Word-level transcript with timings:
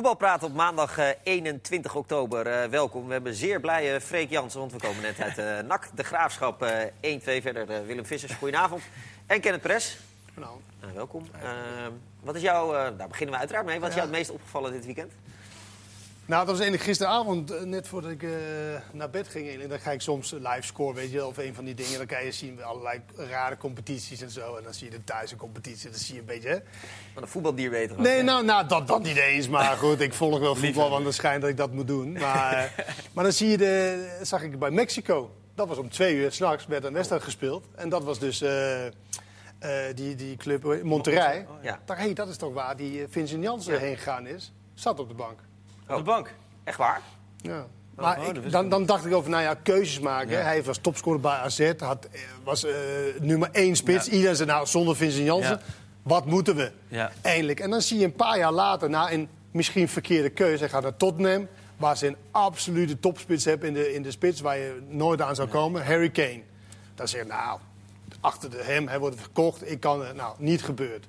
Voetbalpraat 0.00 0.42
op 0.42 0.54
maandag 0.54 0.98
eh, 0.98 1.08
21 1.22 1.94
oktober. 1.94 2.46
Eh, 2.46 2.68
welkom. 2.68 3.06
We 3.06 3.12
hebben 3.12 3.34
zeer 3.34 3.60
blije 3.60 4.00
Freek 4.00 4.30
Jansen, 4.30 4.60
want 4.60 4.72
we 4.72 4.78
komen 4.78 5.02
net 5.02 5.20
uit 5.20 5.38
eh 5.38 5.58
NAC. 5.66 5.88
De 5.94 6.02
Graafschap 6.04 6.62
eh 6.62 6.84
1-2 7.00 7.42
verder. 7.42 7.70
eh, 7.70 7.86
Willem 7.86 8.06
Vissers, 8.06 8.32
goedenavond. 8.32 8.82
En 9.26 9.40
Kenneth 9.40 9.62
Press. 9.62 9.96
Nou, 10.34 10.50
Nou, 10.80 10.92
welkom. 10.94 11.26
Eh, 11.42 11.50
wat 12.20 12.34
is 12.34 12.42
jou, 12.42 12.76
eh, 12.76 12.82
daar 12.96 13.08
beginnen 13.08 13.34
we 13.34 13.40
uiteraard 13.40 13.66
mee. 13.66 13.80
Wat 13.80 13.88
is 13.88 13.94
jou 13.94 14.06
het 14.06 14.16
meest 14.16 14.30
opgevallen 14.30 14.72
dit 14.72 14.84
weekend? 14.84 15.12
Nou, 16.30 16.46
dat 16.46 16.50
was 16.50 16.60
eigenlijk 16.60 16.82
gisteravond, 16.82 17.50
eh, 17.50 17.62
net 17.62 17.88
voordat 17.88 18.10
ik 18.10 18.22
eh, 18.22 18.30
naar 18.92 19.10
bed 19.10 19.28
ging. 19.28 19.42
eigenlijk. 19.44 19.70
Dan 19.70 19.80
ga 19.80 19.90
ik 19.90 20.00
soms 20.00 20.30
live 20.30 20.62
score, 20.62 20.94
weet 20.94 21.10
je 21.10 21.16
wel, 21.16 21.28
of 21.28 21.36
een 21.36 21.54
van 21.54 21.64
die 21.64 21.74
dingen. 21.74 21.98
Dan 21.98 22.06
kan 22.06 22.24
je 22.24 22.32
zien 22.32 22.62
allerlei 22.62 23.00
rare 23.16 23.56
competities 23.56 24.20
en 24.20 24.30
zo. 24.30 24.56
En 24.56 24.62
dan 24.62 24.74
zie 24.74 24.90
je 24.90 24.96
de 24.96 25.04
thuis 25.04 25.32
een 25.32 25.38
competitie, 25.38 25.90
dan 25.90 25.98
zie 25.98 26.14
je 26.14 26.20
een 26.20 26.26
beetje... 26.26 26.48
Hè? 26.48 26.58
Wat 27.14 27.22
een 27.22 27.28
voetbaldier 27.28 27.70
weten 27.70 27.96
we. 27.96 28.02
Nee, 28.02 28.22
nou, 28.22 28.44
nou 28.44 28.66
dat, 28.68 28.88
dat 28.88 29.02
niet 29.02 29.16
eens. 29.16 29.48
Maar 29.48 29.76
goed, 29.76 30.00
ik 30.00 30.14
volg 30.14 30.38
wel 30.38 30.54
voetbal, 30.62 30.90
want 30.90 31.04
het 31.04 31.14
schijnt 31.14 31.40
dat 31.40 31.50
ik 31.50 31.56
dat 31.56 31.72
moet 31.72 31.86
doen. 31.86 32.12
Maar, 32.12 32.74
maar 33.14 33.24
dan 33.24 33.32
zie 33.32 33.48
je, 33.48 33.56
de, 33.56 34.18
zag 34.22 34.42
ik 34.42 34.58
bij 34.58 34.70
Mexico. 34.70 35.30
Dat 35.54 35.68
was 35.68 35.78
om 35.78 35.88
twee 35.90 36.14
uur 36.14 36.32
s'nachts, 36.32 36.66
werd 36.66 36.84
een 36.84 36.92
wedstrijd 36.92 37.22
gespeeld. 37.22 37.66
En 37.74 37.88
dat 37.88 38.04
was 38.04 38.18
dus 38.18 38.40
eh, 38.40 38.86
die, 39.94 40.14
die 40.14 40.36
club 40.36 40.82
Monterrey. 40.82 41.46
Ja. 41.62 41.80
Dacht, 41.84 42.00
hé, 42.00 42.12
dat 42.12 42.28
is 42.28 42.36
toch 42.36 42.52
waar 42.52 42.76
die 42.76 43.06
Vincent 43.08 43.42
Janssen 43.42 43.74
Ja. 43.74 43.80
heen 43.80 43.96
gegaan 43.96 44.26
is. 44.26 44.52
Zat 44.74 45.00
op 45.00 45.08
de 45.08 45.14
bank. 45.14 45.48
Op 45.90 45.96
de 45.96 46.10
bank. 46.10 46.34
Echt 46.64 46.78
waar? 46.78 47.00
Ja. 47.36 47.66
Maar 47.94 48.18
oh, 48.20 48.26
ik, 48.26 48.50
dan, 48.50 48.68
dan 48.68 48.86
dacht 48.86 49.04
ik 49.04 49.12
over, 49.14 49.30
nou 49.30 49.42
ja, 49.42 49.54
keuzes 49.54 50.00
maken. 50.00 50.30
Ja. 50.30 50.42
Hij 50.42 50.62
was 50.62 50.78
topscorer 50.78 51.20
bij 51.20 51.32
AZ, 51.32 51.72
had, 51.78 52.08
eh, 52.12 52.20
was 52.44 52.64
eh, 52.64 52.74
nummer 53.20 53.48
één 53.52 53.76
spits. 53.76 54.06
Ja. 54.06 54.12
Iedereen 54.12 54.36
zei, 54.36 54.48
nou, 54.48 54.66
zonder 54.66 54.96
Vincent 54.96 55.24
Jansen, 55.24 55.50
Ja. 55.50 55.60
wat 56.02 56.26
moeten 56.26 56.56
we? 56.56 56.72
Ja. 56.88 57.12
Eindelijk. 57.22 57.60
En 57.60 57.70
dan 57.70 57.80
zie 57.82 57.98
je 57.98 58.04
een 58.04 58.12
paar 58.12 58.38
jaar 58.38 58.52
later, 58.52 58.90
na 58.90 59.12
een 59.12 59.28
misschien 59.50 59.88
verkeerde 59.88 60.30
keuze... 60.30 60.58
hij 60.58 60.68
gaat 60.68 60.82
naar 60.82 60.96
Tottenham, 60.96 61.48
waar 61.76 61.96
ze 61.96 62.06
een 62.06 62.16
absolute 62.30 63.00
topspits 63.00 63.44
hebben 63.44 63.68
in 63.68 63.74
de, 63.74 63.94
in 63.94 64.02
de 64.02 64.10
spits... 64.10 64.40
waar 64.40 64.58
je 64.58 64.82
nooit 64.88 65.20
aan 65.20 65.34
zou 65.34 65.48
komen, 65.48 65.86
Harry 65.86 66.10
Kane. 66.10 66.42
Dan 66.94 67.08
zeg 67.08 67.22
je, 67.22 67.26
nou, 67.26 67.58
achter 68.20 68.50
de 68.50 68.62
hem, 68.62 68.88
hij 68.88 68.98
wordt 68.98 69.20
verkocht. 69.20 69.70
Ik 69.70 69.80
kan, 69.80 70.04
nou, 70.16 70.34
niet 70.38 70.62
gebeurd. 70.62 71.06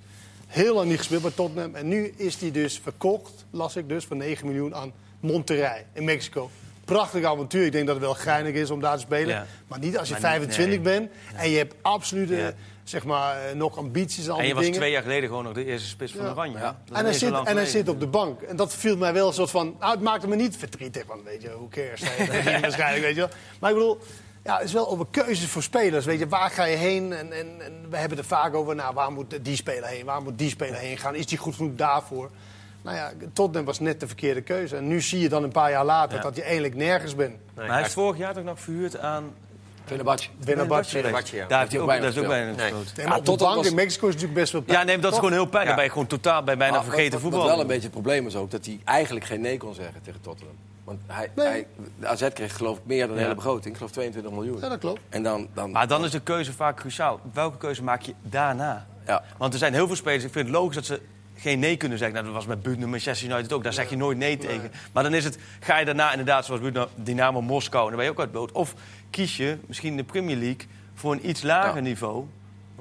Heel 0.51 0.73
lang 0.75 0.89
niet 0.89 0.97
gespeeld 0.97 1.21
bij 1.21 1.31
Tottenham. 1.35 1.75
En 1.75 1.87
nu 1.87 2.13
is 2.17 2.35
hij 2.39 2.51
dus 2.51 2.79
verkocht, 2.83 3.45
las 3.51 3.75
ik 3.75 3.89
dus, 3.89 4.05
voor 4.05 4.15
9 4.15 4.47
miljoen 4.47 4.75
aan 4.75 4.91
Monterrey 5.19 5.85
in 5.93 6.03
Mexico. 6.03 6.49
Prachtig 6.85 7.23
avontuur. 7.23 7.65
Ik 7.65 7.71
denk 7.71 7.85
dat 7.85 7.95
het 7.95 8.05
wel 8.05 8.13
geinig 8.13 8.53
is 8.53 8.69
om 8.69 8.81
daar 8.81 8.95
te 8.95 9.01
spelen. 9.01 9.27
Ja. 9.35 9.45
Maar 9.67 9.79
niet 9.79 9.97
als 9.97 10.07
je 10.07 10.13
Maar 10.13 10.21
niet- 10.21 10.31
25 10.31 10.67
nee. 10.67 10.99
bent 10.99 11.11
en 11.35 11.49
je 11.49 11.57
hebt 11.57 11.75
absolute, 11.81 12.35
Ja. 12.35 12.53
zeg 12.83 13.03
maar, 13.03 13.45
eh, 13.45 13.55
nog 13.55 13.77
ambities 13.77 14.25
en 14.25 14.31
al 14.31 14.35
En 14.37 14.41
je 14.41 14.45
die 14.45 14.53
was 14.55 14.63
dingen. 14.63 14.79
twee 14.79 14.91
jaar 14.91 15.01
geleden 15.01 15.29
gewoon 15.29 15.43
nog 15.43 15.53
de 15.53 15.65
eerste 15.65 15.87
spits 15.87 16.11
van 16.11 16.25
Ja. 16.25 16.31
Oranje. 16.31 16.57
Ja. 16.57 16.81
En 16.91 17.03
hij, 17.05 17.13
zit, 17.13 17.33
en 17.33 17.55
hij 17.55 17.65
zit 17.65 17.89
op 17.89 17.99
de 17.99 18.07
bank. 18.07 18.41
En 18.41 18.55
dat 18.55 18.75
viel 18.75 18.97
mij 18.97 19.13
wel 19.13 19.27
een 19.27 19.33
soort 19.33 19.49
van... 19.51 19.75
Nou, 19.79 19.91
het 19.91 20.01
maakte 20.01 20.27
me 20.27 20.35
niet 20.35 20.57
verdrietig. 20.57 21.05
Want 21.05 21.23
weet 21.23 21.41
je, 21.41 21.49
hoe 21.49 21.69
cares? 21.69 22.01
Waarschijnlijk, 22.61 23.03
weet 23.03 23.15
je 23.15 23.21
wel. 23.21 23.29
Maar 23.59 23.69
ik 23.69 23.75
bedoel, 23.75 23.97
ja, 24.43 24.55
het 24.57 24.65
is 24.65 24.73
wel 24.73 24.89
over 24.89 25.05
keuzes 25.11 25.49
voor 25.49 25.63
spelers. 25.63 26.05
Weet 26.05 26.19
je, 26.19 26.27
waar 26.27 26.49
ga 26.49 26.63
je 26.63 26.75
heen? 26.75 27.13
En, 27.13 27.31
en, 27.31 27.47
en 27.61 27.71
we 27.89 27.97
hebben 27.97 28.17
het 28.17 28.27
er 28.29 28.35
vaak 28.37 28.53
over, 28.53 28.75
nou, 28.75 28.93
waar 28.93 29.11
moet 29.11 29.39
die 29.41 29.55
speler 29.55 29.89
heen? 29.89 30.05
Waar 30.05 30.21
moet 30.21 30.37
die 30.37 30.49
speler 30.49 30.79
heen 30.79 30.97
gaan? 30.97 31.15
Is 31.15 31.25
die 31.25 31.37
goed 31.37 31.55
genoeg 31.55 31.75
daarvoor? 31.75 32.29
Nou 32.81 32.95
ja, 32.97 33.11
Tottenham 33.33 33.65
was 33.65 33.79
net 33.79 33.99
de 33.99 34.07
verkeerde 34.07 34.41
keuze. 34.41 34.75
En 34.75 34.87
nu 34.87 35.01
zie 35.01 35.19
je 35.19 35.29
dan 35.29 35.43
een 35.43 35.51
paar 35.51 35.69
jaar 35.71 35.85
later 35.85 36.17
Ja. 36.17 36.23
dat 36.23 36.35
je 36.35 36.41
eigenlijk 36.43 36.75
nergens 36.75 37.15
bent. 37.15 37.29
Nee, 37.55 37.67
Maar 37.67 37.77
hij 37.77 37.85
is 37.85 37.93
vorig 37.93 38.17
jaar 38.17 38.33
toch 38.33 38.43
nog 38.43 38.59
verhuurd 38.59 38.99
aan... 38.99 39.33
Fenerbahce. 39.85 40.29
Fenerbahce. 40.43 40.89
Fenerbahce, 40.89 41.35
ja. 41.35 41.47
Daar 41.47 41.59
heeft 41.59 41.71
hij 41.71 41.81
ook, 41.81 41.89
Heeft 41.89 42.01
dat 42.03 42.11
is 42.13 42.19
ook 42.19 42.27
bijna 42.27 42.51
Nee. 42.51 42.73
Ja, 43.05 43.15
op 43.17 43.25
de 43.25 43.35
bank 43.37 43.55
was- 43.55 43.67
in 43.67 43.75
Mexico 43.75 44.07
is 44.07 44.13
natuurlijk 44.13 44.39
best 44.39 44.51
wel 44.51 44.63
Ja, 44.65 44.83
nee, 44.83 44.99
dat 44.99 45.11
is 45.11 45.17
gewoon 45.17 45.33
heel 45.33 45.45
pijn. 45.45 45.61
Ja. 45.61 45.67
Dan 45.67 45.75
ben 45.75 45.83
je 45.85 45.91
gewoon 45.91 46.07
totaal 46.07 46.43
bij 46.43 46.57
bijna 46.57 46.83
vergeten 46.83 47.03
wat, 47.03 47.11
wat- 47.11 47.21
voetbal. 47.21 47.39
Wat 47.41 47.49
wel 47.51 47.59
een 47.59 47.67
beetje 47.67 47.81
het 47.83 47.91
probleem 47.91 48.27
is 48.27 48.35
ook, 48.35 48.51
dat 48.51 48.65
hij 48.65 48.79
eigenlijk 48.83 49.25
geen 49.25 49.41
nee 49.41 49.57
kon 49.57 49.73
zeggen 49.73 50.01
tegen 50.03 50.21
Tottenham. 50.21 50.55
Want 50.91 51.01
hij, 51.07 51.31
Nee. 51.35 51.47
hij, 51.47 51.65
de 51.99 52.07
AZ 52.07 52.27
kreeg 52.33 52.55
geloof 52.55 52.77
ik 52.77 52.85
meer 52.85 52.99
dan 53.05 53.09
de 53.09 53.15
Ja. 53.15 53.21
hele 53.21 53.35
begroting. 53.35 53.65
Ik 53.65 53.75
geloof 53.75 53.91
22 53.91 54.31
miljoen. 54.31 54.59
Ja, 54.59 54.69
dat 54.69 54.79
klopt. 54.79 54.99
En 55.09 55.23
dan... 55.23 55.47
dan 55.53 55.71
Maar 55.71 55.87
dan 55.87 56.03
is 56.03 56.11
de 56.11 56.19
keuze 56.21 56.53
vaak 56.53 56.75
cruciaal. 56.77 57.19
Welke 57.33 57.57
keuze 57.57 57.83
maak 57.83 58.01
je 58.01 58.13
daarna? 58.21 58.85
Ja. 59.05 59.23
Want 59.37 59.53
er 59.53 59.59
zijn 59.59 59.73
heel 59.73 59.87
veel 59.87 59.95
spelers, 59.95 60.23
ik 60.23 60.31
vind 60.31 60.45
het 60.47 60.55
logisch 60.55 60.75
dat 60.75 60.85
ze 60.85 61.01
geen 61.35 61.59
nee 61.59 61.77
kunnen 61.77 61.97
zeggen. 61.97 62.15
Nou, 62.15 62.27
dat 62.33 62.35
was 62.35 62.45
met 62.55 62.61
Buutner, 62.63 62.89
Manchester 62.89 63.29
United 63.29 63.53
ook. 63.53 63.63
Daar 63.63 63.73
zeg 63.73 63.89
je 63.89 63.97
nooit 63.97 64.17
nee 64.17 64.37
tegen. 64.37 64.71
Maar 64.93 65.03
dan 65.03 65.13
is 65.13 65.23
het, 65.23 65.37
ga 65.59 65.77
je 65.77 65.85
daarna 65.85 66.09
inderdaad, 66.11 66.45
zoals 66.45 66.61
Buutner, 66.61 66.87
Dynamo 66.95 67.41
Moskou... 67.41 67.83
en 67.83 67.87
dan 67.89 67.95
ben 67.97 68.05
je 68.05 68.11
ook 68.11 68.19
uit 68.19 68.31
boot. 68.31 68.51
Of 68.51 68.73
kies 69.09 69.37
je 69.37 69.57
misschien 69.67 69.97
de 69.97 70.03
Premier 70.03 70.35
League 70.35 70.67
voor 70.93 71.11
een 71.13 71.29
iets 71.29 71.41
lager 71.41 71.75
Ja. 71.75 71.81
niveau... 71.81 72.25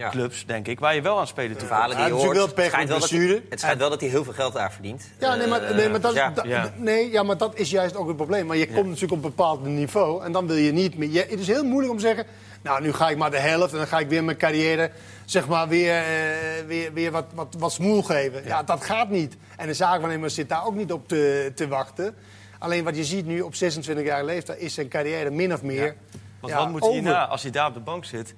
Ja. 0.01 0.09
clubs, 0.11 0.47
denk 0.47 0.67
ik, 0.69 0.81
waar 0.81 0.95
je 0.95 1.01
wel 1.03 1.19
aan 1.19 1.27
spelen 1.27 1.57
toe. 1.57 1.67
verhalen 1.67 1.97
je 2.07 2.33
wel 2.33 2.47
het 2.47 2.55
pech 2.55 2.65
schijnt 2.67 2.89
met 2.89 2.89
wel 2.89 3.01
dat 3.01 3.11
hij- 3.11 3.19
blessure. 3.19 3.43
het 3.51 3.61
schijnt 3.61 3.79
wel 3.79 3.91
dat 3.91 4.01
hij 4.01 4.09
heel 4.09 4.25
veel 4.25 4.33
geld 4.33 4.53
daar 4.53 4.73
verdient. 4.73 5.09
Ja, 5.19 5.35
nee, 5.35 5.47
maar, 5.47 5.63
Eh, 5.63 5.77
nee, 5.77 5.89
maar, 5.89 6.01
dat, 6.01 6.15
ja. 6.15 6.33
ja. 6.45 6.73
nee, 6.77 7.11
ja, 7.11 7.23
maar 7.23 7.37
dat 7.37 7.59
is 7.59 7.71
juist 7.71 7.97
ook 7.97 8.07
het 8.07 8.17
probleem. 8.17 8.47
Maar 8.47 8.57
je 8.57 8.67
komt 8.67 8.87
natuurlijk 8.87 9.13
op 9.13 9.23
een 9.25 9.31
bepaald 9.31 9.65
niveau 9.65 10.25
en 10.25 10.33
dan 10.33 10.47
wil 10.47 10.57
je 10.57 10.73
niet 10.73 10.99
meer. 10.99 11.09
Je, 11.09 11.19
het 11.29 11.39
is 11.41 11.47
heel 11.47 11.65
moeilijk 11.65 11.93
om 11.93 11.99
te 11.99 12.05
zeggen, 12.07 12.25
nou, 12.63 12.83
nu 12.83 12.93
ga 12.93 13.09
ik 13.11 13.17
maar 13.17 13.31
de 13.31 13.39
helft 13.39 13.73
en 13.73 13.79
dan 13.79 13.87
ga 13.87 13.99
ik 13.99 14.09
weer 14.09 14.25
mijn 14.25 14.37
carrière 14.37 14.91
zeg 15.25 15.47
maar, 15.49 15.69
weer, 15.69 15.95
eh, 15.97 16.67
weer, 16.67 16.93
weer 16.93 17.11
wat, 17.11 17.25
wat, 17.35 17.55
wat 17.59 17.73
smoel 17.73 18.03
geven. 18.03 18.43
Ja. 18.45 18.63
dat 18.63 18.85
gaat 18.85 19.09
niet. 19.11 19.37
En 19.57 19.67
de 19.67 19.75
zaakwaarnemer 19.75 20.31
zit 20.31 20.49
daar 20.49 20.67
ook 20.67 20.75
niet 20.75 20.93
op 20.93 21.09
te, 21.09 21.53
te 21.55 21.69
wachten. 21.69 22.15
Alleen 22.59 22.85
wat 22.85 22.97
je 22.97 23.05
ziet 23.05 23.27
nu 23.27 23.41
op 23.41 23.55
26 23.55 24.05
jaar 24.05 24.25
leeftijd 24.25 24.59
is 24.61 24.75
zijn 24.75 24.89
carrière 24.89 25.31
min 25.31 25.53
of 25.53 25.63
meer. 25.63 25.95
Want 26.41 26.53
ja, 26.53 26.59
wat 26.59 26.69
moet 26.71 26.83
hij 26.85 26.93
hierna, 26.93 27.27
als 27.27 27.43
hij 27.43 27.51
daar 27.51 27.67
op 27.67 27.75
de 27.75 27.81
bank 27.81 28.05
zit... 28.05 28.35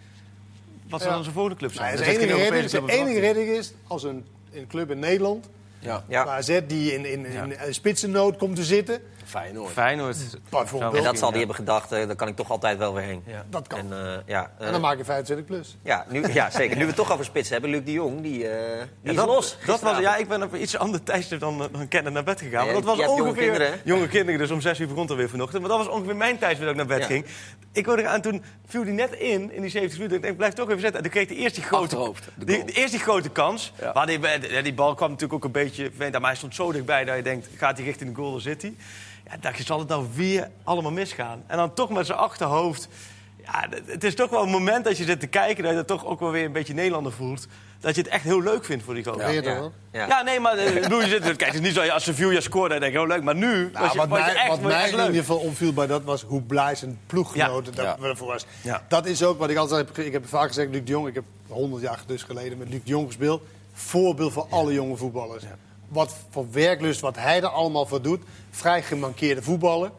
Wat 0.92 1.00
zou 1.00 1.12
dan 1.12 1.22
zijn 1.22 1.34
volgende 1.34 1.58
club 1.58 1.72
zijn? 1.72 1.94
Nou, 1.94 2.04
de 2.04 2.10
enige 2.92 3.14
de 3.14 3.20
redding 3.20 3.48
is 3.48 3.72
als 3.86 4.02
een, 4.02 4.24
een 4.52 4.66
club 4.66 4.90
in 4.90 4.98
Nederland, 4.98 5.48
Ja, 5.78 6.04
Ja. 6.08 6.24
waar 6.24 6.36
AZ 6.36 6.60
die 6.66 6.92
in, 6.94 7.04
in, 7.04 7.26
in, 7.26 7.66
in 7.66 7.74
spitsennood 7.74 8.36
komt 8.36 8.56
te 8.56 8.64
zitten. 8.64 9.02
Feyenoord. 9.32 9.72
Feyenoord. 9.72 10.16
Bijvoorbeeld. 10.48 10.94
En 10.94 11.02
dat 11.02 11.18
zal 11.18 11.28
die 11.28 11.38
hebben 11.38 11.56
gedacht, 11.56 11.92
eh, 11.92 12.06
daar 12.06 12.16
kan 12.16 12.28
ik 12.28 12.36
toch 12.36 12.50
altijd 12.50 12.78
wel 12.78 12.94
weer 12.94 13.04
heen. 13.04 13.22
Ja. 13.26 13.44
Dat 13.50 13.66
kan. 13.66 13.78
En, 13.78 13.92
eh, 13.92 14.14
ja, 14.26 14.50
eh, 14.58 14.66
En 14.66 14.72
dan 14.72 14.80
maak 14.80 14.96
je 14.98 15.04
25 15.04 15.46
plus. 15.46 15.76
ja, 15.82 16.04
nu, 16.08 16.32
ja, 16.32 16.50
zeker. 16.50 16.74
Nu 16.76 16.80
we 16.82 16.86
het 16.86 16.96
toch 16.96 17.12
over 17.12 17.24
spits 17.24 17.48
hebben, 17.50 17.70
Luc 17.70 17.84
de 17.84 17.92
Jong, 17.92 18.22
die, 18.22 18.48
eh, 18.48 18.78
die 18.78 18.86
Ja, 19.02 19.10
is 19.10 19.16
dat, 19.16 19.26
los. 19.26 19.56
Dat 19.66 19.80
was, 19.80 19.98
ja, 19.98 20.16
ik 20.16 20.28
ben 20.28 20.42
op 20.42 20.52
een 20.52 20.62
iets 20.62 20.76
ander 20.78 21.02
tijdstip 21.02 21.40
dan, 21.40 21.68
dan 21.72 21.88
kennen 21.88 22.12
naar 22.12 22.24
bed 22.24 22.38
gegaan. 22.40 22.60
Ja, 22.60 22.64
Maar 22.64 22.74
dat 22.74 22.84
was 22.84 22.96
hebt 22.96 23.08
jonge 23.08 23.22
ongeveer... 23.22 23.42
kinderen, 23.42 23.80
jonge 23.84 24.08
kinderen, 24.08 24.40
dus 24.40 24.50
om 24.50 24.60
zes 24.60 24.78
uur 24.80 24.86
begon 24.86 25.02
het 25.02 25.10
alweer 25.10 25.28
vanochtend. 25.28 25.60
Maar 25.60 25.70
dat 25.70 25.78
was 25.86 25.88
ongeveer 25.94 26.16
mijn 26.16 26.38
tijdstip 26.38 26.66
dat 26.66 26.70
ik 26.70 26.76
naar 26.76 26.98
bed 26.98 27.00
Ja. 27.00 27.06
ging. 27.06 27.24
Ik 27.72 27.84
wilde 27.86 28.06
aan 28.08 28.20
toen 28.20 28.42
viel 28.66 28.82
hij 28.82 28.92
net 28.92 29.12
in, 29.12 29.52
in 29.52 29.60
die 29.62 29.70
70 29.70 29.96
minuten. 29.98 30.16
Ik 30.16 30.22
denk, 30.22 30.36
blijf 30.36 30.52
toch 30.52 30.68
even 30.68 30.80
zetten. 30.80 30.96
En 30.96 31.02
toen 31.02 31.12
kreeg 31.12 31.28
hij 31.28 31.36
eerst 31.36 31.54
die 31.54 31.64
grote, 31.64 31.82
Achterhoofd, 31.82 32.24
de 32.34 32.44
die, 32.44 32.54
goal. 32.54 32.66
de 32.66 32.72
eerst 32.72 32.90
die 32.90 33.00
grote 33.00 33.28
kans. 33.28 33.72
Ja. 33.80 33.92
Waar 33.92 34.06
die, 34.06 34.62
die 34.62 34.74
bal 34.74 34.94
kwam 34.94 35.10
natuurlijk 35.10 35.34
ook 35.34 35.44
een 35.44 35.62
beetje... 35.62 35.90
Maar 35.98 36.20
hij 36.22 36.34
stond 36.34 36.54
zo 36.54 36.72
dichtbij 36.72 37.04
dat 37.04 37.16
je 37.16 37.22
denkt, 37.22 37.48
gaat 37.56 37.76
hij 37.76 37.86
richting 37.86 38.10
de 38.10 38.16
goal, 38.16 38.30
dan 38.30 38.40
zit 38.40 38.62
hij. 38.62 38.74
Ja, 39.32 39.38
dacht 39.40 39.56
je, 39.58 39.64
zal 39.64 39.78
het 39.78 39.88
nou 39.88 40.06
weer 40.14 40.50
allemaal 40.64 40.92
misgaan? 40.92 41.42
En 41.46 41.56
dan 41.56 41.74
toch 41.74 41.90
met 41.90 42.06
zijn 42.06 42.18
achterhoofd... 42.18 42.88
Ja, 43.44 43.66
het- 43.86 44.04
is 44.04 44.14
toch 44.14 44.30
wel 44.30 44.42
een 44.42 44.48
moment 44.50 44.84
dat 44.84 44.96
je 44.98 45.04
zit 45.04 45.20
te 45.20 45.26
kijken... 45.26 45.62
dat 45.62 45.70
je 45.72 45.76
dat 45.78 45.86
toch 45.86 46.04
ook 46.06 46.20
wel 46.20 46.30
weer 46.30 46.44
een 46.44 46.52
beetje 46.52 46.74
Nederlander 46.74 47.12
voelt. 47.12 47.46
Dat 47.80 47.94
je 47.94 48.00
het 48.02 48.10
echt 48.10 48.24
heel 48.24 48.42
leuk 48.42 48.64
vindt 48.64 48.84
voor 48.84 48.94
die 48.94 49.04
goal. 49.04 49.18
Ja. 49.18 49.26
Weet 49.26 49.34
je 49.44 49.50
Ja. 49.50 49.56
toch 49.56 49.64
ook? 49.64 49.72
Ja. 49.92 50.06
Ja, 50.06 50.22
nee, 50.22 50.40
maar 50.40 50.56
eh, 50.56 50.74
je 50.88 51.06
zit, 51.08 51.22
kijk, 51.22 51.44
het 51.44 51.54
is 51.54 51.60
niet 51.60 51.74
zo 51.74 51.80
als 51.88 52.04
Sevilla 52.04 52.40
scoorde, 52.40 52.68
dan 52.68 52.80
denk 52.80 52.92
je, 52.92 53.00
oh 53.00 53.06
leuk. 53.06 53.22
Maar 53.22 53.34
nu 53.34 53.70
was 53.72 53.80
Nou, 53.82 53.92
je, 53.92 53.98
wat 53.98 54.08
was 54.08 54.18
je 54.18 54.24
mij, 54.24 54.34
echt, 54.34 54.48
wat 54.48 54.60
mij 54.60 54.72
echt 54.82 54.90
in 54.90 54.96
leuk. 54.96 55.06
ieder 55.06 55.20
geval 55.20 55.38
opviel 55.38 55.72
bij 55.72 55.86
dat 55.86 56.02
was 56.04 56.22
hoe 56.22 56.42
blij 56.42 56.74
zijn 56.74 56.98
ploeggenoten 57.06 57.72
Ja. 57.76 57.82
dat 57.82 58.02
ervoor 58.08 58.26
was. 58.26 58.46
Ja. 58.62 58.84
Dat 58.88 59.06
is 59.06 59.22
ook 59.22 59.38
wat 59.38 59.50
ik 59.50 59.56
altijd 59.56 59.86
heb. 59.96 59.98
Ik 60.06 60.12
heb 60.12 60.28
vaak 60.28 60.46
gezegd, 60.48 60.70
Luc 60.70 60.80
de 60.84 60.90
Jong. 60.90 61.08
Ik 61.08 61.14
heb 61.14 61.24
100 61.48 61.82
jaar 61.82 62.00
dus 62.06 62.22
geleden 62.22 62.58
met 62.58 62.68
Luc 62.68 62.80
de 62.84 62.90
Jong 62.90 63.06
gespeeld. 63.06 63.42
Voorbeeld 63.72 64.32
voor 64.32 64.46
alle 64.50 64.72
jonge 64.72 64.96
voetballers. 64.96 65.44
Wat 65.92 66.14
voor 66.30 66.46
werklust, 66.50 67.00
wat 67.00 67.16
hij 67.16 67.36
er 67.42 67.48
allemaal 67.48 67.86
voor 67.86 68.02
doet. 68.02 68.20
Vrij 68.50 68.82
gemankeerde 68.82 69.42
voetballer. 69.42 69.90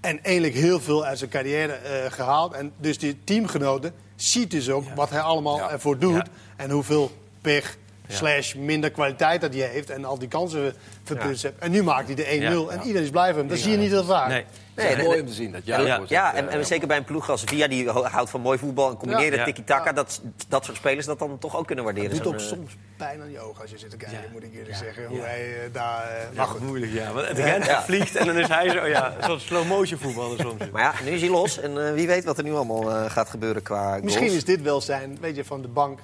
En 0.00 0.22
eigenlijk 0.24 0.54
heel 0.54 0.80
veel 0.80 1.04
uit 1.04 1.18
zijn 1.18 1.30
carrière 1.30 1.72
eh, 1.72 2.12
gehaald. 2.12 2.52
En 2.52 2.72
dus 2.76 2.98
die 2.98 3.18
teamgenoten 3.24 3.92
ziet 4.16 4.50
dus 4.50 4.70
ook 4.70 4.84
wat 4.94 5.10
hij 5.10 5.20
allemaal 5.20 5.56
Ja. 5.56 5.70
ervoor 5.70 5.98
doet. 5.98 6.14
Ja. 6.14 6.26
En 6.56 6.70
hoeveel 6.70 7.10
pech, 7.40 7.76
slash 8.08 8.54
minder 8.54 8.90
kwaliteit 8.90 9.40
dat 9.40 9.54
hij 9.54 9.62
heeft. 9.68 9.90
En 9.90 10.04
al 10.04 10.18
die 10.18 10.28
kansen 10.28 10.74
verprutst 11.04 11.42
heeft. 11.42 11.58
En 11.58 11.70
nu 11.70 11.82
maakt 11.82 12.06
hij 12.06 12.14
de 12.14 12.24
1-0. 12.24 12.26
Ja. 12.28 12.50
En 12.72 12.80
iedereen 12.82 13.02
is 13.02 13.10
blij 13.10 13.28
van 13.30 13.38
hem. 13.38 13.48
Dat 13.48 13.58
zie 13.58 13.70
je 13.70 13.76
niet 13.76 13.90
heel 13.90 14.04
vaak. 14.04 14.28
Nee. 14.28 14.44
Het 14.82 14.90
is 14.90 14.96
Nee, 14.96 15.04
mooi 15.04 15.16
nee, 15.16 15.20
om 15.20 15.26
te 15.28 15.34
zien 15.34 15.52
dat 15.52 15.60
Ja, 15.64 15.76
jij 15.80 15.86
ja, 15.86 16.06
zegt, 16.06 16.34
en, 16.34 16.48
en 16.48 16.58
eh, 16.58 16.64
zeker 16.64 16.88
bij 16.88 16.96
een 16.96 17.04
ploeg 17.04 17.30
als 17.30 17.40
Sevilla, 17.40 17.68
die 17.68 17.88
ho- 17.90 18.02
houdt 18.04 18.30
van 18.30 18.40
mooi 18.40 18.58
voetbal 18.58 18.90
en 18.90 18.96
combineerde 18.96 19.36
Ja. 19.36 19.44
tiki-taka, 19.44 19.84
Ja. 19.84 19.92
dat, 19.92 20.20
dat 20.48 20.64
soort 20.64 20.76
spelers 20.76 21.06
dat 21.06 21.18
dan 21.18 21.38
toch 21.38 21.56
ook 21.56 21.66
kunnen 21.66 21.84
waarderen. 21.84 22.10
Het 22.10 22.22
doet 22.22 22.32
ook 22.34 22.40
eh, 22.40 22.46
soms 22.46 22.76
pijn 22.96 23.20
aan 23.20 23.30
je 23.30 23.40
ogen 23.40 23.62
als 23.62 23.70
je 23.70 23.78
zit 23.78 23.90
te 23.90 23.96
kijken, 23.96 24.18
Ja. 24.22 24.24
moet 24.32 24.42
ik 24.42 24.52
eerlijk 24.52 24.70
Ja. 24.70 24.76
zeggen. 24.78 25.06
Hoe 25.06 25.16
Ja. 25.16 25.22
hij 25.24 25.40
eh, 25.64 25.72
daar... 25.72 26.02
eh, 26.02 26.16
Maar 26.24 26.34
maar 26.36 26.46
goed. 26.46 26.60
moeilijk, 26.60 26.92
ja. 26.92 27.12
Want 27.12 27.28
het 27.28 27.38
rent, 27.38 27.64
Ja. 27.66 27.74
het 27.76 27.84
vliegt 27.84 28.16
en 28.16 28.26
dan 28.26 28.38
is 28.38 28.48
hij 28.48 28.68
zo, 28.70 28.86
ja, 28.86 29.14
een 29.18 29.24
soort 29.24 29.40
slow-motion 29.40 29.98
voetballer 30.00 30.38
soms. 30.40 30.62
Maar 30.72 30.82
ja, 30.82 30.92
nu 31.04 31.10
is 31.10 31.20
hij 31.20 31.30
los 31.30 31.60
en 31.60 31.86
eh, 31.86 31.92
wie 31.94 32.06
weet 32.06 32.24
wat 32.24 32.38
er 32.38 32.44
nu 32.44 32.52
allemaal 32.52 32.90
eh, 32.90 33.10
gaat 33.10 33.30
gebeuren 33.30 33.62
qua 33.62 33.88
goals. 33.88 34.02
Misschien 34.02 34.32
is 34.32 34.44
dit 34.44 34.62
wel 34.62 34.80
zijn, 34.80 35.18
weet 35.20 35.36
je, 35.36 35.44
van 35.44 35.62
de 35.62 35.68
bank 35.68 35.98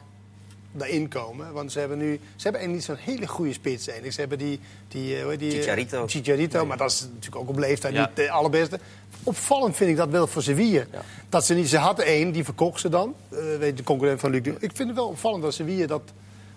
daarin 0.76 1.08
komen. 1.08 1.52
Want 1.52 1.72
ze 1.72 1.78
hebben 1.78 1.98
nu... 1.98 2.12
Ze 2.36 2.42
hebben 2.42 2.60
eigenlijk 2.60 2.72
niet 2.72 2.98
zo'n 3.06 3.14
hele 3.14 3.26
goede 3.26 3.52
spits 3.52 3.84
eigenlijk. 3.86 4.14
Ze 4.14 4.20
hebben 4.20 4.38
die... 4.38 4.60
die, 4.88 5.16
eh, 5.16 5.20
hoe 5.22 5.30
heet 5.30 5.38
die 5.40 5.50
eh, 5.52 5.58
Chicharito. 5.58 6.06
Chicharito, 6.06 6.66
maar 6.66 6.76
dat 6.76 6.90
is 6.90 7.00
natuurlijk 7.00 7.36
ook 7.42 7.48
op 7.48 7.58
leeftijd 7.58 7.94
Ja. 7.94 8.06
niet 8.06 8.16
de 8.16 8.30
allerbeste. 8.30 8.78
Opvallend 9.22 9.76
vind 9.76 9.90
ik 9.90 9.96
dat 9.96 10.08
wel 10.08 10.26
voor 10.26 10.42
Sevilla. 10.42 10.84
Dat 11.28 11.44
ze 11.46 11.54
niet... 11.54 11.68
Ze 11.68 11.76
hadden 11.78 12.04
één, 12.04 12.32
die 12.32 12.44
verkocht 12.44 12.80
ze 12.80 12.88
dan. 12.88 13.14
eh, 13.28 13.38
weet 13.38 13.60
je, 13.68 13.74
de 13.74 13.82
concurrent 13.82 14.20
van 14.20 14.30
Luc. 14.30 14.40
Ik 14.46 14.70
vind 14.74 14.88
het 14.88 14.94
wel 14.94 15.08
opvallend 15.08 15.42
dat 15.42 15.54
Sevilla 15.54 15.86
dat, 15.86 16.02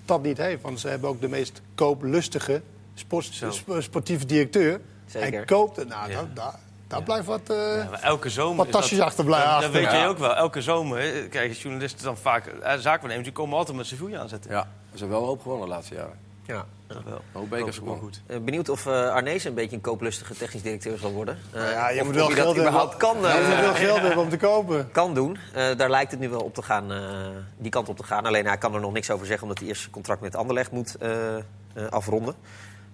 dat 0.06 0.24
niet 0.24 0.38
heeft. 0.38 0.62
Want 0.62 0.80
ze 0.80 0.88
hebben 0.88 1.10
ook 1.10 1.22
de 1.22 1.28
meest 1.30 1.62
kooplustige 1.76 2.62
sport, 2.94 3.32
sportieve 3.80 4.26
directeur. 4.26 4.80
Zeker. 5.06 5.32
Hij 5.32 5.46
koopt 5.46 5.76
het. 5.78 5.88
Nou, 5.88 6.10
Ja. 6.10 6.16
daar, 6.16 6.30
daar, 6.34 6.60
daar 6.88 7.04
blijft 7.04 7.26
wat... 7.26 7.50
eh, 7.50 7.56
Ja, 7.78 7.88
maar 7.90 8.02
elke 8.02 8.30
zomer. 8.30 8.56
Wat 8.58 8.72
dat- 8.72 8.82
tasjes 8.82 9.00
achterblijven 9.00 9.50
Dat, 9.50 9.56
dat 9.62 9.66
achter. 9.70 9.82
weet 9.82 9.92
jij 9.92 10.02
Ja. 10.02 10.08
ook 10.08 10.18
wel. 10.18 10.36
Elke 10.36 10.62
zomer, 10.62 11.00
hè, 11.02 11.28
kijk, 11.28 11.54
journalisten 11.54 12.04
dan 12.04 12.18
vaak, 12.18 12.46
eh, 12.46 12.74
zaakwaarnemers, 12.78 13.24
die 13.24 13.32
komen 13.34 13.58
altijd 13.58 13.78
met 13.78 13.86
Sevilla 13.86 14.20
aanzetten. 14.20 14.52
Ja, 14.52 14.62
ze 14.94 14.98
hebben 14.98 15.10
wel 15.10 15.20
een 15.22 15.26
hoop 15.28 15.42
gewonnen 15.42 15.68
de 15.68 15.74
laatste 15.74 15.96
jaren. 15.96 16.26
Ja. 16.46 16.66
Dat 16.88 17.04
wel. 17.04 17.22
Hoop 17.32 17.50
bekers 17.50 17.64
wel 17.80 17.86
gewonnen. 17.88 18.04
goed. 18.04 18.22
Eh, 18.28 18.40
benieuwd 18.40 18.70
of 18.70 18.86
eh 18.86 19.10
Arnees 19.10 19.44
een 19.44 19.54
beetje 19.54 19.76
een 19.76 19.82
kooplustige 19.82 20.34
technisch 20.34 20.62
directeur 20.62 20.98
zal 20.98 21.12
worden. 21.12 21.38
Eh, 21.52 21.62
Nou 21.62 21.72
ja, 21.74 21.90
je 21.90 22.04
moet 22.04 22.16
wel 22.16 22.28
geld 22.30 22.56
hebben. 22.56 22.98
kan, 22.98 23.18
Ja, 23.22 23.28
je 23.36 23.42
eh, 23.42 23.50
moet 23.50 23.60
wel 23.60 23.74
geld 23.74 24.00
hebben 24.00 24.18
om 24.24 24.30
te 24.30 24.38
kopen. 24.38 24.92
kan 24.92 25.14
doen. 25.14 25.38
Eh, 25.54 25.76
daar 25.78 25.90
lijkt 25.90 26.12
het 26.12 26.20
nu 26.20 26.30
wel 26.30 26.40
op 26.42 26.54
te 26.54 26.62
gaan, 26.62 26.92
eh, 26.92 27.00
die 27.58 27.72
kant 27.72 27.90
op 27.90 27.98
te 27.98 28.04
gaan. 28.04 28.26
Alleen 28.26 28.46
hij 28.46 28.58
kan 28.58 28.74
er 28.74 28.80
nog 28.80 28.94
niks 28.94 29.12
over 29.12 29.26
zeggen, 29.26 29.44
omdat 29.44 29.60
hij 29.60 29.68
eerst 29.68 29.82
zijn 29.82 29.94
contract 29.94 30.22
met 30.22 30.36
Anderlecht 30.36 30.72
moet 30.72 30.96
eh, 30.96 31.36
eh, 31.38 31.42
afronden. 31.90 32.36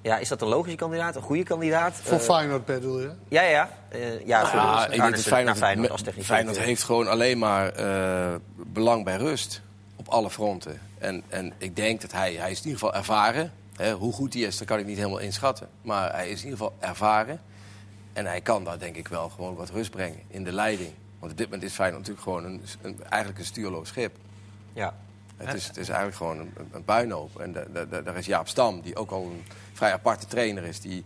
Ja, 0.03 0.17
is 0.17 0.27
dat 0.27 0.41
een 0.41 0.47
logische 0.47 0.77
kandidaat, 0.77 1.15
een 1.15 1.21
goede 1.21 1.43
kandidaat? 1.43 1.93
Voor 1.93 2.17
Eh, 2.17 2.23
Feyenoord 2.23 2.65
bedoel 2.65 2.99
je? 2.99 3.11
Ja, 3.27 3.41
ja, 3.41 3.49
ja. 3.49 3.69
Eh, 3.89 4.25
ja, 4.27 4.41
dus 4.41 4.85
ik 4.95 5.01
denk 5.01 5.15
dat 5.15 5.21
Feyenoord, 5.21 5.45
naar 5.45 5.55
Feyenoord 5.55 5.89
als 5.91 6.01
technisch 6.01 6.25
Feyenoord 6.25 6.59
heeft 6.59 6.83
gewoon 6.83 7.07
alleen 7.07 7.37
maar 7.37 7.69
eh, 7.71 8.35
belang 8.55 9.03
bij 9.03 9.15
rust. 9.17 9.61
Op 9.95 10.07
alle 10.07 10.29
fronten. 10.29 10.79
En, 10.97 11.23
en 11.29 11.53
ik 11.57 11.75
denk 11.75 12.01
dat 12.01 12.11
hij, 12.11 12.33
hij 12.33 12.51
is 12.51 12.57
in 12.57 12.63
ieder 12.65 12.79
geval 12.79 12.93
ervaren. 12.95 13.51
Hè, 13.75 13.93
hoe 13.93 14.13
goed 14.13 14.33
hij 14.33 14.43
is, 14.43 14.57
dat 14.57 14.67
kan 14.67 14.79
ik 14.79 14.85
niet 14.85 14.97
helemaal 14.97 15.19
inschatten. 15.19 15.67
Maar 15.81 16.13
hij 16.13 16.29
is 16.29 16.37
in 16.43 16.49
ieder 16.49 16.57
geval 16.57 16.75
ervaren. 16.79 17.41
En 18.13 18.25
hij 18.25 18.41
kan 18.41 18.63
daar 18.63 18.79
denk 18.79 18.95
ik 18.95 19.07
wel 19.07 19.29
gewoon 19.29 19.55
wat 19.55 19.69
rust 19.69 19.91
brengen 19.91 20.19
in 20.27 20.43
de 20.43 20.51
leiding. 20.51 20.91
Want 21.19 21.31
op 21.31 21.37
dit 21.37 21.47
moment 21.47 21.63
is 21.65 21.73
Feyenoord 21.73 22.07
natuurlijk 22.07 22.27
gewoon 22.27 22.45
een, 22.45 22.61
een, 22.81 23.03
eigenlijk 23.09 23.39
een 23.39 23.45
stuurloos 23.45 23.87
schip. 23.87 24.15
Ja. 24.73 24.93
Het 25.37 25.53
is, 25.53 25.67
het 25.67 25.77
is 25.77 25.87
eigenlijk 25.87 26.17
gewoon 26.17 26.39
een, 26.39 26.53
een 26.71 26.83
puinhoop. 26.83 27.39
En 27.39 27.51
da- 27.53 27.65
da- 27.73 27.85
da- 27.85 28.01
daar 28.01 28.17
is 28.17 28.25
Jaap 28.25 28.47
Stam, 28.47 28.81
die 28.81 28.95
ook 28.95 29.11
al 29.11 29.23
een 29.23 29.43
vrij 29.73 29.93
aparte 29.93 30.25
trainer 30.25 30.63
is. 30.63 30.79
Die, 30.79 31.03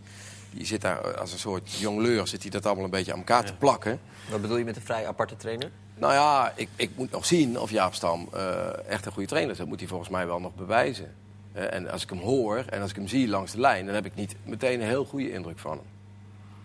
die 0.50 0.66
zit 0.66 0.80
daar 0.80 1.16
als 1.18 1.32
een 1.32 1.38
soort 1.38 1.72
jongleur, 1.72 2.26
zit 2.26 2.42
hij 2.42 2.50
dat 2.50 2.66
allemaal 2.66 2.84
een 2.84 2.90
beetje 2.90 3.12
aan 3.12 3.18
elkaar 3.18 3.44
te 3.44 3.54
plakken. 3.54 4.00
Wat 4.30 4.40
bedoel 4.40 4.56
je 4.56 4.64
met 4.64 4.76
een 4.76 4.82
vrij 4.82 5.06
aparte 5.06 5.36
trainer? 5.36 5.70
Nou 5.94 6.12
ja, 6.12 6.52
ik, 6.56 6.68
ik 6.76 6.90
moet 6.96 7.10
nog 7.10 7.26
zien 7.26 7.60
of 7.60 7.70
Jaap 7.70 7.94
Stam 7.94 8.28
eh, 8.32 8.86
echt 8.88 9.06
een 9.06 9.12
goede 9.12 9.28
trainer 9.28 9.52
is. 9.52 9.58
Dat 9.58 9.66
moet 9.66 9.78
hij 9.80 9.88
volgens 9.88 10.10
mij 10.10 10.26
wel 10.26 10.40
nog 10.40 10.54
bewijzen. 10.54 11.14
Eh, 11.52 11.72
en 11.74 11.90
als 11.90 12.02
ik 12.02 12.08
hem 12.10 12.18
hoor 12.18 12.56
en 12.68 12.80
als 12.80 12.90
ik 12.90 12.96
hem 12.96 13.08
zie 13.08 13.28
langs 13.28 13.52
de 13.52 13.60
lijn... 13.60 13.86
dan 13.86 13.94
heb 13.94 14.04
ik 14.06 14.14
niet 14.14 14.34
meteen 14.44 14.80
een 14.80 14.86
heel 14.86 15.04
goede 15.04 15.32
indruk 15.32 15.58
van 15.58 15.70
hem. 15.76 15.86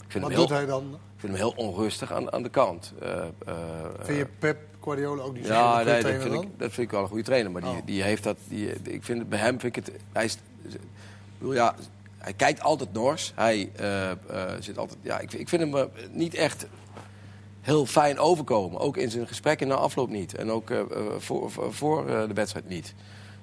Ik 0.05 0.11
vind, 0.11 0.23
Wat 0.23 0.31
hem 0.33 0.39
heel, 0.39 0.47
doet 0.47 0.57
hij 0.57 0.65
dan? 0.65 0.83
ik 0.93 1.19
vind 1.19 1.31
hem 1.37 1.41
heel 1.41 1.53
onrustig 1.67 2.11
aan, 2.11 2.31
aan 2.33 2.43
de 2.43 2.49
kant. 2.49 2.93
Eh, 3.01 3.17
eh, 3.45 3.53
Vind 4.01 4.17
je 4.17 4.25
Pep 4.39 4.57
Guardiola 4.83 5.23
ook 5.23 5.33
niet 5.33 5.45
zo'n 5.45 5.55
ja, 5.55 5.75
nee, 5.75 5.85
dat, 5.85 5.99
trainer 5.99 6.21
vind 6.21 6.33
dan? 6.33 6.43
ik, 6.43 6.49
dat 6.57 6.71
vind 6.71 6.87
ik 6.87 6.91
wel 6.91 7.01
een 7.01 7.07
goede 7.07 7.23
trainer. 7.23 7.51
Maar 7.51 7.61
die, 7.61 7.71
Oh. 7.71 7.77
die 7.85 8.03
heeft 8.03 8.23
dat. 8.23 8.37
Die, 8.47 8.67
ik 8.83 9.03
vind 9.03 9.19
het, 9.19 9.29
bij 9.29 9.39
hem 9.39 9.59
vind 9.59 9.77
ik 9.77 9.85
het. 9.85 9.95
Hij, 10.11 10.25
is, 10.25 10.37
ja, 11.39 11.75
hij 12.17 12.33
kijkt 12.33 12.61
altijd 12.61 12.93
nors. 12.93 13.31
Hij 13.35 13.69
eh, 13.75 14.11
eh, 14.11 14.17
zit 14.59 14.77
altijd. 14.77 14.99
Ja, 15.01 15.19
ik, 15.19 15.33
ik 15.33 15.49
vind 15.49 15.61
hem 15.61 15.75
eh, 15.75 15.83
niet 16.11 16.33
echt 16.33 16.65
heel 17.61 17.85
fijn 17.85 18.19
overkomen. 18.19 18.79
Ook 18.79 18.97
in 18.97 19.11
zijn 19.11 19.27
gesprekken 19.27 19.67
na 19.67 19.75
afloop 19.75 20.09
niet. 20.09 20.35
En 20.35 20.51
ook 20.51 20.71
voor, 21.17 21.51
voor, 21.69 22.05
de 22.05 22.33
wedstrijd 22.33 22.67
niet. 22.67 22.93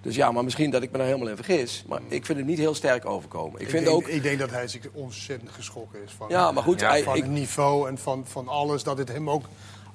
Dus 0.02 0.14
ja, 0.14 0.32
maar 0.32 0.44
misschien 0.44 0.70
dat 0.70 0.82
ik 0.82 0.90
me 0.90 0.98
daar 0.98 1.06
helemaal 1.06 1.28
in 1.28 1.36
vergis. 1.36 1.84
Maar 1.88 2.00
ik 2.08 2.26
vind 2.26 2.38
hem 2.38 2.46
niet 2.46 2.58
heel 2.58 2.74
sterk 2.74 3.06
overkomen. 3.06 3.60
Ik, 3.60 3.68
vind 3.68 3.84
denk, 3.84 3.96
ook. 3.96 4.06
ik 4.06 4.22
denk 4.22 4.38
dat 4.38 4.50
hij 4.50 4.68
zich 4.68 4.88
ontzettend 4.92 5.50
geschrokken 5.50 6.02
is 6.04 6.12
van, 6.12 6.28
Ja, 6.28 6.52
maar 6.52 6.62
goed, 6.62 6.80
Ja, 6.80 6.88
hij, 6.88 7.02
van 7.02 7.16
ik, 7.16 7.22
het 7.22 7.32
niveau 7.32 7.88
en 7.88 7.98
van, 7.98 8.26
van 8.26 8.48
alles. 8.48 8.82
Dat 8.82 8.98
het 8.98 9.08
hem 9.08 9.30
ook 9.30 9.44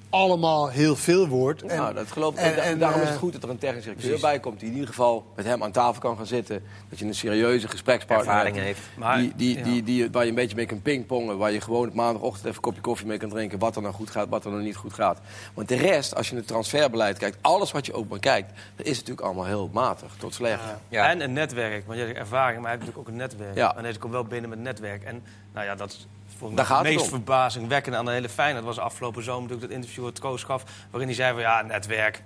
allemaal 0.09 0.69
heel 0.69 0.95
veel 0.95 1.27
wordt. 1.27 1.61
En, 1.61 1.77
nou, 1.77 1.93
dat 1.93 2.11
geloof 2.11 2.33
ik. 2.33 2.39
en- 2.39 2.79
daarom 2.79 2.99
is 3.01 3.05
eh, 3.05 3.11
het 3.11 3.19
goed 3.21 3.33
dat 3.33 3.43
er 3.43 3.49
een 3.49 3.57
technisch 3.57 3.83
directeur 3.83 4.19
bij 4.19 4.39
komt. 4.39 4.59
Die 4.59 4.67
in 4.67 4.73
ieder 4.73 4.89
geval 4.89 5.25
met 5.35 5.45
hem 5.45 5.63
aan 5.63 5.71
tafel 5.71 6.01
kan 6.01 6.17
gaan 6.17 6.25
zitten. 6.25 6.63
Dat 6.89 6.99
je 6.99 7.05
een 7.05 7.15
serieuze 7.15 7.67
gesprekspartner 7.67 8.27
Ervaring 8.33 8.55
hebt. 8.55 8.67
heeft. 8.67 8.81
Maar, 8.97 9.17
die, 9.17 9.33
die, 9.35 9.57
ja. 9.57 9.63
die, 9.63 9.83
die, 9.83 10.11
waar 10.11 10.23
je 10.23 10.29
een 10.29 10.35
beetje 10.35 10.55
mee 10.55 10.65
kan 10.65 10.81
pingpongen. 10.81 11.37
Waar 11.37 11.51
je 11.51 11.61
gewoon 11.61 11.87
op 11.87 11.93
maandagochtend 11.93 12.43
even 12.43 12.55
een 12.55 12.61
kopje 12.61 12.81
koffie 12.81 13.07
mee 13.07 13.17
kan 13.17 13.29
drinken. 13.29 13.59
Wat 13.59 13.75
er 13.75 13.81
nou 13.81 13.93
goed 13.93 14.09
gaat, 14.09 14.29
wat 14.29 14.45
er 14.45 14.51
nou 14.51 14.63
niet 14.63 14.75
goed 14.75 14.93
gaat. 14.93 15.19
Want 15.53 15.67
de 15.67 15.75
rest, 15.75 16.15
als 16.15 16.29
je 16.29 16.35
het 16.35 16.47
transferbeleid 16.47 17.17
kijkt. 17.17 17.37
Alles 17.41 17.71
wat 17.71 17.85
je 17.85 17.93
ook 17.93 18.09
maar 18.09 18.19
kijkt. 18.19 18.51
Dat 18.75 18.85
is 18.85 18.97
natuurlijk 18.97 19.25
allemaal 19.25 19.45
heel 19.45 19.69
matig 19.73 20.13
tot 20.17 20.33
slecht. 20.33 20.63
Ja. 20.89 21.09
En 21.09 21.21
een 21.21 21.33
netwerk, 21.33 21.85
want 21.85 21.97
jij 21.97 22.07
zegt 22.07 22.19
ervaring, 22.19 22.61
maar 22.61 22.71
hij 22.71 22.79
heeft 22.79 22.85
natuurlijk 22.85 23.07
ook 23.07 23.07
een 23.07 23.19
netwerk. 23.39 23.55
Ja. 23.55 23.77
En 23.77 23.83
deze 23.83 23.99
komt 23.99 24.13
wel 24.13 24.23
binnen 24.23 24.49
met 24.49 24.59
netwerk. 24.59 25.03
En 25.03 25.23
nou 25.53 25.65
ja, 25.65 25.75
dat 25.75 25.89
is 25.89 26.07
volgens 26.37 26.59
Daar 26.59 26.67
mij 26.67 26.75
gaat 26.77 26.85
het 26.85 26.93
meest 26.93 27.03
om. 27.05 27.09
verbazingwekkende 27.09 27.97
aan 27.97 28.05
de 28.05 28.11
hele 28.11 28.29
Feyenoord. 28.29 28.65
was 28.65 28.79
afgelopen 28.79 29.23
zomer 29.23 29.41
natuurlijk 29.41 29.67
dat 29.67 29.77
interview 29.77 30.03
wat 30.03 30.19
Koos 30.19 30.43
gaf... 30.43 30.63
waarin 30.89 31.09
hij 31.09 31.17
zei 31.17 31.33
van 31.33 31.41
ja, 31.41 31.61
netwerk. 31.61 32.23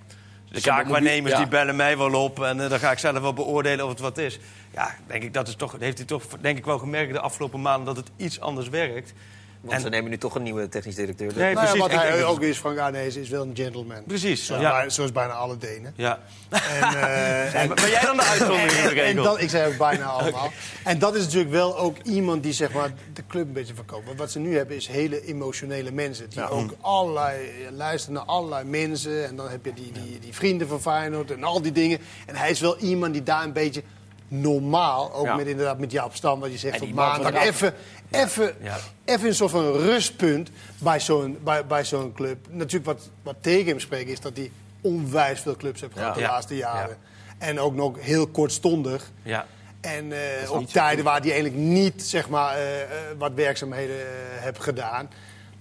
De 0.52 0.60
zaakwaarnemers 0.60 1.16
een 1.16 1.22
mobiel- 1.24 1.38
die 1.38 1.48
bellen 1.48 1.76
mij 1.76 1.98
wel 1.98 2.14
op 2.24 2.44
en 2.44 2.64
eh, 2.64 2.70
dan 2.70 2.80
ga 2.80 2.92
ik 2.92 3.00
zelf 3.00 3.20
wel 3.20 3.34
beoordelen 3.34 3.86
of 3.86 3.92
het 3.92 4.00
wat 4.00 4.18
is. 4.18 4.40
Ja, 4.74 4.96
denk 5.08 5.24
ik, 5.24 5.34
dat 5.34 5.48
is 5.48 5.56
toch, 5.56 5.76
heeft 5.80 5.98
hij 5.98 6.08
toch 6.08 6.24
denk 6.42 6.58
ik 6.58 6.66
wel 6.66 6.78
gemerkt 6.78 7.14
de 7.14 7.20
afgelopen 7.20 7.62
maanden 7.62 7.86
dat 7.86 7.98
het 7.98 8.12
iets 8.16 8.40
anders 8.40 8.70
werkt. 8.70 9.14
Want 9.62 9.74
En- 9.74 9.82
ze 9.82 9.90
nemen 9.90 10.10
nu 10.10 10.18
toch 10.18 10.36
een 10.36 10.44
nieuwe 10.44 10.70
technisch 10.70 10.96
directeur. 10.96 11.28
Dus 11.28 11.38
Nee, 11.38 11.54
nou 11.54 11.66
ja, 11.68 11.72
precies. 11.74 11.94
wat 11.96 12.02
hij 12.02 12.24
ook 12.26 12.42
is, 12.42 12.58
Frank 12.58 12.78
Arnezen, 12.78 13.22
is 13.22 13.30
wel 13.30 13.42
een 13.44 13.56
gentleman. 13.56 14.04
Precies, 14.08 14.46
Zoals, 14.46 14.62
ja. 14.62 14.72
bij- 14.72 14.90
zoals 14.90 15.12
bijna 15.12 15.34
alle 15.34 15.58
Denen. 15.58 15.94
Ja. 15.96 16.20
En, 16.50 16.60
eh, 16.82 17.56
en, 17.62 17.68
Ben 17.76 17.90
jij 17.90 18.02
dan 18.02 18.18
de 18.18 18.24
uitzondering 18.34 18.72
in 18.72 18.84
de 18.84 18.90
en 18.90 18.94
regel? 18.96 19.24
dat, 19.24 19.42
ik 19.42 19.50
zei 19.50 19.72
ook 19.72 19.78
bijna 19.78 20.06
allemaal. 20.20 20.52
En 20.84 21.00
dat 21.00 21.16
is 21.16 21.24
natuurlijk 21.24 21.52
wel 21.52 21.78
ook 21.78 21.98
iemand 22.04 22.44
die 22.44 22.54
zeg 22.54 22.72
maar, 22.74 22.90
de 23.14 23.24
club 23.28 23.48
een 23.48 23.54
beetje 23.54 23.74
verkoopt. 23.76 24.06
Want 24.06 24.18
wat 24.18 24.32
ze 24.32 24.40
nu 24.40 24.58
hebben 24.58 24.76
is 24.76 24.88
hele 24.88 25.26
emotionele 25.26 25.92
mensen. 25.92 26.30
Die 26.30 26.50
ook 26.50 26.74
allerlei, 26.82 27.50
luisteren 27.72 28.16
naar 28.16 28.26
allerlei 28.26 28.66
mensen. 28.66 29.28
En 29.28 29.36
dan 29.36 29.50
heb 29.50 29.66
je 29.66 29.74
die, 29.74 29.92
die, 29.92 30.20
die 30.20 30.34
vrienden 30.34 30.68
van 30.68 30.82
Feyenoord 30.82 31.32
en 31.32 31.44
al 31.44 31.62
die 31.62 31.72
dingen. 31.72 32.00
En 32.26 32.36
hij 32.36 32.50
is 32.50 32.60
wel 32.60 32.78
iemand 32.78 33.14
die 33.14 33.24
daar 33.24 33.44
een 33.44 33.54
beetje 33.54 33.84
normaal, 34.30 35.14
ook 35.14 35.26
Ja. 35.26 35.36
met, 35.36 35.48
inderdaad 35.48 35.80
met 35.80 35.92
Jaap 35.92 36.16
Stam, 36.16 36.40
wat 36.40 36.52
je 36.52 36.58
zegt 36.58 36.82
op 36.82 36.94
maandag, 36.94 37.34
even, 37.34 37.74
even, 38.12 38.56
Ja. 38.62 38.78
even 39.06 39.28
een 39.28 39.36
soort 39.36 39.52
van 39.52 39.72
rustpunt 39.72 40.50
bij 40.78 41.00
zo'n 41.00 41.38
bij, 41.44 41.66
bij 41.66 41.86
zo'n 41.86 42.14
club. 42.14 42.38
Natuurlijk 42.50 42.86
wat, 42.86 43.10
wat 43.24 43.36
tegen 43.42 43.68
hem 43.68 43.80
spreekt 43.80 44.10
is 44.10 44.20
dat 44.20 44.38
hij 44.38 44.52
onwijs 44.82 45.40
veel 45.40 45.56
clubs 45.56 45.82
heeft 45.82 45.94
gehad 45.94 46.14
de 46.16 46.20
Ja. 46.22 46.28
laatste 46.28 46.56
jaren. 46.56 46.98
En 47.38 47.60
ook 47.60 47.74
nog 47.76 47.96
heel 48.00 48.28
kortstondig. 48.28 49.12
Ja. 49.24 49.46
En 49.82 50.12
eh, 50.12 50.52
op 50.52 50.68
tijden 50.68 51.04
waar 51.06 51.20
hij 51.22 51.32
eigenlijk 51.32 51.62
niet 51.62 52.04
zeg 52.04 52.30
maar, 52.30 52.56
eh, 52.56 52.82
eh, 52.82 52.88
wat 53.18 53.32
werkzaamheden 53.36 53.96
uh, 53.96 54.04
heeft 54.34 54.64
gedaan. 54.64 55.10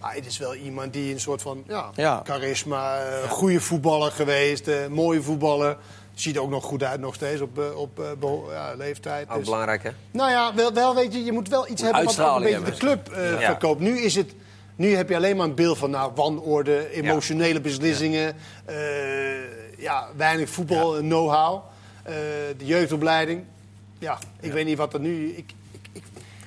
Maar 0.01 0.15
het 0.15 0.27
is 0.27 0.39
wel 0.39 0.55
iemand 0.55 0.93
die 0.93 1.13
een 1.13 1.21
soort 1.21 1.43
van 1.43 1.65
ja, 1.67 1.91
Ja. 1.95 2.21
charisma, 2.25 3.01
goede 3.29 3.61
voetballer 3.61 4.11
geweest, 4.13 4.69
eh, 4.69 4.87
mooie 4.87 5.23
voetballer. 5.23 5.77
Ziet 6.21 6.37
er 6.37 6.43
ook 6.43 6.51
nog 6.51 6.65
goed 6.65 6.83
uit 6.83 7.01
nog 7.01 7.15
steeds 7.15 7.41
op, 7.41 7.59
eh, 7.59 7.77
op 7.77 7.99
eh, 8.01 8.07
ja, 8.51 8.75
leeftijd. 8.75 9.29
ook 9.31 9.37
Dus- 9.37 9.45
belangrijk, 9.45 9.83
hè? 9.83 9.91
nou 10.11 10.31
ja, 10.31 10.55
wel, 10.55 10.73
wel 10.73 10.95
weet 10.95 11.13
je, 11.13 11.25
je 11.25 11.33
moet 11.33 11.49
wel 11.49 11.69
iets 11.69 11.83
hebben 11.83 12.05
wat 12.05 12.21
ook 12.21 12.37
een 12.37 12.43
beetje 12.43 12.63
de 12.63 12.77
club 12.77 13.09
eh, 13.09 13.31
Ja. 13.33 13.47
verkoopt. 13.47 13.81
Nu 13.81 13.99
is 13.99 14.15
het. 14.15 14.35
Nu 14.77 14.95
heb 14.95 15.09
je 15.09 15.17
alleen 15.17 15.37
maar 15.37 15.47
een 15.47 15.55
beeld 15.55 15.79
van 15.79 15.91
nou, 15.91 16.13
wanorde, 16.15 16.91
emotionele 16.93 17.61
beslissingen, 17.61 18.37
ja, 19.77 20.09
weinig 20.17 20.49
voetbal 20.49 20.93
know-how, 20.93 21.61
de 22.57 22.65
jeugdopleiding. 22.65 23.45
Ja, 23.99 24.19
ik 24.41 24.53
weet 24.53 24.65
niet 24.65 24.79
wat 24.79 24.95
er 24.95 25.01
nu. 25.01 25.33
Ik, 25.33 25.53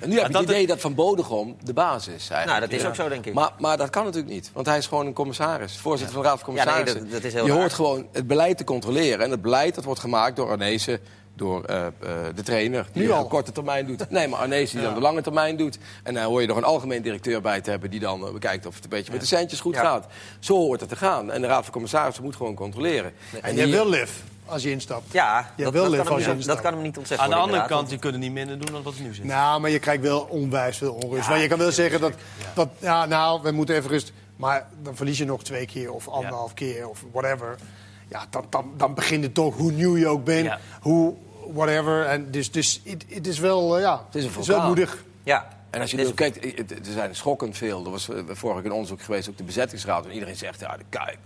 En 0.01 0.10
nu 0.10 0.20
heb 0.20 0.31
je 0.31 0.38
het 0.38 0.50
idee 0.50 0.67
dat 0.67 0.79
Van 0.81 0.96
Bodegom 0.96 1.55
de 1.63 1.74
baas 1.74 2.08
is. 2.08 2.29
Eigenlijk. 2.29 2.46
Nou, 2.46 2.60
dat 2.60 2.72
is 2.72 2.86
ook 2.86 2.96
zo, 2.96 3.10
denk 3.10 3.25
ik. 3.25 3.34
Maar, 3.34 3.51
maar 3.60 3.77
dat 3.77 3.89
kan 3.89 4.03
natuurlijk 4.05 4.34
niet, 4.34 4.50
want 4.53 4.65
hij 4.65 4.77
is 4.77 4.88
gewoon 4.88 5.05
een 5.05 5.13
commissaris, 5.13 5.77
voorzitter 5.77 6.13
van 6.15 6.24
de 6.24 6.29
Raad 6.29 6.39
van 6.39 6.53
Ja, 6.53 6.63
nee, 6.63 6.74
Commissarissen. 6.74 7.12
dat- 7.12 7.22
dat 7.22 7.31
is 7.31 7.34
heel 7.34 7.46
je 7.46 7.51
raar. 7.51 7.60
hoort 7.60 7.74
gewoon 7.74 8.08
het 8.12 8.27
beleid 8.27 8.58
te 8.58 8.63
controleren. 8.63 9.25
En 9.25 9.31
het 9.31 9.41
beleid 9.41 9.75
dat 9.75 9.84
wordt 9.84 10.00
gemaakt 10.00 10.36
door 10.36 10.50
Arnezen, 10.50 11.00
door 11.35 11.63
eh, 11.63 11.85
eh, 11.85 11.91
de 12.35 12.43
trainer, 12.43 12.88
die 12.93 13.01
Nu 13.01 13.07
het 13.07 13.17
al. 13.17 13.23
op 13.23 13.29
korte 13.29 13.51
termijn 13.51 13.85
doet. 13.85 14.09
Nee, 14.09 14.27
maar 14.27 14.39
Arnezen 14.39 14.75
die 14.77 14.85
dan 14.85 14.93
de 14.95 15.01
lange 15.01 15.21
termijn 15.21 15.57
doet. 15.57 15.77
En 16.03 16.13
dan 16.13 16.23
hoor 16.23 16.41
je 16.41 16.47
nog 16.47 16.57
een 16.57 16.63
algemeen 16.63 17.01
directeur 17.01 17.41
bij 17.41 17.61
te 17.61 17.69
hebben 17.69 17.89
die 17.89 18.00
dan 18.00 18.25
eh, 18.27 18.33
bekijkt 18.33 18.65
of 18.65 18.75
het 18.75 18.83
een 18.83 18.89
beetje 18.89 19.11
met 19.11 19.21
de 19.21 19.27
centjes 19.27 19.59
goed 19.59 19.75
Ja. 19.75 19.81
gaat. 19.81 20.05
Zo 20.39 20.55
hoort 20.55 20.79
het 20.79 20.89
te 20.89 20.95
gaan. 20.95 21.31
En 21.31 21.41
de 21.41 21.47
Raad 21.47 21.63
van 21.63 21.73
Commissarissen 21.73 22.23
moet 22.23 22.35
gewoon 22.35 22.55
controleren. 22.55 23.11
en 23.41 23.55
jij 23.55 23.63
die- 23.65 23.73
wil 23.73 23.89
live 23.89 24.13
als 24.45 24.63
je 24.63 24.69
instapt. 24.71 25.11
Ja, 25.13 25.51
Je 25.55 25.63
dat, 25.63 25.73
wil 25.73 25.81
dat, 25.83 25.91
live 25.91 26.03
kan 26.03 26.13
als 26.13 26.21
hem, 26.21 26.31
je 26.31 26.38
niet- 26.38 26.47
instapt. 26.47 26.57
dat 26.63 26.65
kan 26.71 26.73
hem 26.73 26.83
niet 26.88 26.97
ontzeggen 26.97 27.25
Aan 27.27 27.33
de 27.33 27.39
andere 27.41 27.65
kant, 27.65 27.89
die 27.89 27.97
kunnen 28.00 28.19
niet 28.21 28.31
minder 28.31 28.57
doen 28.59 28.71
dan 28.73 28.83
wat 28.83 28.95
er 28.95 29.01
nu 29.01 29.13
zit. 29.13 29.23
Nou, 29.25 29.61
maar 29.61 29.69
je 29.69 29.79
krijgt 29.79 30.01
wel 30.01 30.19
onwijs 30.29 30.77
veel 30.77 30.93
onrust. 30.93 31.27
Want 31.27 31.41
je 31.41 31.47
kan 31.47 31.57
wel 31.57 31.71
zeggen 31.71 32.00
dat, 32.01 32.13
dat, 32.53 32.69
ja, 32.79 33.05
nou, 33.05 33.41
we 33.41 33.51
moeten 33.51 33.75
even 33.75 33.89
rust. 33.89 34.11
Maar 34.35 34.67
dan 34.81 34.95
verlies 34.95 35.17
je 35.17 35.25
nog 35.25 35.43
twee 35.43 35.65
keer 35.65 35.91
of 35.91 36.07
anderhalf 36.07 36.53
keer 36.53 36.88
of 36.89 37.03
whatever. 37.11 37.55
Ja, 38.11 38.25
dan, 38.29 38.45
dan, 38.49 38.71
dan 38.77 38.93
begint 38.93 39.23
het 39.23 39.33
toch 39.33 39.57
hoe 39.57 39.71
nieuw 39.71 39.97
je 39.97 40.07
ook 40.07 40.23
bent, 40.23 40.45
Ja. 40.45 40.59
hoe 40.81 41.13
whatever. 41.53 42.05
En 42.05 42.31
dus, 42.31 42.51
dus 42.51 42.81
het, 42.85 43.05
het 43.09 43.27
is 43.27 43.39
wel, 43.39 43.75
eh, 43.75 43.81
ja, 43.81 44.03
Het 44.05 44.15
is 44.15 44.25
een 44.25 44.31
wel 44.33 44.43
vulkaan. 44.43 44.65
moedig. 44.67 45.03
Ja, 45.23 45.47
En 45.71 45.81
als 45.81 45.91
je 45.91 45.97
nu 45.97 46.11
kijkt, 46.13 46.45
er 46.71 46.77
zijn 46.93 47.15
schokkend 47.15 47.57
veel. 47.57 47.85
Er 47.85 47.91
was 47.91 48.09
eh, 48.09 48.15
vorige 48.27 48.57
week 48.57 48.65
een 48.65 48.71
onderzoek 48.71 49.01
geweest, 49.01 49.29
ook 49.29 49.37
de 49.37 49.43
bezettingsraad. 49.43 50.05
En 50.05 50.11
iedereen 50.11 50.35
zegt, 50.35 50.59
ja, 50.59 50.77
de 50.77 50.83
Kuip 50.89 51.17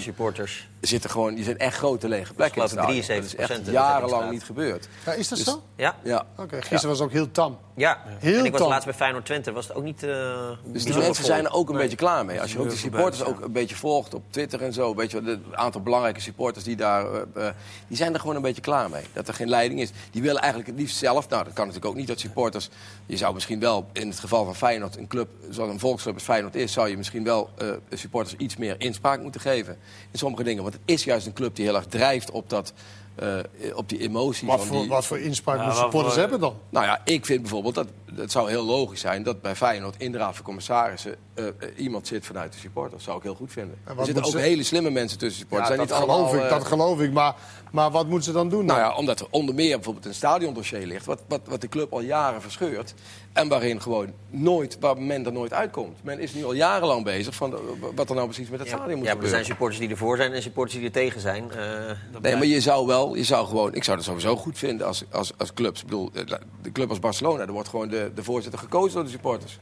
supporters. 0.00 0.68
zitten 0.80 1.10
gewoon, 1.10 1.34
die 1.34 1.44
zijn 1.44 1.58
echt 1.58 1.76
grote 1.76 2.08
lege 2.08 2.34
plekken. 2.34 2.68
geloof 2.68 2.72
ik 2.88 3.00
stadion. 3.02 3.20
Dat 3.20 3.24
is 3.24 3.34
73% 3.34 3.36
echt 3.50 3.64
de 3.64 3.70
jarenlang 3.70 4.30
niet 4.30 4.44
gebeurd. 4.44 4.88
Ja, 5.06 5.12
is 5.12 5.28
dat 5.28 5.38
Dus- 5.38 5.46
zo? 5.46 5.62
Ja, 5.76 5.96
Ja. 6.02 6.26
Oké, 6.36 6.56
gisteren 6.56 6.88
was 6.88 6.98
het 6.98 7.06
ook 7.08 7.12
heel 7.12 7.30
tam. 7.30 7.58
ja. 7.74 7.98
Heel 8.18 8.38
en 8.38 8.44
ik 8.44 8.50
was 8.50 8.60
tam. 8.60 8.70
laatst 8.70 8.84
bij 8.84 8.94
Feyenoord 8.94 9.24
Twente, 9.24 9.52
was 9.52 9.68
het 9.68 9.76
ook 9.76 9.82
niet 9.82 10.02
eh 10.02 10.50
Dus 10.64 10.84
die 10.84 10.94
mensen 10.94 11.14
vol. 11.14 11.24
zijn 11.24 11.44
er 11.44 11.52
ook 11.52 11.68
een 11.70 11.76
beetje 11.76 11.96
klaar 11.96 12.24
mee. 12.24 12.40
Als 12.40 12.52
je 12.52 12.58
ook 12.58 12.66
heel 12.66 12.76
supporters 12.76 13.24
ook 13.24 13.40
een 13.40 13.52
beetje 13.52 13.76
volgt 13.76 14.14
op 14.14 14.22
Twitter 14.30 14.62
en 14.62 14.72
zo. 14.72 14.94
Weet 14.94 15.10
je, 15.10 15.22
wel, 15.22 15.32
het 15.32 15.40
aantal 15.54 15.80
belangrijke 15.80 16.20
supporters 16.20 16.64
die 16.64 16.76
daar... 16.76 17.06
eh, 17.34 17.48
die 17.88 17.96
zijn 17.96 18.14
er 18.14 18.20
gewoon 18.20 18.36
een 18.36 18.42
beetje 18.42 18.62
klaar 18.62 18.90
mee. 18.90 19.04
Dat 19.12 19.28
er 19.28 19.34
geen 19.34 19.48
leiding 19.48 19.80
is. 19.80 19.90
Die 20.10 20.22
willen 20.22 20.40
eigenlijk 20.40 20.70
het 20.70 20.78
liefst 20.80 20.96
zelf... 20.96 21.28
Nou, 21.28 21.44
dat 21.44 21.52
kan 21.52 21.66
natuurlijk 21.66 21.92
ook 21.92 21.98
niet 21.98 22.08
dat 22.08 22.20
supporters... 22.20 22.68
Je 23.06 23.16
zou 23.16 23.34
misschien 23.34 23.58
wel, 23.60 23.86
in 23.92 24.08
het 24.08 24.20
geval 24.20 24.44
van 24.44 24.56
Feyenoord... 24.56 24.96
een 24.96 25.06
club 25.06 25.28
zoals 25.50 25.70
een 25.72 25.78
volksclub 25.78 26.14
als 26.14 26.22
Feyenoord 26.22 26.54
is... 26.54 26.72
zou 26.72 26.88
je 26.88 26.96
misschien 26.96 27.24
wel 27.24 27.50
eh, 27.58 27.68
de 27.88 27.96
supporters 27.96 28.34
iets 28.36 28.56
meer 28.56 28.74
inspraak 28.78 29.20
moeten 29.22 29.40
geven. 29.40 29.76
In 30.10 30.18
sommige 30.18 30.42
dingen. 30.42 30.62
Want 30.62 30.74
het 30.74 30.82
is 30.84 31.04
juist 31.04 31.26
een 31.26 31.32
club 31.32 31.56
die 31.56 31.64
heel 31.64 31.74
erg 31.74 31.86
drijft 31.86 32.30
op, 32.30 32.50
dat, 32.50 32.72
eh, 33.14 33.36
op 33.74 33.88
die 33.88 33.98
emotie. 34.00 34.46
Wat 34.46 34.58
van 34.58 34.66
voor, 34.66 34.80
die, 34.80 34.88
wat 34.88 35.06
voor 35.06 35.18
inspraak 35.18 35.56
Ja, 35.56 35.62
moeten 35.64 35.80
supporters 35.82 36.16
hebben 36.16 36.40
dan? 36.40 36.54
nou 36.70 36.86
ja, 36.86 37.00
ik 37.04 37.26
vind 37.26 37.40
bijvoorbeeld 37.40 37.74
dat 37.74 37.86
het 38.14 38.30
zou 38.32 38.48
heel 38.50 38.64
logisch 38.64 39.00
zijn 39.00 39.22
dat 39.22 39.40
bij 39.42 39.56
Feyenoord 39.56 39.94
in 39.98 40.12
de 40.12 40.18
raad 40.18 40.34
van 40.36 40.44
commissarissen 40.44 41.16
eh, 41.34 41.44
iemand 41.76 42.06
zit 42.06 42.26
vanuit 42.26 42.52
de 42.52 42.58
supporters. 42.58 42.92
Dat 42.94 43.02
zou 43.02 43.16
ik 43.16 43.22
heel 43.22 43.34
goed 43.34 43.52
vinden. 43.52 43.78
Er 43.84 44.04
zitten 44.04 44.24
ook 44.24 44.30
ze- 44.30 44.38
hele 44.38 44.62
slimme 44.62 44.90
mensen 44.90 45.18
tussen 45.18 45.38
Ja, 45.38 45.46
supporters. 45.48 45.68
dat, 45.78 45.88
Zijn 45.88 46.00
niet 46.00 46.08
geloof 46.08 46.28
allemaal, 46.30 46.44
ik, 46.44 46.50
dat 46.50 46.66
geloof 46.66 47.00
ik. 47.00 47.12
Maar, 47.12 47.34
maar 47.70 47.90
wat 47.90 48.06
moeten 48.06 48.24
ze 48.24 48.32
dan 48.32 48.48
doen? 48.48 48.66
Dan? 48.66 48.76
nou 48.76 48.90
ja, 48.90 48.96
omdat 48.96 49.20
er 49.20 49.26
onder 49.30 49.54
meer 49.54 49.74
bijvoorbeeld 49.74 50.04
een 50.06 50.14
stadiondossier 50.14 50.86
ligt, 50.86 51.06
wat, 51.06 51.22
wat, 51.28 51.40
wat 51.44 51.60
de 51.60 51.68
club 51.68 51.92
al 51.92 52.00
jaren 52.00 52.42
verscheurt. 52.42 52.94
En 53.32 53.48
waarin 53.48 53.82
gewoon 53.82 54.12
nooit, 54.30 54.76
waar 54.80 55.02
men 55.02 55.26
er 55.26 55.32
nooit 55.32 55.52
uitkomt. 55.52 55.98
Men 56.02 56.18
is 56.18 56.34
nu 56.34 56.44
al 56.44 56.52
jarenlang 56.52 57.04
bezig 57.04 57.34
van 57.34 57.52
eh, 57.54 57.58
wat 57.94 58.08
er 58.08 58.14
nou 58.14 58.26
precies 58.26 58.48
met 58.50 58.58
het 58.60 58.68
Ja, 58.68 58.76
stadion 58.76 58.98
moet 58.98 59.06
ja, 59.06 59.14
maar 59.14 59.22
er 59.22 59.28
zijn 59.28 59.44
gebeuren. 59.44 59.46
supporters 59.46 59.78
die 59.80 59.88
ervoor 59.88 60.16
zijn 60.16 60.32
en 60.32 60.42
supporters 60.42 60.76
die 60.76 60.84
er 60.86 60.92
tegen 60.92 61.20
zijn. 61.20 61.50
Eh, 61.52 61.90
Nee, 62.20 62.36
maar 62.36 62.46
je 62.46 62.60
zou 62.60 62.86
wel, 62.86 63.14
je 63.14 63.24
zou 63.24 63.46
gewoon, 63.46 63.74
ik 63.74 63.84
zou 63.84 63.96
het 63.96 64.06
sowieso 64.06 64.36
goed 64.36 64.58
vinden 64.58 64.86
als, 64.86 65.04
als, 65.10 65.32
als 65.38 65.52
clubs. 65.54 65.80
Ik 65.80 65.86
bedoel, 65.86 66.10
eh, 66.14 66.24
de 66.62 66.72
club 66.72 66.88
als 66.88 66.98
Barcelona, 66.98 67.38
daar 67.44 67.52
wordt 67.54 67.68
gewoon 67.68 67.88
de, 67.88 68.10
de 68.14 68.22
voorzitter 68.24 68.58
gekozen 68.60 68.94
door 68.94 69.04
de 69.04 69.10
supporters. 69.10 69.58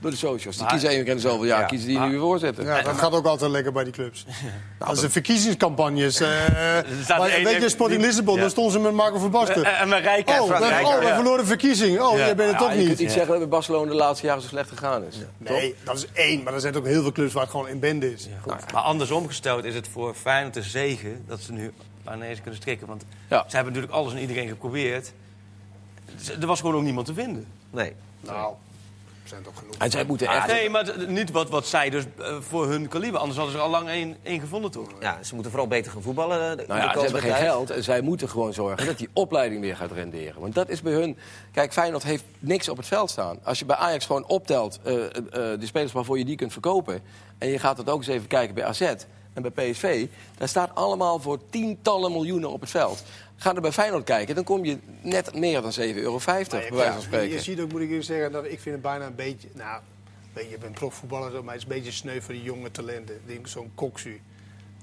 Door 0.00 0.10
de 0.10 0.16
socials. 0.16 0.54
Die 0.56 0.64
Maar- 0.64 0.72
kiezen 0.72 0.90
één 0.90 1.04
keer 1.04 1.12
in 1.12 1.20
zoveel 1.20 1.44
jaar, 1.44 1.60
Ja. 1.60 1.66
kiezen 1.66 1.88
die 1.88 1.98
Maar- 1.98 2.08
nieuwe 2.08 2.22
voorzitter. 2.24 2.64
Ja, 2.64 2.82
dat 2.82 2.98
gaat 2.98 3.12
ook 3.12 3.26
altijd 3.26 3.50
lekker 3.50 3.72
bij 3.72 3.84
die 3.84 3.92
clubs. 3.92 4.26
Als 4.78 5.00
de 5.00 5.10
verkiezingscampagnes. 5.10 6.20
eh 6.20 6.28
weet 7.44 7.62
je, 7.62 7.68
Sporting 7.68 8.00
Lissabon, 8.02 8.34
ja. 8.34 8.40
dan 8.40 8.50
stonden 8.50 8.72
ze 8.72 8.78
met 8.78 8.92
Marco 8.92 9.18
van 9.18 9.30
Basten. 9.30 9.64
En, 9.64 9.76
en 9.78 9.88
mijn 9.88 10.02
rijke 10.02 10.32
Oh, 10.32 10.48
we, 10.48 10.58
Rijkaard, 10.58 10.86
oh, 10.86 10.98
we 10.98 11.04
ja. 11.06 11.14
verloren 11.14 11.38
de 11.40 11.46
verkiezing. 11.46 12.00
Oh, 12.00 12.18
Ja. 12.18 12.26
je 12.26 12.34
bent 12.34 12.50
het 12.50 12.60
Ja, 12.60 12.66
toch 12.66 12.68
je 12.68 12.76
kunt 12.76 12.88
niet. 12.88 12.98
niet 12.98 13.10
zeggen 13.10 13.28
dat 13.30 13.38
bij 13.38 13.48
Barcelona 13.48 13.90
de 13.90 13.96
laatste 13.96 14.26
jaren 14.26 14.42
zo 14.42 14.48
slecht 14.48 14.68
gegaan 14.68 15.04
is. 15.04 15.16
Nee, 15.38 15.74
dat 15.84 15.96
is 15.96 16.06
één. 16.12 16.42
Maar 16.42 16.54
er 16.54 16.60
zijn 16.60 16.76
ook 16.76 16.86
heel 16.86 17.02
veel 17.02 17.12
clubs 17.12 17.32
waar 17.32 17.42
het 17.42 17.50
gewoon 17.50 17.68
in 17.68 17.78
bende 17.78 18.12
is. 18.12 18.28
Maar 18.72 18.82
andersom 18.82 19.26
gesteld 19.26 19.64
is 19.64 19.74
het 19.74 19.88
voor 19.92 20.14
Feyenoord 20.14 20.56
een 20.56 20.62
zegen 20.62 21.24
dat 21.28 21.40
ze 21.40 21.52
nu 21.52 21.72
aan 22.04 22.20
deze 22.20 22.40
kunnen 22.40 22.60
strikken. 22.60 22.86
Want 22.86 23.04
Ja. 23.28 23.44
ze 23.48 23.54
hebben 23.56 23.72
natuurlijk 23.72 23.98
alles 24.00 24.12
en 24.12 24.18
iedereen 24.20 24.48
geprobeerd. 24.48 25.12
Er 26.40 26.46
was 26.46 26.60
gewoon 26.60 26.74
ook 26.74 26.82
niemand 26.82 27.06
te 27.06 27.14
vinden. 27.14 27.46
nee. 27.70 27.92
Nou, 28.20 28.52
zijn 29.24 29.42
toch 29.42 29.58
genoeg. 29.58 29.74
En 29.78 29.90
zij 29.90 30.04
moeten 30.04 30.26
echt... 30.28 30.46
Nee, 30.46 30.70
maar 30.70 30.94
niet 31.08 31.30
wat, 31.30 31.48
wat 31.48 31.66
zij 31.66 31.90
dus 31.90 32.04
eh, 32.18 32.36
voor 32.40 32.68
hun 32.68 32.88
kaliber. 32.88 33.18
Anders 33.20 33.36
hadden 33.38 33.54
ze 33.54 33.60
er 33.60 33.66
al 33.66 33.70
lang 33.72 33.88
één, 33.88 34.16
één 34.22 34.40
gevonden, 34.40 34.70
toch? 34.70 34.88
Ja, 35.00 35.18
ze 35.22 35.32
moeten 35.34 35.50
vooral 35.52 35.68
beter 35.68 35.92
gaan 35.92 36.02
voetballen. 36.02 36.50
eh, 36.50 36.56
de- 36.56 36.64
Nou 36.68 36.80
de 36.80 36.86
ja, 36.86 36.92
ze 36.92 37.00
hebben 37.00 37.20
geen 37.20 37.34
geld 37.34 37.70
en 37.70 37.82
zij 37.84 38.00
moeten 38.00 38.28
gewoon 38.28 38.52
zorgen 38.52 38.86
dat 38.86 38.98
die 38.98 39.08
opleiding 39.12 39.60
weer 39.60 39.76
gaat 39.76 39.92
renderen. 39.92 40.40
Want 40.40 40.54
dat 40.54 40.68
is 40.68 40.82
bij 40.82 40.92
hun... 40.92 41.16
Kijk, 41.52 41.72
Feyenoord 41.72 42.02
heeft 42.02 42.24
niks 42.38 42.68
op 42.68 42.76
het 42.76 42.86
veld 42.86 43.10
staan. 43.10 43.38
Als 43.42 43.58
je 43.58 43.64
bij 43.64 43.76
Ajax 43.76 44.06
gewoon 44.06 44.26
optelt 44.26 44.78
uh, 44.86 44.92
uh, 44.94 45.08
de 45.32 45.58
spelers 45.66 45.92
waarvoor 45.92 46.18
je 46.18 46.24
die 46.24 46.36
kunt 46.36 46.52
verkopen... 46.52 47.00
en 47.38 47.48
je 47.48 47.58
gaat 47.58 47.76
het 47.76 47.88
ook 47.90 47.98
eens 47.98 48.06
even 48.06 48.26
kijken 48.28 48.54
bij 48.54 48.64
AZ 48.64 48.80
en 49.34 49.42
bij 49.42 49.50
PSV... 49.70 50.06
daar 50.38 50.48
staat 50.48 50.70
allemaal 50.74 51.18
voor 51.18 51.38
tientallen 51.50 52.12
miljoenen 52.12 52.50
op 52.50 52.60
het 52.60 52.70
veld. 52.70 53.02
Ga 53.42 53.54
er 53.54 53.60
bij 53.60 53.72
Feyenoord 53.72 54.04
kijken, 54.04 54.34
dan 54.34 54.44
kom 54.44 54.64
je 54.64 54.78
net 55.02 55.34
meer 55.34 55.62
dan 55.62 55.72
7,50 55.72 55.78
euro, 55.94 56.20
bij 56.24 56.34
wijze 56.34 56.50
van 56.50 56.60
je, 56.94 57.00
spreken. 57.00 57.28
je 57.28 57.40
ziet 57.40 57.60
ook, 57.60 57.72
moet 57.72 57.80
ik 57.80 57.88
eerlijk 57.88 58.04
zeggen, 58.04 58.32
dat 58.32 58.44
ik 58.44 58.60
vind 58.60 58.74
het 58.74 58.82
bijna 58.82 59.06
een 59.06 59.14
beetje... 59.14 59.48
Nou, 59.52 59.80
weet 60.32 60.44
je, 60.44 60.50
je 60.50 60.58
bent 60.58 60.74
profvoetballer, 60.74 61.30
zo, 61.30 61.42
maar 61.42 61.54
het 61.54 61.62
is 61.62 61.68
een 61.68 61.74
beetje 61.74 61.92
sneu 61.92 62.20
voor 62.20 62.34
die 62.34 62.42
jonge 62.42 62.70
talenten. 62.70 63.20
Zo'n 63.44 63.70
Koksu, 63.74 64.20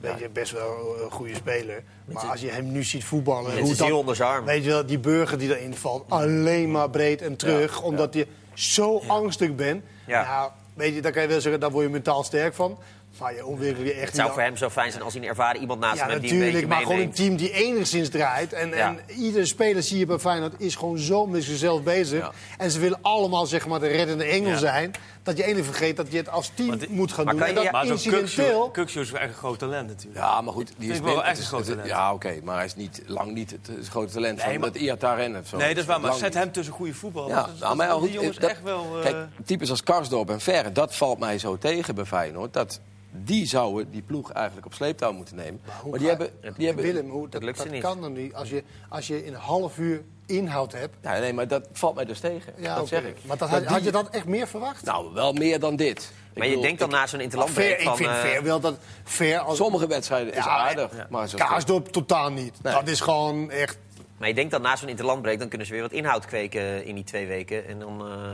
weet 0.02 0.20
je, 0.20 0.30
best 0.30 0.52
wel 0.52 0.96
een 1.04 1.12
goede 1.12 1.36
speler. 1.36 1.84
Maar 2.06 2.26
als 2.26 2.42
je 2.42 2.50
hem 2.50 2.72
nu 2.72 2.84
ziet 2.84 3.04
voetballen... 3.04 3.60
Hoe 3.60 3.76
dat- 3.76 3.92
onder 3.92 4.16
zijn 4.16 4.30
arm. 4.30 4.46
Weet 4.46 4.64
je 4.64 4.70
wel, 4.70 4.86
die 4.86 5.00
burger 5.00 5.38
die 5.38 5.58
erin 5.58 5.76
valt, 5.76 6.06
alleen 6.10 6.72
maar 6.72 6.90
breed 6.90 7.22
en 7.22 7.36
terug. 7.36 7.82
omdat 7.82 8.14
je 8.14 8.28
zo 8.54 9.02
angstig 9.08 9.56
bent. 9.56 9.84
Ja. 10.08 10.24
Nou, 10.24 10.52
weet 10.74 10.96
je, 10.96 11.02
dan 11.02 11.12
kan 11.12 11.22
je 11.22 11.28
wel 11.28 11.42
zeggen, 11.42 11.60
daar 11.62 11.72
word 11.72 11.86
je 11.86 11.92
mentaal 11.92 12.24
sterk 12.24 12.54
van. 12.54 12.78
Je 13.26 13.84
je 13.84 13.94
echt 13.94 14.06
Het 14.06 14.16
zou 14.16 14.32
voor 14.32 14.42
hem 14.42 14.58
zo 14.58 14.70
fijn 14.70 14.92
zijn 14.92 15.04
als 15.04 15.14
hij 15.14 15.22
een 15.22 15.28
ervaren 15.28 15.62
iemand 15.62 15.80
naast 15.80 15.96
ja, 15.96 16.02
hem 16.02 16.10
heeft 16.10 16.22
die 16.22 16.32
een 16.32 16.38
natuurlijk, 16.38 16.68
beetje 16.68 16.76
maar 16.86 16.94
gewoon 16.94 17.08
een 17.08 17.14
team 17.14 17.36
die 17.36 17.52
enigszins 17.52 18.10
draait. 18.10 18.54
En, 18.54 18.70
Ja. 18.70 18.76
en 18.76 19.00
iedere 19.16 19.46
speler 19.46 19.84
zie 19.84 19.98
je 20.00 20.06
bij 20.06 20.20
Feyenoord 20.20 20.54
is 20.58 20.76
gewoon 20.76 20.98
zo 20.98 21.26
met 21.26 21.44
zichzelf 21.44 21.84
bezig. 21.84 22.20
Ja. 22.20 22.32
En 22.58 22.72
ze 22.72 22.80
willen 22.80 23.00
allemaal 23.02 23.46
zeg 23.46 23.68
maar 23.68 23.80
de 23.80 23.88
reddende 23.88 24.26
engel 24.26 24.58
zijn. 24.58 24.92
Dat 25.28 25.38
je 25.38 25.44
eigenlijk 25.44 25.76
vergeet 25.76 25.98
dat 25.98 26.12
je 26.12 26.18
het 26.18 26.30
als 26.30 26.52
team 26.54 26.78
die- 26.78 26.90
moet 26.90 27.12
gaan 27.12 27.26
maar 27.26 27.34
doen. 27.34 27.44
kan 27.44 27.56
En 27.56 27.64
dat 27.64 27.72
Maar 27.72 27.86
incidenteel... 27.86 28.70
Kukshoe 28.70 29.02
is 29.02 29.12
echt 29.12 29.28
een 29.30 29.34
groot 29.36 29.60
talent 29.60 29.88
natuurlijk. 29.88 30.16
Ja, 30.26 30.42
maar 30.42 30.54
goed, 30.54 30.72
die 30.78 30.92
is 30.92 31.00
wel 31.00 31.24
echt 31.24 31.40
een 31.40 31.46
groot 31.46 31.66
talent. 31.66 31.88
Ja, 31.88 32.14
oké, 32.14 32.40
maar 32.44 32.56
hij 32.56 32.66
is 32.66 32.76
niet, 32.76 33.02
lang 33.06 33.32
niet 33.34 33.52
het, 33.52 33.68
het 33.68 33.88
grote 33.88 34.14
talent 34.14 34.38
Nee, 34.38 34.46
van 34.52 34.60
maar- 34.60 34.72
dat 34.72 34.82
Iataren 34.82 35.36
of 35.40 35.48
zo. 35.48 35.58
Nee, 35.58 35.70
dat 35.70 35.78
is 35.78 35.86
waar, 35.86 36.02
maar 36.02 36.14
zet 36.14 36.24
niet. 36.24 36.34
hem 36.34 36.52
tussen 36.52 36.74
goede 36.74 36.94
voetbal. 36.94 37.28
Ja, 37.30 37.50
nou, 37.60 37.76
maar 37.76 37.90
goed, 37.90 38.02
die 38.02 38.12
jongens 38.12 38.38
dat- 38.38 38.50
echt 38.50 38.64
wel... 38.64 38.86
eh, 38.98 39.02
Kijk, 39.02 39.16
types 39.46 39.70
als 39.70 39.84
Karsdorp 39.84 40.30
en 40.30 40.40
Verre, 40.42 40.72
dat 40.72 40.96
valt 40.96 41.20
mij 41.20 41.40
zo 41.40 41.58
tegen 41.58 41.96
bij 41.96 42.06
Feyenoord. 42.06 42.54
Dat 42.54 42.80
die 43.12 43.46
zouden 43.46 43.92
die 43.92 44.02
ploeg 44.02 44.32
eigenlijk 44.32 44.66
op 44.66 44.74
sleeptouw 44.74 45.12
moeten 45.12 45.36
nemen. 45.36 45.62
Maar, 45.66 45.76
hoe 45.82 45.98
die 45.98 46.08
ga- 46.10 46.18
hebben... 46.18 46.54
Die 46.58 46.66
hebben 46.68 46.86
Willem, 46.86 47.10
hoe, 47.10 47.22
dat, 47.22 47.32
Dat 47.32 47.44
lukt 47.44 47.58
ze 47.58 47.64
dat 47.64 47.74
niet. 47.74 47.82
kan 47.82 48.02
dan 48.02 48.14
niet. 48.14 48.34
Als 48.34 48.50
je, 48.50 48.64
als 48.90 49.08
je 49.08 49.26
in 49.26 49.34
een 49.34 49.40
half 49.40 49.78
uur 49.78 50.04
inhoud 50.28 50.72
hebt. 50.72 50.96
ja, 51.02 51.20
nee, 51.20 51.34
maar 51.34 51.48
dat 51.48 51.68
valt 51.74 51.96
mij 51.96 52.06
dus 52.06 52.20
tegen. 52.20 52.54
Ja, 52.58 52.76
dat 52.76 52.88
zeg 52.88 53.04
ik. 53.04 53.18
Maar 53.22 53.38
dat, 53.38 53.50
had, 53.50 53.84
je 53.84 53.92
dat 53.92 54.10
echt 54.10 54.26
meer 54.26 54.48
verwacht? 54.48 54.86
Nou, 54.86 55.14
wel 55.14 55.34
meer 55.34 55.60
dan 55.60 55.76
dit. 55.76 55.98
Ik 56.00 56.38
Maar 56.38 56.44
je 56.44 56.50
bedoel, 56.50 56.62
denkt 56.64 56.80
dan 56.80 56.90
ik- 56.90 56.96
na 56.96 57.06
zo'n 57.08 57.16
Maar 57.16 57.24
interlandbreek 57.24 57.66
fair, 57.68 57.80
ik 57.80 57.86
van... 57.88 57.98
vind 57.98 58.10
eh, 58.10 58.16
fair 58.16 58.44
wel 58.44 58.60
dat... 58.60 58.78
Fair 59.04 59.40
als, 59.40 59.58
Sommige 59.58 59.88
wedstrijden 59.88 60.34
is 60.34 60.44
Ja, 60.44 60.50
aardig, 60.50 60.92
maar 61.10 61.28
zo 61.30 61.38
Kaasdorp 61.38 61.88
totaal 61.88 62.32
niet. 62.32 62.64
Nee. 62.64 62.74
Dat 62.74 62.88
is 62.88 63.00
gewoon 63.00 63.52
echt... 63.52 63.78
Maar 64.18 64.28
je 64.28 64.34
denkt 64.34 64.52
dan 64.52 64.62
na 64.62 64.76
zo'n 64.76 64.90
interlandbreek, 64.90 65.40
dan 65.40 65.48
kunnen 65.48 65.68
ze 65.68 65.74
weer 65.74 65.82
wat 65.82 65.92
inhoud 65.92 66.26
kweken 66.26 66.86
in 66.86 66.96
die 66.96 67.04
twee 67.04 67.28
weken. 67.28 67.68
En 67.68 67.80
dan... 67.80 68.02
eh, 68.08 68.30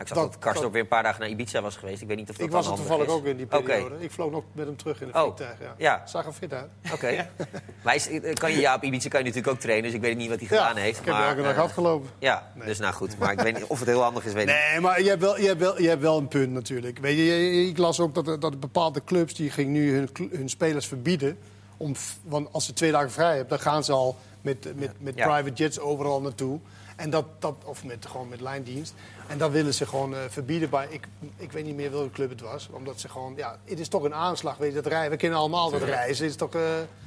nou, 0.00 0.12
ik 0.12 0.14
zag 0.14 0.16
dat, 0.16 0.32
Dat- 0.32 0.38
Karsdorp 0.42 0.62
dat- 0.64 0.72
weer 0.72 0.82
een 0.82 0.88
paar 0.88 1.02
dagen 1.02 1.20
naar 1.20 1.28
Ibiza 1.28 1.60
was 1.60 1.76
geweest. 1.76 2.02
Ik 2.02 2.08
weet 2.08 2.16
niet 2.16 2.30
of 2.30 2.36
dat 2.36 2.46
Ik 2.46 2.52
was 2.52 2.66
er 2.66 2.74
toevallig 2.74 3.06
is. 3.06 3.12
ook 3.12 3.24
in 3.24 3.36
die 3.36 3.46
periode. 3.46 3.94
Ik 3.98 4.10
vloog 4.10 4.30
nog 4.30 4.44
met 4.52 4.66
hem 4.66 4.76
terug 4.76 5.00
in 5.00 5.06
het 5.06 5.16
Oh, 5.16 5.22
vliegtuig. 5.22 5.58
Ja. 5.60 5.74
ja. 5.78 6.02
Zag 6.06 6.26
er 6.26 6.32
fit 6.32 6.52
uit. 6.52 6.68
Oké. 6.92 7.28
Maar 7.84 7.94
is- 7.94 8.08
eh, 8.08 8.34
kan 8.34 8.52
je, 8.52 8.60
ja, 8.60 8.74
op 8.74 8.82
Ibiza 8.82 9.08
kan 9.08 9.20
je 9.20 9.26
natuurlijk 9.26 9.54
ook 9.54 9.60
trainen, 9.60 9.84
dus 9.84 9.94
ik 9.94 10.00
weet 10.00 10.16
niet 10.16 10.28
wat 10.28 10.38
hij 10.38 10.46
gedaan 10.48 10.76
heeft. 10.76 10.98
ik 10.98 11.04
heb 11.04 11.14
maar, 11.14 11.28
elke 11.28 11.42
dag 11.42 11.52
eh, 11.52 11.58
hard 11.58 11.72
gelopen. 11.72 12.10
Ja, 12.18 12.52
dus 12.64 12.78
nou 12.78 12.94
goed. 12.94 13.18
Maar 13.18 13.32
ik 13.32 13.40
weet 13.40 13.54
niet 13.54 13.64
of 13.64 13.78
het 13.78 13.88
heel 13.88 14.02
handig 14.02 14.24
is, 14.24 14.32
weet 14.32 14.48
ik 14.48 14.54
niet. 14.54 14.64
Nee, 14.70 14.80
maar 14.80 15.02
je 15.02 15.08
hebt, 15.08 15.20
wel, 15.20 15.40
je, 15.40 15.46
hebt 15.46 15.60
wel, 15.60 15.80
je 15.82 15.88
hebt 15.88 16.00
wel 16.02 16.18
een 16.18 16.28
punt 16.28 16.52
natuurlijk. 16.52 16.98
Weet 16.98 17.16
je, 17.16 17.24
je- 17.24 17.66
ik 17.68 17.78
las 17.78 18.00
ook 18.00 18.14
dat, 18.14 18.40
dat 18.40 18.60
bepaalde 18.60 19.04
clubs 19.04 19.34
die 19.34 19.50
gingen 19.50 19.72
nu 19.72 19.94
hun, 19.94 20.08
hun 20.32 20.48
spelers 20.48 20.86
verbieden. 20.86 21.38
Om, 21.76 21.94
want 22.22 22.48
als 22.52 22.64
ze 22.64 22.72
twee 22.72 22.92
dagen 22.92 23.10
vrij 23.10 23.28
hebben, 23.36 23.48
dan 23.48 23.58
gaan 23.60 23.84
ze 23.84 23.92
al 23.92 24.16
met, 24.40 24.72
met, 24.76 24.90
met 24.98 25.14
Ja. 25.16 25.26
private 25.26 25.54
jets 25.62 25.78
overal 25.80 26.20
naartoe. 26.20 26.58
En 27.00 27.10
dat, 27.10 27.24
dat, 27.38 27.54
of 27.64 27.84
met, 27.84 28.06
gewoon 28.06 28.28
met 28.28 28.40
lijndienst. 28.40 28.94
En 29.26 29.38
dat 29.38 29.50
willen 29.50 29.74
ze 29.74 29.86
gewoon 29.86 30.14
eh, 30.14 30.20
verbieden 30.28 30.70
bij, 30.70 30.86
ik, 30.90 31.06
ik 31.36 31.52
weet 31.52 31.64
niet 31.64 31.76
meer 31.76 31.90
welke 31.90 32.10
club 32.10 32.30
het 32.30 32.40
was. 32.40 32.68
Omdat 32.70 33.00
ze 33.00 33.08
gewoon, 33.08 33.32
ja, 33.36 33.56
het 33.64 33.78
is 33.80 33.88
toch 33.88 34.02
een 34.02 34.14
aanslag, 34.14 34.56
weet 34.56 34.68
je, 34.68 34.74
dat 34.74 34.86
rijden. 34.86 35.10
We 35.10 35.16
kennen 35.16 35.38
allemaal 35.38 35.70
dat 35.70 35.82
reizen. 35.82 36.24
Het 36.24 36.32
is 36.32 36.36
toch 36.38 36.54
eh, 36.54 36.62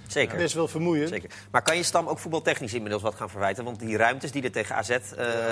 Zeker. 0.07 0.37
best 0.37 0.53
wel 0.53 0.67
vermoeiend. 0.67 1.09
Zeker. 1.09 1.29
Maar 1.51 1.61
kan 1.61 1.75
je 1.77 1.83
Stam 1.83 2.07
ook 2.07 2.19
voetbaltechnisch 2.19 2.73
inmiddels 2.73 3.01
wat 3.01 3.15
gaan 3.15 3.29
verwijten? 3.29 3.63
Want 3.63 3.79
die 3.79 3.97
ruimtes 3.97 4.31
die 4.31 4.43
er 4.43 4.51
tegen 4.51 4.75
AZ 4.75 4.89
eh, 4.89 4.99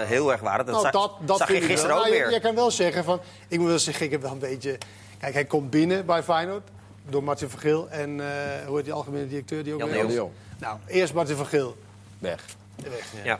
heel 0.01 0.31
erg 0.31 0.41
waren, 0.41 0.65
dat, 0.65 0.81
Nou, 0.81 0.91
zag, 0.91 1.01
dat, 1.01 1.27
dat 1.27 1.37
zag 1.37 1.47
je 1.47 1.53
vind 1.53 1.65
ik 1.65 1.71
gisteren 1.71 1.95
ook 1.95 2.01
Nou, 2.01 2.15
je- 2.15 2.21
weer. 2.21 2.31
Je, 2.31 2.39
kan 2.39 2.55
wel 2.55 2.71
zeggen 2.71 3.03
van, 3.03 3.19
ik 3.47 3.59
moet 3.59 3.67
wel 3.67 3.79
zeggen, 3.79 4.05
ik 4.05 4.11
heb 4.11 4.21
wel 4.21 4.31
een 4.31 4.39
beetje. 4.39 4.77
Kijk, 5.19 5.33
hij 5.33 5.45
komt 5.45 5.69
binnen 5.69 6.05
bij 6.05 6.23
Feyenoord 6.23 6.67
door 7.09 7.23
Martin 7.23 7.49
van 7.49 7.59
Geel 7.59 7.89
en 7.89 8.19
eh, 8.19 8.65
hoe 8.67 8.75
heet 8.75 8.85
die 8.85 8.93
algemene 8.93 9.27
directeur 9.27 9.63
die 9.63 9.73
ook 9.73 9.93
Jan. 9.93 10.31
Nou, 10.59 10.77
eerst 10.87 11.13
Martin 11.13 11.35
van 11.35 11.45
Geel 11.45 11.77
Weg. 12.19 12.45
weg. 12.75 13.13
Ja. 13.15 13.23
Ja, 13.23 13.39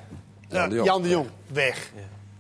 Jan 0.52 0.70
de 0.70 0.76
Jong. 0.76 0.88
Jan 0.88 1.02
de 1.02 1.10
Jong 1.10 1.30
weg. 1.48 1.92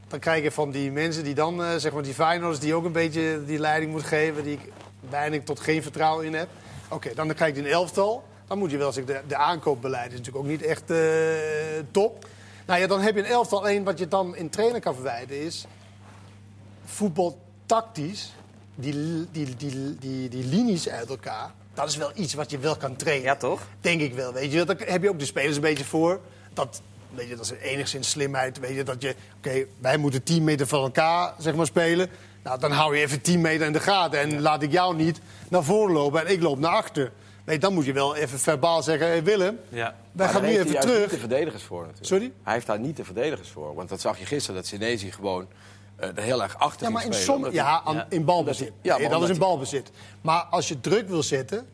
Dan 0.07 0.19
krijg 0.19 0.43
je 0.43 0.51
van 0.51 0.71
die 0.71 0.91
mensen 0.91 1.23
die 1.23 1.33
dan, 1.33 1.63
eh, 1.63 1.75
zeg 1.77 1.93
maar, 1.93 2.03
die 2.03 2.13
Feyenoorders 2.13 2.59
die 2.59 2.73
ook 2.73 2.85
een 2.85 2.91
beetje 2.91 3.45
die 3.45 3.59
leiding 3.59 3.91
moet 3.91 4.03
geven, 4.03 4.43
die 4.43 4.53
ik 4.53 4.71
bijna 5.09 5.39
tot 5.43 5.59
geen 5.59 5.83
vertrouwen 5.83 6.25
in 6.25 6.33
heb. 6.33 6.47
Oké, 6.89 7.13
dan 7.15 7.33
krijg 7.33 7.55
je 7.55 7.61
een 7.61 7.67
elftal. 7.67 8.23
Dan 8.47 8.57
moet 8.57 8.71
je 8.71 8.77
wel 8.77 8.91
zeggen, 8.91 9.13
de, 9.13 9.21
de 9.27 9.35
aankoopbeleid 9.35 10.11
is 10.11 10.17
natuurlijk 10.17 10.45
ook 10.45 10.51
niet 10.51 10.61
echt 10.61 10.91
eh, 10.91 10.97
top. 11.91 12.27
Nou 12.65 12.79
ja, 12.79 12.87
dan 12.87 13.01
heb 13.01 13.15
je 13.15 13.21
een 13.21 13.29
elftal. 13.29 13.59
Alleen 13.59 13.83
wat 13.83 13.99
je 13.99 14.07
dan 14.07 14.35
in 14.35 14.49
trainer 14.49 14.81
kan 14.81 14.93
verwijten 14.93 15.41
is... 15.41 15.65
voetbaltactisch, 16.85 18.33
die, 18.75 19.27
die, 19.31 19.55
die, 19.55 19.97
die, 19.99 20.29
die 20.29 20.45
linies 20.45 20.89
uit 20.89 21.09
elkaar... 21.09 21.51
dat 21.73 21.87
is 21.87 21.97
wel 21.97 22.11
iets 22.15 22.33
wat 22.33 22.51
je 22.51 22.57
wel 22.57 22.75
kan 22.75 22.95
trainen. 22.95 23.25
Ja, 23.25 23.35
toch? 23.35 23.61
Denk 23.81 24.01
ik 24.01 24.13
wel, 24.13 24.33
weet 24.33 24.51
je. 24.51 24.65
Daar 24.65 24.77
heb 24.85 25.01
je 25.01 25.09
ook 25.09 25.19
de 25.19 25.25
spelers 25.25 25.55
een 25.55 25.61
beetje 25.61 25.85
voor. 25.85 26.19
Dat 26.53 26.81
weet 27.13 27.27
je, 27.29 27.35
dat 27.35 27.45
is 27.45 27.51
enigszins 27.51 28.09
slimheid. 28.09 28.59
Weet 28.59 28.75
je, 28.75 28.83
dat 28.83 29.01
je, 29.01 29.15
oké, 29.37 29.65
wij 29.79 29.97
moeten 29.97 30.23
10 30.23 30.43
meter 30.43 30.67
van 30.67 30.81
elkaar 30.83 31.33
zeg 31.37 31.55
maar, 31.55 31.65
spelen. 31.65 32.09
Nou, 32.43 32.59
dan 32.59 32.71
hou 32.71 32.95
je 32.95 33.01
even 33.03 33.21
10 33.21 33.41
meter 33.41 33.65
in 33.65 33.73
de 33.73 33.79
gaten. 33.79 34.19
En 34.19 34.41
laat 34.41 34.61
ik 34.63 34.71
jou 34.71 34.95
niet 34.95 35.19
naar 35.49 35.63
voren 35.63 35.93
lopen 35.93 36.25
en 36.25 36.31
ik 36.31 36.41
loop 36.41 36.59
naar 36.59 36.71
achter. 36.75 37.11
Nee, 37.45 37.57
dan 37.59 37.73
moet 37.73 37.85
je 37.85 37.93
wel 37.93 38.15
even 38.15 38.39
verbaal 38.39 38.83
zeggen, 38.83 39.07
hey 39.07 39.23
Willem, 39.23 39.59
Ja. 39.69 39.95
wij 40.11 40.25
Maar 40.25 40.29
gaan 40.29 40.41
nu 40.41 40.47
heeft 40.47 40.59
even 40.59 40.71
hij 40.71 40.73
juist 40.81 40.87
niet 40.87 40.95
terug. 40.95 41.11
de 41.11 41.27
verdedigers 41.27 41.63
voor 41.63 41.79
natuurlijk. 41.79 42.05
Sorry? 42.07 42.31
Hij 42.43 42.53
heeft 42.53 42.65
daar 42.65 42.79
niet 42.79 42.97
de 42.97 43.03
verdedigers 43.05 43.49
voor. 43.49 43.75
Want 43.75 43.89
dat 43.89 44.01
zag 44.01 44.19
je 44.19 44.25
gisteren, 44.25 44.55
dat 44.55 44.65
Senezi 44.65 45.11
gewoon 45.11 45.47
eh, 45.95 46.07
er 46.15 46.21
heel 46.23 46.41
erg 46.43 46.57
achter 46.57 46.85
Ja, 46.87 46.91
maar 46.93 47.01
in, 47.05 47.07
spelen. 47.07 47.25
som, 47.25 47.35
omdat 47.35 47.53
ja, 47.53 47.81
hij- 47.85 48.05
in 48.09 48.25
balbezit. 48.25 48.67
Hij- 48.67 48.75
ja, 48.81 48.97
Nee, 48.97 49.09
dat 49.09 49.23
is 49.23 49.29
in 49.29 49.37
balbezit. 49.37 49.91
Maar 50.21 50.41
als 50.41 50.67
je 50.67 50.79
druk 50.81 51.07
wil 51.09 51.23
zetten, 51.23 51.67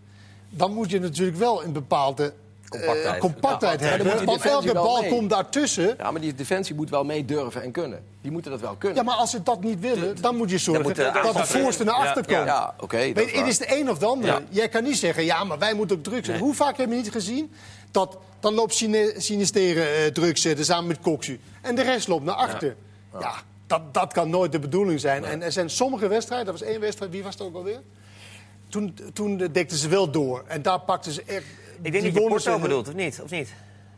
dan 0.50 0.74
moet 0.74 0.89
je 0.89 1.00
natuurlijk 1.00 1.38
wel 1.38 1.63
een 1.63 1.72
bepaalde 1.74 2.34
eh, 2.70 2.80
Compactheid. 2.80 3.20
compactheid 3.20 3.80
Ja, 3.80 3.98
dan 3.98 4.08
hebben. 4.08 4.26
Want 4.26 4.46
elke 4.46 4.74
bal 4.74 5.02
mee. 5.02 5.10
komt 5.10 5.30
daartussen. 5.30 5.96
Ja, 5.98 6.12
maar 6.12 6.22
die 6.22 6.36
defensie 6.36 6.76
moet 6.76 6.90
wel 6.90 7.04
mee 7.04 7.26
durven 7.26 7.64
en 7.64 7.72
kunnen. 7.72 8.04
Die 8.22 8.32
moeten 8.32 8.52
dat 8.52 8.62
wel 8.62 8.76
kunnen. 8.76 8.98
Ja, 8.98 9.04
maar 9.04 9.16
als 9.16 9.32
ze 9.32 9.44
dat 9.44 9.64
niet 9.64 9.80
willen, 9.80 10.22
dan 10.22 10.36
moet 10.36 10.50
je 10.50 10.58
zorgen 10.58 10.84
moet 10.84 10.96
de 10.96 11.20
dat 11.24 11.34
de 11.34 11.46
voorste 11.46 11.84
naar 11.84 11.96
achter 11.96 12.24
ja. 12.28 12.36
komt. 12.36 12.48
Ja, 12.48 12.74
oké. 12.80 12.98
het 12.98 13.36
waar. 13.36 13.48
is 13.48 13.58
de 13.58 13.80
een 13.80 13.90
of 13.90 13.98
de 13.98 14.06
ander. 14.06 14.30
Ja. 14.30 14.42
Jij 14.50 14.70
kan 14.70 14.84
niet 14.84 14.98
zeggen, 14.98 15.24
ja, 15.24 15.44
maar 15.44 15.60
wij 15.60 15.74
moeten 15.74 15.98
ook 15.98 16.04
druk 16.04 16.16
zetten. 16.16 16.34
Nee. 16.34 16.44
Hoe 16.44 16.56
vaak 16.56 16.78
heb 16.78 16.90
je 16.90 16.96
niet 16.96 17.12
gezien 17.12 17.52
dat 17.92 18.18
dan 18.40 18.54
loopt 18.54 18.74
Sinisteren 19.18 19.96
eh, 19.96 20.12
druk 20.12 20.38
zetten 20.38 20.66
samen 20.66 20.88
met 20.88 21.00
Koksu. 21.00 21.40
En 21.62 21.76
de 21.76 21.82
rest 21.82 22.08
loopt 22.08 22.24
naar 22.24 22.36
achter. 22.36 22.76
Ja, 23.20 23.34
dat, 23.68 23.94
dat 23.94 24.14
kan 24.14 24.30
nooit 24.30 24.52
de 24.52 24.60
bedoeling 24.60 25.00
zijn. 25.00 25.26
En 25.26 25.42
er 25.42 25.52
zijn 25.52 25.70
sommige 25.70 26.08
wedstrijden, 26.08 26.46
dat 26.46 26.60
was 26.60 26.70
één 26.70 26.80
wedstrijd, 26.80 27.12
wie 27.12 27.24
was 27.24 27.34
het 27.34 27.44
ook 27.44 27.56
alweer? 27.56 27.82
Toen, 28.70 28.98
toen 29.14 29.42
eh, 29.42 29.48
dekten 29.52 29.78
ze 29.78 29.88
wel 29.88 30.12
door. 30.12 30.44
En 30.48 30.62
daar 30.62 30.80
pakten 30.80 31.12
ze 31.12 31.24
echt... 31.26 31.46
Ik 31.81 31.91
denk 31.91 32.03
dat 32.03 32.13
je 32.13 32.27
Porto 32.29 32.60
bedoelt, 32.60 32.88
of 32.88 32.93
niet? 32.93 33.19
Of 33.24 33.29
niet? 33.31 33.53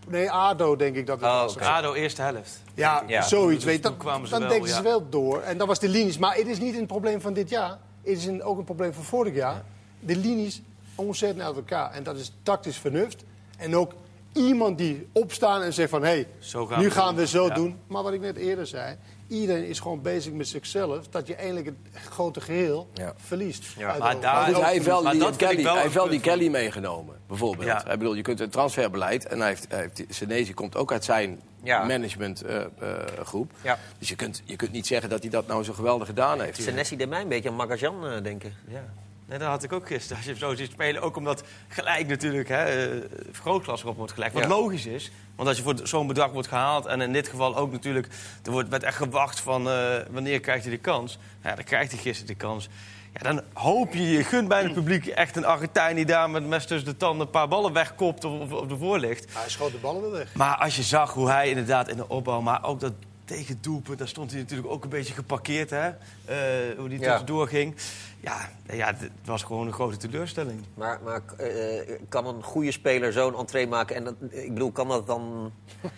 Nee, 0.08 0.32
ADO 0.32 0.76
denk 0.76 0.96
ik 0.96 1.06
dat 1.06 1.20
het 1.22 1.30
Oh, 1.30 1.42
was. 1.42 1.54
oké. 1.56 1.66
ADO 1.66 1.94
eerste 1.94 2.22
helft. 2.22 2.62
Ja, 2.74 3.04
Ja. 3.08 3.22
zoiets. 3.22 3.64
Dus 3.64 3.74
weet, 3.74 3.84
dan 3.84 3.98
kwamen 3.98 4.28
ze 4.28 4.32
dan 4.32 4.40
wel, 4.42 4.50
dekten 4.50 4.70
ja. 4.70 4.76
ze 4.76 4.82
wel 4.84 5.10
door. 5.10 5.42
En 5.42 5.58
dat 5.58 5.68
was 5.68 5.80
de 5.80 5.90
linies. 5.90 6.18
Maar 6.18 6.36
het 6.36 6.48
is 6.48 6.60
niet 6.60 6.78
een 6.78 6.86
probleem 6.86 7.22
van 7.22 7.34
dit 7.34 7.50
jaar. 7.50 7.70
Het 7.70 8.18
is 8.18 8.26
een, 8.26 8.44
ook 8.44 8.58
een 8.58 8.64
probleem 8.64 8.94
van 8.94 9.04
vorig 9.04 9.34
jaar. 9.36 9.64
De 10.00 10.16
linies 10.16 10.62
ontzettend 10.96 11.44
uit 11.46 11.56
elkaar. 11.56 11.92
En 11.92 12.04
dat 12.04 12.18
is 12.18 12.32
tactisch 12.44 12.78
vernuft. 12.78 13.24
En 13.58 13.76
ook 13.76 13.94
iemand 14.34 14.78
die 14.78 15.08
opstaan 15.12 15.62
en 15.62 15.74
zegt 15.74 15.90
van... 15.90 16.04
hé, 16.04 16.26
gaan 16.40 16.80
nu 16.80 16.86
we 16.86 16.92
gaan 16.92 17.16
we 17.16 17.28
zo 17.28 17.50
doen. 17.50 17.80
Maar 17.88 18.04
wat 18.04 18.14
ik 18.14 18.22
net 18.22 18.36
eerder 18.38 18.68
zei... 18.68 18.98
iedereen 19.30 19.66
is 19.68 19.80
gewoon 19.80 20.02
bezig 20.02 20.34
met 20.34 20.48
zichzelf. 20.48 21.08
Dat 21.08 21.28
je 21.28 21.36
eindelijk 21.36 21.66
het 21.66 21.76
grote 22.10 22.42
geheel 22.42 22.88
Ja. 22.94 23.14
verliest. 23.18 23.66
Ja. 23.78 23.98
Maar 23.98 24.20
daar- 24.20 24.46
Dus 24.50 24.58
hij 24.60 24.72
heeft 24.72 24.86
wel 24.86 25.04
Maar 25.04 25.12
die, 25.12 25.22
dat 25.22 25.36
Kelly, 25.36 25.64
wel 25.64 25.74
hij 25.74 25.82
heeft 25.82 25.94
wel 25.94 26.10
die. 26.10 26.20
Kelly 26.20 26.48
meegenomen, 26.48 27.16
bijvoorbeeld. 27.28 27.66
Ja. 27.68 27.80
Ik 27.92 28.00
bedoel, 28.00 28.14
je 28.14 28.22
kunt 28.22 28.40
een 28.40 28.50
transferbeleid... 28.50 29.26
en 29.28 29.40
hij 29.40 29.48
heeft, 29.48 29.66
hij 29.70 29.80
heeft, 29.80 30.04
Senezi 30.10 30.54
komt 30.54 30.76
ook 30.76 30.92
uit 30.92 31.04
zijn 31.06 31.40
Ja. 31.64 31.84
managementgroep. 31.84 33.52
Ja. 33.62 33.78
Dus 34.00 34.10
je 34.10 34.16
kunt, 34.16 34.42
je 34.46 34.56
kunt 34.56 34.72
niet 34.72 34.88
zeggen 34.88 35.10
dat 35.10 35.22
hij 35.22 35.30
dat 35.30 35.48
nou 35.48 35.64
zo 35.64 35.74
geweldig 35.74 36.08
gedaan 36.08 36.42
heeft. 36.42 36.62
Senesi 36.62 36.96
deed 36.98 37.10
mij 37.10 37.22
een 37.22 37.28
beetje 37.28 37.50
aan 37.50 37.56
Magajan 37.56 38.08
eh, 38.08 38.24
denken. 38.24 38.54
Ja. 38.68 38.84
Nee, 39.30 39.38
dat 39.38 39.48
had 39.48 39.64
ik 39.64 39.74
ook 39.74 39.88
gisteren. 39.88 40.16
Als 40.18 40.26
je 40.26 40.32
hem 40.32 40.40
zo 40.40 40.56
ziet 40.56 40.72
spelen, 40.72 41.02
ook 41.02 41.16
omdat 41.16 41.44
gelijk 41.68 42.08
natuurlijk 42.08 42.48
hè, 42.50 42.64
eh, 42.94 43.02
vergrootglas 43.32 43.82
erop 43.84 43.98
wordt 43.98 44.12
gelegd. 44.14 44.34
Wat 44.34 44.44
Ja. 44.44 44.50
logisch 44.50 44.86
is. 44.86 45.12
Want 45.36 45.48
als 45.48 45.58
je 45.58 45.64
voor 45.64 45.76
zo'n 45.84 46.08
bedrag 46.08 46.32
wordt 46.32 46.48
gehaald... 46.48 46.86
en 46.86 47.02
in 47.02 47.14
dit 47.14 47.28
geval 47.28 47.58
ook 47.58 47.72
natuurlijk... 47.72 48.08
er 48.44 48.52
wordt, 48.52 48.70
werd 48.70 48.84
echt 48.84 48.98
gewacht 48.98 49.40
van 49.40 49.70
eh, 49.70 49.96
wanneer 50.10 50.40
krijgt 50.40 50.64
hij 50.64 50.74
de 50.74 50.80
kans. 50.80 51.18
Ja, 51.44 51.56
dan 51.56 51.64
krijgt 51.64 51.92
hij 51.92 52.02
gisteren 52.02 52.28
de 52.28 52.36
kans. 52.40 52.70
Ja, 53.14 53.20
dan 53.32 53.42
hoop 53.54 53.94
je, 53.94 54.10
je 54.12 54.24
gunt 54.24 54.48
bij 54.48 54.64
het 54.64 54.74
publiek 54.74 55.06
echt 55.08 55.36
een 55.36 55.46
Argentijn... 55.46 55.96
die 55.96 56.06
daar 56.06 56.30
met 56.30 56.46
mes 56.48 56.66
tussen 56.66 56.90
de 56.90 56.98
tanden 56.98 57.26
een 57.26 57.32
paar 57.32 57.48
ballen 57.48 57.74
wegkopt 57.74 58.24
of, 58.26 58.52
of 58.52 58.70
ervoor 58.72 59.00
ligt. 59.00 59.34
Hij 59.34 59.50
schoot 59.50 59.72
de 59.72 59.78
ballen 59.78 60.02
wel 60.02 60.12
weg. 60.12 60.34
Maar 60.34 60.56
als 60.56 60.76
je 60.76 60.84
zag 60.84 61.14
hoe 61.14 61.30
hij 61.30 61.50
inderdaad 61.50 61.88
in 61.88 61.98
de 61.98 62.08
opbouw, 62.10 62.42
maar 62.42 62.64
ook 62.64 62.80
dat 62.80 62.94
tegendoelpunt, 63.26 63.98
daar 63.98 64.08
stond 64.08 64.32
hij 64.32 64.40
natuurlijk 64.40 64.70
ook 64.70 64.84
een 64.84 64.90
beetje 64.90 65.14
geparkeerd, 65.14 65.70
hè? 65.70 65.88
Eh, 65.88 66.78
hoe 66.78 66.90
die 66.90 67.00
Ja. 67.00 67.08
tussendoor 67.10 67.48
ging. 67.48 67.76
Ja, 68.22 68.50
ja, 68.72 68.88
het 68.88 69.10
was 69.26 69.44
gewoon 69.44 69.68
een 69.68 69.74
grote 69.74 69.98
teleurstelling. 69.98 70.64
Maar, 70.74 71.00
maar 71.04 71.22
eh, 71.38 72.00
kan 72.10 72.26
een 72.28 72.44
goede 72.44 72.72
speler 72.72 73.14
zo'n 73.14 73.36
entree 73.38 73.68
maken? 73.68 73.96
En 73.96 74.04
dat, 74.04 74.14
ik 74.30 74.54
bedoel, 74.54 74.72
kan 74.72 74.88
dat 74.88 75.08
dan... 75.08 75.52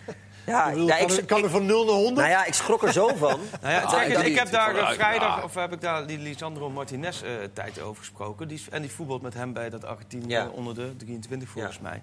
Ja, 0.46 0.66
Ik 0.66 0.72
bedoel, 0.72 0.86
ja, 0.88 0.96
kan, 0.96 1.10
ik, 1.10 1.16
er, 1.16 1.24
kan 1.24 1.42
er 1.42 1.50
van 1.50 1.66
0 1.66 1.84
naar 1.84 1.94
100? 1.94 2.16
nou 2.16 2.28
ja, 2.28 2.44
ik 2.44 2.54
schrok 2.54 2.82
er 2.82 2.92
zo 2.92 3.08
van. 3.16 3.38
Nou 3.62 3.72
ja, 3.74 3.80
Ah, 3.80 3.90
kijk 3.92 4.04
eens, 4.06 4.14
dat 4.16 4.24
ik 4.24 4.34
heb 4.38 4.50
daar 4.50 4.68
eh, 4.68 4.74
Vooruit, 4.74 4.96
vrijdag, 4.96 5.36
ja. 5.36 5.42
of 5.42 5.54
heb 5.54 5.72
ik 5.72 5.80
daar 5.80 6.06
die 6.06 6.18
Lisandro 6.18 6.70
Martinez 6.70 7.22
eh 7.22 7.30
tijd 7.52 7.80
over 7.80 7.96
gesproken. 7.98 8.48
Die, 8.48 8.62
en 8.70 8.82
die 8.82 8.90
voetbalt 8.90 9.22
met 9.22 9.34
hem 9.34 9.52
bij 9.52 9.70
dat 9.70 9.84
Argentinië 9.84 10.28
Ja. 10.32 10.48
onder 10.48 10.74
de 10.74 10.96
23 10.96 11.48
volgens 11.48 11.76
Ja. 11.76 11.82
mij. 11.82 12.02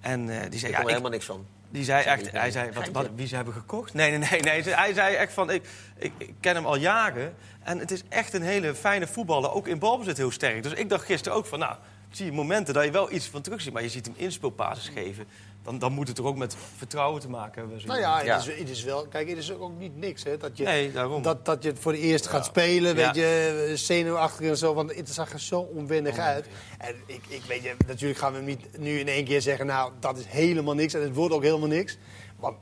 En 0.00 0.28
eh, 0.28 0.50
die 0.50 0.58
zei, 0.58 0.72
Ik 0.72 0.72
kon 0.72 0.72
ja, 0.72 0.76
er 0.76 0.80
ik, 0.82 0.88
helemaal 0.88 1.10
niks 1.10 1.24
van. 1.26 1.46
Die 1.74 1.84
zei 1.84 2.04
echt, 2.04 2.30
hij 2.30 2.50
zei, 2.50 2.70
wat, 2.72 2.88
wat, 2.88 3.08
wie 3.14 3.26
ze 3.26 3.34
hebben 3.34 3.54
gekocht? 3.54 3.94
Nee, 3.94 4.10
nee, 4.10 4.28
nee. 4.30 4.40
nee. 4.40 4.74
Hij 4.74 4.92
zei 4.92 5.14
echt 5.14 5.32
van, 5.32 5.50
ik, 5.50 5.68
ik, 5.96 6.12
ik 6.18 6.34
ken 6.40 6.54
hem 6.54 6.66
al 6.66 6.76
jaren. 6.76 7.34
En 7.62 7.78
het 7.78 7.90
is 7.90 8.02
echt 8.08 8.32
een 8.32 8.42
hele 8.42 8.74
fijne 8.74 9.06
voetballer. 9.06 9.52
Ook 9.52 9.68
in 9.68 9.78
balbezit 9.78 10.16
heel 10.16 10.30
sterk. 10.30 10.62
Dus 10.62 10.72
ik 10.72 10.88
dacht 10.88 11.04
gisteren 11.04 11.38
ook 11.38 11.46
van, 11.46 11.58
nou, 11.58 11.76
zie 12.10 12.26
je 12.26 12.32
momenten 12.32 12.74
dat 12.74 12.84
je 12.84 12.90
wel 12.90 13.12
iets 13.12 13.28
van 13.28 13.42
terug 13.42 13.60
ziet. 13.60 13.72
Maar 13.72 13.82
je 13.82 13.88
ziet 13.88 14.06
hem 14.06 14.14
inspeelpases 14.16 14.88
geven. 14.88 15.24
Dan, 15.64 15.78
dan 15.78 15.92
moet 15.92 16.06
het 16.06 16.16
toch 16.16 16.26
ook 16.26 16.36
met 16.36 16.56
vertrouwen 16.76 17.20
te 17.20 17.28
maken 17.28 17.60
hebben. 17.60 17.80
zo 17.80 17.86
Nou 17.86 18.00
ja, 18.00 18.16
het, 18.16 18.26
Ja. 18.26 18.36
Is, 18.36 18.46
het 18.46 18.68
is 18.70 18.82
wel. 18.84 19.06
Kijk, 19.06 19.28
het 19.28 19.38
is 19.38 19.52
ook 19.52 19.78
niet 19.78 19.96
niks, 19.96 20.24
hè? 20.24 20.36
Dat 20.36 20.56
je, 20.56 20.64
Nee, 20.64 20.92
daarom. 20.92 21.22
dat, 21.22 21.44
dat 21.44 21.62
je 21.62 21.68
het 21.68 21.78
voor 21.78 21.92
de 21.92 21.98
eerst 21.98 22.26
gaat 22.26 22.44
spelen, 22.44 22.96
Ja. 22.96 23.06
weet 23.06 23.14
je, 23.14 23.72
zenuwachtig 23.74 24.46
en 24.48 24.56
zo. 24.56 24.74
Want 24.74 24.94
het 24.96 25.08
zag 25.10 25.32
er 25.32 25.40
zo 25.40 25.60
onwennig 25.60 26.18
uit. 26.18 26.46
En 26.78 26.94
ik, 27.06 27.20
ik 27.28 27.42
weet 27.48 27.62
je, 27.62 27.74
natuurlijk 27.86 28.18
gaan 28.20 28.30
we 28.32 28.36
hem 28.38 28.46
niet 28.46 28.78
nu 28.78 28.98
in 28.98 29.08
één 29.08 29.24
keer 29.24 29.42
zeggen, 29.42 29.66
nou, 29.66 29.92
dat 30.00 30.18
is 30.18 30.24
helemaal 30.26 30.74
niks. 30.74 30.94
En 30.94 31.02
het 31.02 31.14
wordt 31.14 31.34
ook 31.34 31.42
helemaal 31.42 31.68
niks. 31.68 31.98
Want, 32.36 32.56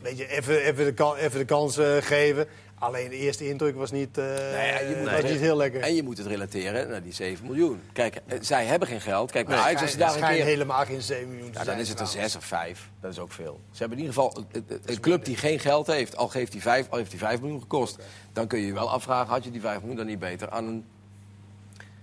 weet 0.00 0.18
je, 0.18 0.28
even, 0.28 0.62
even, 0.62 0.84
de, 0.84 0.92
kan- 0.94 1.16
even 1.16 1.38
de 1.38 1.44
kans 1.44 1.76
eh, 1.78 1.96
geven. 2.00 2.46
Alleen 2.82 3.08
de 3.10 3.16
eerste 3.16 3.48
indruk 3.48 3.76
was 3.76 3.90
niet, 3.90 4.18
eh, 4.18 4.24
ja, 4.72 4.78
je 4.80 4.96
moet 5.00 5.10
was 5.10 5.22
niet 5.30 5.40
heel 5.40 5.56
lekker. 5.56 5.80
En 5.80 5.94
je 5.94 6.02
moet 6.02 6.18
het 6.18 6.26
relateren 6.26 6.88
naar 6.88 7.02
die 7.02 7.12
7 7.12 7.46
miljoen. 7.46 7.80
Kijk, 7.92 8.20
eh, 8.26 8.38
zij 8.40 8.64
hebben 8.64 8.88
geen 8.88 9.00
geld. 9.00 9.30
Kijk, 9.30 9.48
Nee, 9.48 9.56
Ajax, 9.58 9.80
als 9.82 9.90
je 9.92 9.96
daar 9.96 10.14
een 10.14 10.20
keer... 10.36 10.44
helemaal 10.44 10.84
geen 10.84 11.02
7 11.02 11.28
miljoen 11.28 11.50
te 11.50 11.58
Ja, 11.58 11.64
dan 11.64 11.64
zijn 11.64 11.78
is 11.78 11.88
het 11.88 12.00
een 12.00 12.06
trouwens. 12.06 12.32
6 12.32 12.42
of 12.42 12.48
5. 12.48 12.90
Dat 13.00 13.12
is 13.12 13.18
ook 13.18 13.32
veel. 13.32 13.60
Ze 13.70 13.78
hebben 13.78 13.98
in 13.98 14.04
ieder 14.04 14.22
geval 14.22 14.36
een- 14.52 14.64
een, 14.68 14.80
een 14.84 15.00
club 15.00 15.24
die 15.24 15.36
geen 15.36 15.58
geld 15.58 15.86
heeft. 15.86 16.16
Al, 16.16 16.28
geeft 16.28 16.52
die 16.52 16.60
5, 16.62 16.86
al 16.90 16.98
heeft 16.98 17.10
die 17.10 17.18
5 17.18 17.40
miljoen 17.40 17.60
gekost. 17.60 17.98
Dan 18.32 18.46
kun 18.46 18.58
je 18.58 18.66
je 18.66 18.72
wel 18.72 18.90
afvragen, 18.90 19.32
had 19.32 19.44
je 19.44 19.50
die 19.50 19.60
5 19.60 19.78
miljoen 19.78 19.96
dan 19.96 20.06
niet 20.06 20.18
beter 20.18 20.50
aan 20.50 20.66
een 20.66 20.84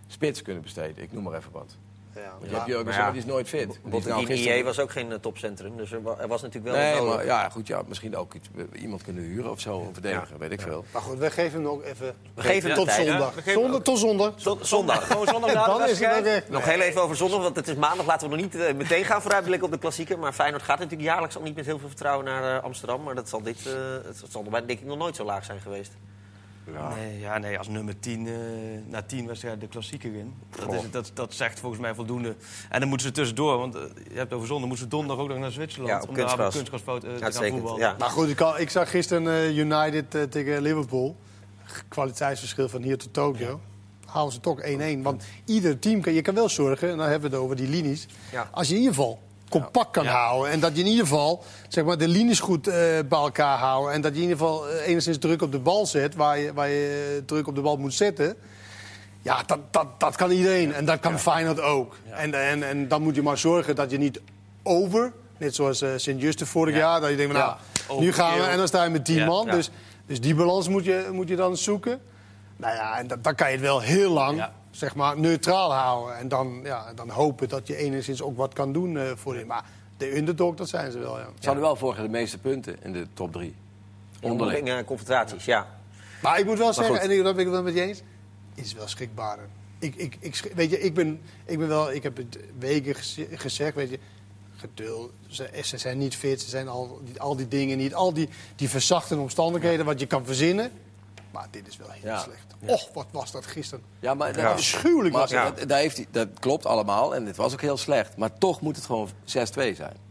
spits 0.08 0.42
kunnen 0.42 0.64
besteden? 0.64 1.04
Ik 1.04 1.12
noem 1.14 1.24
maar 1.24 1.38
even 1.38 1.52
wat. 1.52 1.76
Ja, 2.22 2.32
Want 2.40 2.68
je 2.68 2.84
ja, 2.94 3.12
die 3.12 3.20
is 3.20 3.26
nooit 3.26 3.48
fit. 3.48 3.80
Is 3.92 4.06
nou 4.06 4.26
IE 4.34 4.64
was 4.64 4.80
ook 4.80 4.92
geen 4.92 5.12
eh, 5.12 5.18
topcentrum. 5.18 5.78
Dus 5.78 5.92
er, 5.92 6.02
wa- 6.02 6.16
er 6.20 6.28
was 6.28 6.42
natuurlijk 6.42 6.76
wel... 6.76 6.84
Nee, 6.84 7.02
maar 7.02 7.26
ja, 7.26 7.50
goed, 7.50 7.68
ja, 7.68 7.82
misschien 7.88 8.16
ook 8.18 8.34
iets, 8.34 8.48
eh, 8.74 8.82
iemand 8.82 9.04
kunnen 9.04 9.24
huren 9.24 9.52
of 9.52 9.60
zo, 9.60 9.80
een 9.82 9.94
verdediger, 9.94 10.38
weet 10.38 10.52
ik 10.52 10.62
veel. 10.62 10.86
Maar 10.94 11.02
goed, 11.02 11.18
we 11.18 11.32
geven 11.32 11.60
hem 11.62 11.70
ook 11.70 11.84
even 11.84 12.16
We 12.36 12.42
geven 12.42 12.74
tot 12.74 12.92
zondag. 12.92 13.34
Zondag 13.46 13.76
ook- 13.76 13.84
tot 13.84 14.00
zondag. 14.00 14.34
Zon- 14.36 14.60
zondag. 14.62 15.08
Gewoon 15.08 15.28
zondag 15.28 15.54
na 15.54 15.64
de 15.64 15.70
Dan 15.70 15.84
is 15.90 16.00
het 16.00 16.24
weg. 16.24 16.50
Nog 16.50 16.66
heel 16.66 16.80
even 16.82 17.02
over 17.02 17.16
zondag, 17.16 17.42
want 17.42 17.56
het 17.56 17.68
is 17.68 17.76
maandag. 17.76 18.06
Laten 18.06 18.30
we 18.30 18.36
nog 18.36 18.44
niet 18.44 18.56
eh, 18.62 18.74
meteen 18.74 19.06
gaan 19.06 19.22
vooruitblikken 19.22 19.68
op 19.68 19.74
de 19.74 19.80
klassieker. 19.80 20.20
Maar 20.20 20.34
Feyenoord 20.34 20.64
gaat 20.64 20.80
natuurlijk 20.80 21.10
jaarlijks 21.10 21.36
al 21.36 21.42
niet 21.42 21.56
met 21.56 21.66
heel 21.66 21.80
veel 21.80 21.88
vertrouwen 21.88 22.26
naar 22.26 22.60
Amsterdam. 22.62 23.04
Maar 23.04 23.16
dat 23.16 23.30
zal, 23.30 23.42
dit, 23.42 23.58
eh, 23.66 23.74
het 24.06 24.24
zal 24.30 24.44
denk 24.50 24.70
ik 24.70 24.86
nog 24.86 24.98
nooit 24.98 25.16
zo 25.16 25.24
laag 25.24 25.46
zijn 25.46 25.60
geweest. 25.60 25.92
Nee, 26.96 27.20
ja, 27.20 27.38
nee, 27.38 27.58
als 27.58 27.68
nummer 27.68 28.00
10 28.00 28.28
eh, 28.28 28.34
na 28.88 29.02
10 29.02 29.28
wedstrijden 29.28 29.60
de 29.60 29.68
klassieker 29.68 30.14
in. 30.16 30.34
Dat, 30.60 30.74
is, 30.74 30.92
dat, 30.92 31.12
dat 31.14 31.34
zegt 31.34 31.60
volgens 31.60 31.82
mij 31.82 31.96
voldoende. 31.96 32.36
En 32.70 32.80
dan 32.80 32.90
moeten 32.90 33.08
ze 33.08 33.14
tussendoor, 33.14 33.58
want 33.58 33.76
eh, 33.76 33.82
je 34.12 34.18
hebt 34.18 34.34
over 34.34 34.48
zondag, 34.48 34.68
moeten 34.68 34.86
ze 34.86 34.92
donderdag 34.92 35.24
ook 35.24 35.30
nog 35.30 35.38
naar 35.40 35.52
Zwitserland. 35.52 36.04
Ja, 36.04 36.10
om 36.10 36.16
daar 36.16 36.34
op 36.34 36.40
eh, 36.40 37.16
te 37.16 37.32
gaan 37.32 37.32
voetballen. 37.50 37.80
ja. 37.80 37.96
Maar 38.00 38.10
goed, 38.10 38.30
ik, 38.30 38.42
al- 38.42 38.60
ik 38.60 38.70
zag 38.70 38.90
gisteren 38.90 39.28
eh, 39.28 39.58
United 39.58 40.32
tegen 40.32 40.62
Liverpool. 40.62 41.16
Kwaliteitsverschil 41.88 42.70
van 42.70 42.82
hier 42.82 42.98
tot 42.98 43.14
Tokio. 43.14 43.60
Halen 44.06 44.32
ze 44.32 44.40
toch 44.40 44.62
1-1. 44.62 45.02
Want 45.02 45.24
ieder 45.46 45.80
team, 45.80 46.02
kan, 46.02 46.14
je 46.14 46.22
kan 46.22 46.36
wel 46.36 46.50
zorgen, 46.50 46.90
en 46.90 46.98
dan 46.98 47.10
hebben 47.10 47.30
we 47.30 47.36
het 47.36 47.46
over 47.46 47.56
die 47.56 47.68
linies. 47.68 48.08
Ja. 48.32 48.50
Als 48.52 48.68
je 48.68 48.74
in 48.74 48.80
ieder 48.80 48.96
geval 48.96 49.20
compact 49.50 49.92
kan 49.92 50.04
Ja. 50.04 50.12
houden. 50.12 50.52
En 50.52 50.60
dat 50.60 50.76
je 50.76 50.82
in 50.82 50.88
ieder 50.90 51.04
geval 51.08 51.44
zeg 51.68 51.84
maar, 51.84 51.98
de 51.98 52.08
linies 52.08 52.40
goed 52.40 52.68
eh, 52.68 52.74
bij 53.10 53.20
elkaar 53.20 53.58
houdt. 53.58 53.92
En 53.94 54.02
dat 54.02 54.12
je 54.16 54.22
in 54.22 54.30
ieder 54.30 54.38
geval 54.38 54.70
eh, 54.70 54.88
enigszins 54.88 55.18
druk 55.18 55.42
op 55.42 55.52
de 55.52 55.60
bal 55.60 55.86
zet. 55.86 56.16
Waar 56.16 56.38
je, 56.40 56.54
waar 56.54 56.70
je 56.70 57.14
eh, 57.18 57.24
druk 57.26 57.48
op 57.48 57.56
de 57.56 57.62
bal 57.62 57.78
moet 57.78 57.94
zetten. 57.94 58.36
Ja, 59.22 59.44
dat, 59.46 59.60
dat, 59.72 59.88
dat 59.98 60.16
kan 60.16 60.32
iedereen. 60.32 60.74
En 60.74 60.86
dat 60.86 61.00
kan 61.00 61.20
Feyenoord 61.20 61.62
ook. 61.62 61.96
En, 62.10 62.34
en, 62.34 62.64
en 62.64 62.88
dan 62.88 63.02
moet 63.02 63.16
je 63.16 63.22
maar 63.22 63.38
zorgen 63.38 63.76
dat 63.76 63.92
je 63.92 63.98
niet 63.98 64.22
over... 64.64 65.14
Net 65.38 65.56
zoals 65.56 65.84
Sint-Juste 65.96 66.46
vorig 66.46 66.74
Ja. 66.74 66.80
jaar. 66.80 67.02
Dat 67.02 67.10
je 67.10 67.16
denkt, 67.16 67.34
nou, 67.34 67.56
Ja, 67.90 67.96
nu 68.00 68.14
gaan 68.14 68.38
we 68.40 68.44
en 68.46 68.58
dan 68.58 68.68
sta 68.68 68.84
je 68.84 68.90
met 68.90 69.06
10 69.06 69.16
Ja, 69.16 69.26
man. 69.26 69.46
ja. 69.46 69.52
Dus, 69.52 69.70
dus 70.06 70.22
die 70.22 70.36
balans 70.36 70.68
moet 70.70 70.84
je, 70.86 71.10
moet 71.12 71.28
je 71.28 71.36
dan 71.36 71.58
zoeken. 71.58 72.00
Nou 72.56 72.76
ja, 72.76 72.98
en 72.98 73.08
dat, 73.08 73.24
dan 73.24 73.36
kan 73.36 73.48
je 73.48 73.54
het 73.54 73.62
wel 73.62 73.80
heel 73.80 74.12
lang 74.12 74.38
Ja. 74.38 74.54
Zeg 74.80 74.96
maar, 74.96 75.20
neutraal 75.20 75.74
houden. 75.74 76.18
En 76.18 76.28
dan, 76.28 76.60
ja, 76.64 76.94
dan 76.94 77.10
hopen 77.10 77.50
dat 77.50 77.68
je 77.68 77.76
enigszins 77.76 78.22
ook 78.22 78.38
wat 78.38 78.54
kan 78.54 78.74
doen 78.74 78.98
eh, 78.98 79.12
voor 79.16 79.34
die. 79.34 79.46
Maar 79.46 79.66
de 79.98 80.18
underdog, 80.18 80.56
dat 80.56 80.70
zijn 80.70 80.92
ze 80.92 81.00
wel, 81.00 81.18
ja. 81.20 81.26
Ze 81.40 81.46
hadden 81.46 81.64
wel 81.64 81.76
vorig 81.76 81.96
jaar 81.96 82.06
de 82.06 82.12
meeste 82.12 82.38
punten 82.38 82.84
in 82.84 82.94
de 82.94 83.08
top 83.14 83.32
3. 83.32 83.56
Onderling. 84.22 84.70
Eh, 84.70 84.78
confrontaties, 84.86 85.46
ja. 85.46 85.68
Maar 86.22 86.40
ik 86.40 86.46
moet 86.46 86.58
wel 86.58 86.74
zeggen, 86.74 86.96
goed. 86.96 87.04
en 87.04 87.12
ik- 87.12 87.24
dat 87.24 87.36
ben 87.36 87.46
ik 87.46 87.52
het 87.52 87.56
wel 87.56 87.64
met 87.64 87.74
je 87.74 87.82
eens, 87.82 88.02
is 88.56 88.74
wel 88.74 88.88
schrikbaarder. 88.88 89.46
Ik, 89.80 89.96
ik, 89.96 90.18
ik, 90.20 90.52
weet 90.56 90.70
je, 90.70 90.80
ik 90.80 90.94
ben, 90.94 91.22
ik 91.46 91.58
ben 91.58 91.68
wel, 91.68 91.92
ik 91.92 92.04
heb 92.04 92.18
het 92.18 92.38
weken 92.60 92.96
geze- 92.96 93.28
gezegd, 93.32 93.76
weet 93.76 93.90
je, 93.90 94.00
geduld. 94.56 95.12
Ze, 95.28 95.50
ze 95.64 95.78
zijn 95.78 95.98
niet 95.98 96.16
fit, 96.16 96.42
ze 96.42 96.50
zijn 96.50 96.68
al 96.68 97.00
die, 97.04 97.20
al 97.22 97.36
die 97.36 97.48
dingen 97.48 97.78
niet. 97.78 97.94
Al 97.94 98.14
die, 98.14 98.30
die 98.56 98.70
verzachtende 98.70 99.22
omstandigheden 99.22 99.86
wat 99.86 100.00
je 100.00 100.06
kan 100.06 100.26
verzinnen. 100.26 100.72
Maar 101.32 101.48
dit 101.52 101.68
is 101.68 101.78
wel 101.78 101.88
heel 101.92 102.12
Ja. 102.12 102.18
slecht. 102.20 102.46
Och, 102.66 102.90
wat 102.94 103.06
was 103.12 103.32
dat 103.32 103.46
gisteren. 103.46 103.84
Ja, 104.00 104.14
maar 104.14 104.34
dat, 104.34 104.44
Afschuwelijk 104.46 105.12
maar 105.14 105.22
was 105.22 105.32
het. 105.32 105.58
dat, 105.58 105.70
daar 105.70 105.80
heeft 105.80 105.98
hij, 105.98 106.06
dat 106.12 106.28
klopt 106.40 106.66
allemaal 106.66 107.16
en 107.16 107.26
het 107.26 107.36
was 107.36 107.54
ook 107.54 107.62
heel 107.62 107.78
slecht. 107.78 108.18
Maar 108.18 108.38
toch 108.38 108.62
moet 108.62 108.76
het 108.76 108.86
gewoon 108.86 109.10
6-2 109.26 109.76
zijn. 109.76 110.08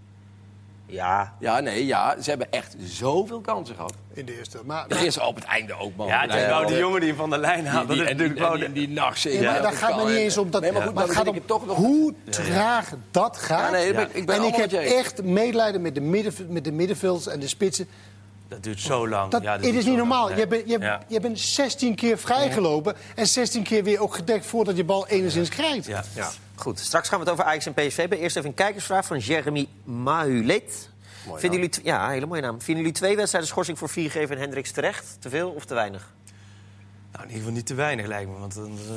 Ja, 0.91 1.35
Ja, 1.41 1.61
nee, 1.61 1.87
ja. 1.87 2.17
Ze 2.23 2.29
hebben 2.31 2.51
echt 2.53 2.77
zoveel 2.79 3.41
kansen 3.41 3.75
gehad. 3.75 3.93
In 4.13 4.25
de 4.27 4.39
eerste. 4.39 4.59
Maar, 4.65 4.85
Er 4.89 5.05
is 5.05 5.19
op 5.19 5.35
het 5.35 5.45
einde 5.45 5.75
ook, 5.79 5.97
man. 5.97 6.07
Ja, 6.07 6.21
het 6.21 6.35
is 6.35 6.43
nou 6.47 6.67
die 6.67 6.77
jongen 6.77 7.01
die 7.01 7.15
van 7.15 7.31
de 7.31 7.39
lijn 7.39 7.67
haalt. 7.67 7.89
die, 7.89 7.97
Dat 7.97 8.05
is 8.07 8.11
en 8.13 8.17
die, 8.17 8.27
natuurlijk 8.29 8.55
en 8.55 8.61
wel... 8.61 8.73
die, 8.75 8.87
die 8.87 8.95
nacht 8.97 9.19
zingen. 9.21 9.41
Ja, 9.43 9.53
maar 9.53 9.63
daar 9.63 9.73
gaat 9.73 9.97
me 9.97 10.05
niet 10.05 10.15
eens 10.17 10.39
om 10.39 10.51
dat. 10.51 10.61
Nee, 10.63 10.73
maar 10.73 10.83
goed, 10.83 10.95
maar 10.95 11.07
dan 11.07 11.15
het 11.17 11.25
gaat 11.25 11.35
vind 11.35 11.37
om 11.37 11.43
ik 11.43 11.49
het 11.49 11.59
toch 11.59 11.67
nog... 11.67 11.77
hoe 11.77 12.15
traag 12.31 12.93
dat 13.11 13.37
gaat. 13.37 13.61
Ja, 13.61 13.71
nee, 13.71 13.89
ik 13.89 13.95
ben, 13.95 14.09
ik 14.13 14.13
ben 14.13 14.21
en 14.23 14.23
ik 14.25 14.29
allemaal 14.31 14.51
heb 14.51 14.61
met 14.61 14.71
je 14.71 14.79
eens. 14.79 14.93
echt 14.95 15.23
medelijden 15.23 15.83
met 15.83 15.95
de, 15.95 16.01
middenv- 16.01 16.49
met 16.49 16.65
de 16.65 16.73
middenvelds 16.73 17.27
en 17.27 17.41
de 17.41 17.49
spitsen. 17.49 17.89
Dat 18.49 18.63
duurt 18.63 18.81
zo 18.81 19.09
lang. 19.09 19.31
Dat, 19.31 19.43
Ja, 19.43 19.53
het 19.53 19.63
duurt 19.63 19.75
is 19.75 19.85
niet 19.85 19.97
normaal. 19.97 20.29
Nee. 20.29 20.39
Je, 20.39 20.47
bent, 20.47 20.69
je, 20.69 20.79
Ja. 20.79 21.03
je 21.09 21.21
bent 21.21 21.39
16 21.41 21.95
keer 21.95 22.19
vrijgelopen 22.19 22.97
en 23.15 23.27
16 23.27 23.63
keer 23.63 23.85
weer 23.85 24.01
ook 24.01 24.15
gedekt 24.15 24.47
voordat 24.47 24.77
je 24.77 24.85
bal 24.85 25.07
enigszins 25.09 25.49
krijgt. 25.49 25.87
Ja. 25.87 26.05
ja. 26.15 26.31
Goed, 26.55 26.79
straks 26.79 27.09
gaan 27.09 27.19
we 27.19 27.25
het 27.25 27.33
over 27.33 27.45
Ajax 27.45 27.67
en 27.67 27.75
PSV 27.75 27.97
hebben. 27.97 28.19
Eerst 28.19 28.37
even 28.37 28.49
een 28.49 28.55
kijkersvraag 28.55 29.07
van 29.07 29.19
Jeremy 29.19 29.69
Mahulet. 29.85 30.89
Vinden 31.35 31.53
jullie, 31.53 31.69
t- 31.69 31.81
ja, 31.83 32.09
hele 32.09 32.27
mooie 32.27 32.41
naam. 32.41 32.61
Vinden 32.61 32.83
jullie 32.85 32.99
twee 32.99 33.17
wedstrijden 33.17 33.51
schorsing 33.51 33.79
voor 33.79 33.89
Viergever 33.89 34.35
en 34.35 34.41
Hendricks 34.41 34.71
terecht? 34.71 35.17
Te 35.21 35.29
veel 35.29 35.51
of 35.51 35.65
te 35.65 35.75
weinig? 35.75 36.13
Nou, 37.13 37.23
in 37.25 37.29
ieder 37.29 37.37
geval 37.39 37.53
niet 37.57 37.67
te 37.67 37.75
weinig 37.75 38.07
lijkt 38.07 38.31
me. 38.31 38.39
Want 38.39 38.55
dan, 38.55 38.79
eh, 38.89 38.95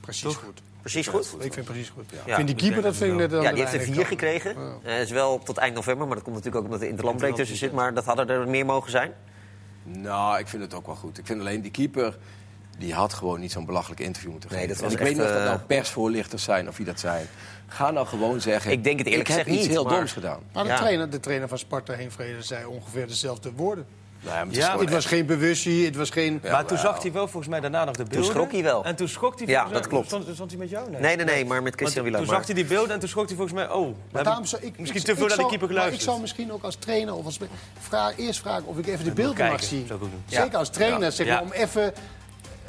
Precies 0.00 0.34
goed. 0.34 0.60
Precies 0.90 1.06
goed? 1.08 1.26
Ik 1.34 1.40
vind 1.40 1.54
het 1.54 1.64
precies 1.64 1.88
goed. 1.88 2.04
Ja, 2.10 2.18
Ik 2.26 2.34
vind 2.34 2.46
die 2.46 2.56
keeper, 2.56 2.82
dat 2.82 2.96
vind 2.96 3.12
ik 3.12 3.18
net 3.18 3.42
Ja, 3.42 3.52
die 3.52 3.60
heeft 3.66 3.72
er 3.72 3.80
vier 3.92 4.06
gekregen. 4.06 4.56
Eh, 4.82 5.00
is 5.00 5.10
wel 5.10 5.38
tot 5.38 5.56
eind 5.56 5.74
november, 5.74 6.06
maar 6.06 6.14
dat 6.14 6.24
komt 6.24 6.36
natuurlijk 6.36 6.64
ook 6.64 6.70
omdat 6.70 6.80
de 6.84 6.88
interlandbreek 6.88 7.34
tussen 7.34 7.56
zit. 7.56 7.72
Maar 7.72 7.94
dat 7.94 8.04
hadden 8.04 8.28
er 8.28 8.48
meer 8.48 8.64
mogen 8.66 8.90
zijn. 8.90 9.12
Nou, 9.82 10.38
ik 10.38 10.48
vind 10.48 10.62
het 10.62 10.74
ook 10.74 10.86
wel 10.86 10.94
goed. 10.94 11.18
Ik 11.18 11.26
vind 11.26 11.40
alleen 11.40 11.60
die 11.62 11.70
keeper... 11.70 12.18
Die 12.78 12.94
had 12.94 13.12
gewoon 13.12 13.40
niet 13.40 13.52
zo'n 13.52 13.64
belachelijk 13.66 14.00
interview 14.00 14.30
moeten 14.30 14.50
Nee, 14.50 14.58
geven. 14.58 14.74
dat 14.74 14.84
was 14.84 14.92
ik 14.92 14.98
weet 14.98 15.12
niet 15.16 15.22
of 15.22 15.28
dat 15.28 15.38
eh, 15.38 15.44
nou 15.44 15.58
persvoorlichters 15.58 16.42
zijn 16.42 16.68
of 16.68 16.76
wie 16.76 16.86
dat 16.86 17.00
zijn. 17.00 17.26
Ga 17.66 17.90
nou 17.90 18.06
gewoon 18.06 18.40
zeggen... 18.40 18.70
Ik 18.70 18.84
denk 18.84 18.98
het 18.98 19.06
eerlijk 19.08 19.28
ik 19.28 19.34
heb 19.34 19.44
gezegd 19.44 19.60
iets 19.64 19.72
heel 19.72 19.84
maar- 19.84 19.94
doms 19.98 20.12
gedaan. 20.12 20.40
Maar 20.52 20.64
de, 20.64 20.68
Ja. 20.70 20.76
trainer, 20.76 21.10
de 21.10 21.20
trainer 21.20 21.48
van 21.48 21.58
Sparta, 21.58 21.92
Heenvrede, 21.92 22.42
zei 22.42 22.64
ongeveer 22.64 23.06
dezelfde 23.06 23.52
woorden. 23.52 23.86
Ja, 24.26 24.46
het 24.46 24.54
Ja, 24.54 24.84
was 24.90 25.04
geen 25.06 25.26
bewustie, 25.26 25.84
het 25.84 25.96
was 25.96 26.10
geen... 26.10 26.40
maar 26.50 26.64
toen 26.64 26.78
zag 26.78 27.02
hij 27.02 27.12
wel 27.12 27.28
volgens 27.28 27.48
mij 27.50 27.60
daarna 27.60 27.84
nog 27.84 27.96
de 27.96 28.04
beelden. 28.04 28.30
schrok 28.30 28.52
hij 28.52 28.62
wel. 28.62 28.84
En 28.84 28.96
toen 28.96 29.08
schrok 29.08 29.38
hij 29.38 29.46
Ja, 29.46 29.52
volgens 29.52 29.72
mij- 29.72 29.80
dat 29.80 29.90
klopt. 29.90 30.06
Stond, 30.06 30.34
stond 30.34 30.50
hij 30.50 30.58
met 30.58 30.70
jou? 30.70 30.90
Nee, 30.90 31.16
nee, 31.16 31.24
nee, 31.24 31.44
maar 31.44 31.62
met 31.62 31.74
Christian 31.74 32.02
Wieland. 32.04 32.24
Toen 32.26 32.34
zag 32.36 32.46
hij 32.46 32.54
die 32.54 32.64
beelden 32.64 32.90
en 32.94 32.98
toen 33.00 33.08
schrok 33.08 33.26
hij 33.26 33.36
volgens 33.36 33.56
mij... 33.58 33.70
Oh, 33.70 33.96
Maar 34.12 34.24
daarom 34.24 34.42
ik 34.42 34.48
zou 34.48 34.62
ik, 34.62 34.78
misschien 34.78 35.00
ik- 35.00 35.06
te 35.06 35.14
veel 35.14 35.22
ik 35.24 35.28
naar 35.28 35.38
de 35.38 35.46
keeper 35.46 35.58
maar 35.58 35.76
Ik 35.76 35.82
geluisterd. 35.82 36.02
zou 36.10 36.20
misschien 36.20 36.52
ook 36.52 36.62
als 36.62 36.76
trainer 36.76 37.14
of 37.14 37.24
als 37.24 37.38
vraag, 37.78 38.16
eerst 38.18 38.40
vragen 38.40 38.66
of 38.66 38.78
ik 38.78 38.86
even 38.86 39.04
de 39.04 39.12
beelden 39.12 39.46
mag 39.46 39.62
zien. 39.62 39.88
Zeker 40.26 40.58
als 40.58 40.68
trainer, 40.70 41.12
zeg 41.12 41.26
maar, 41.28 41.42
om 41.42 41.52
even 41.52 41.92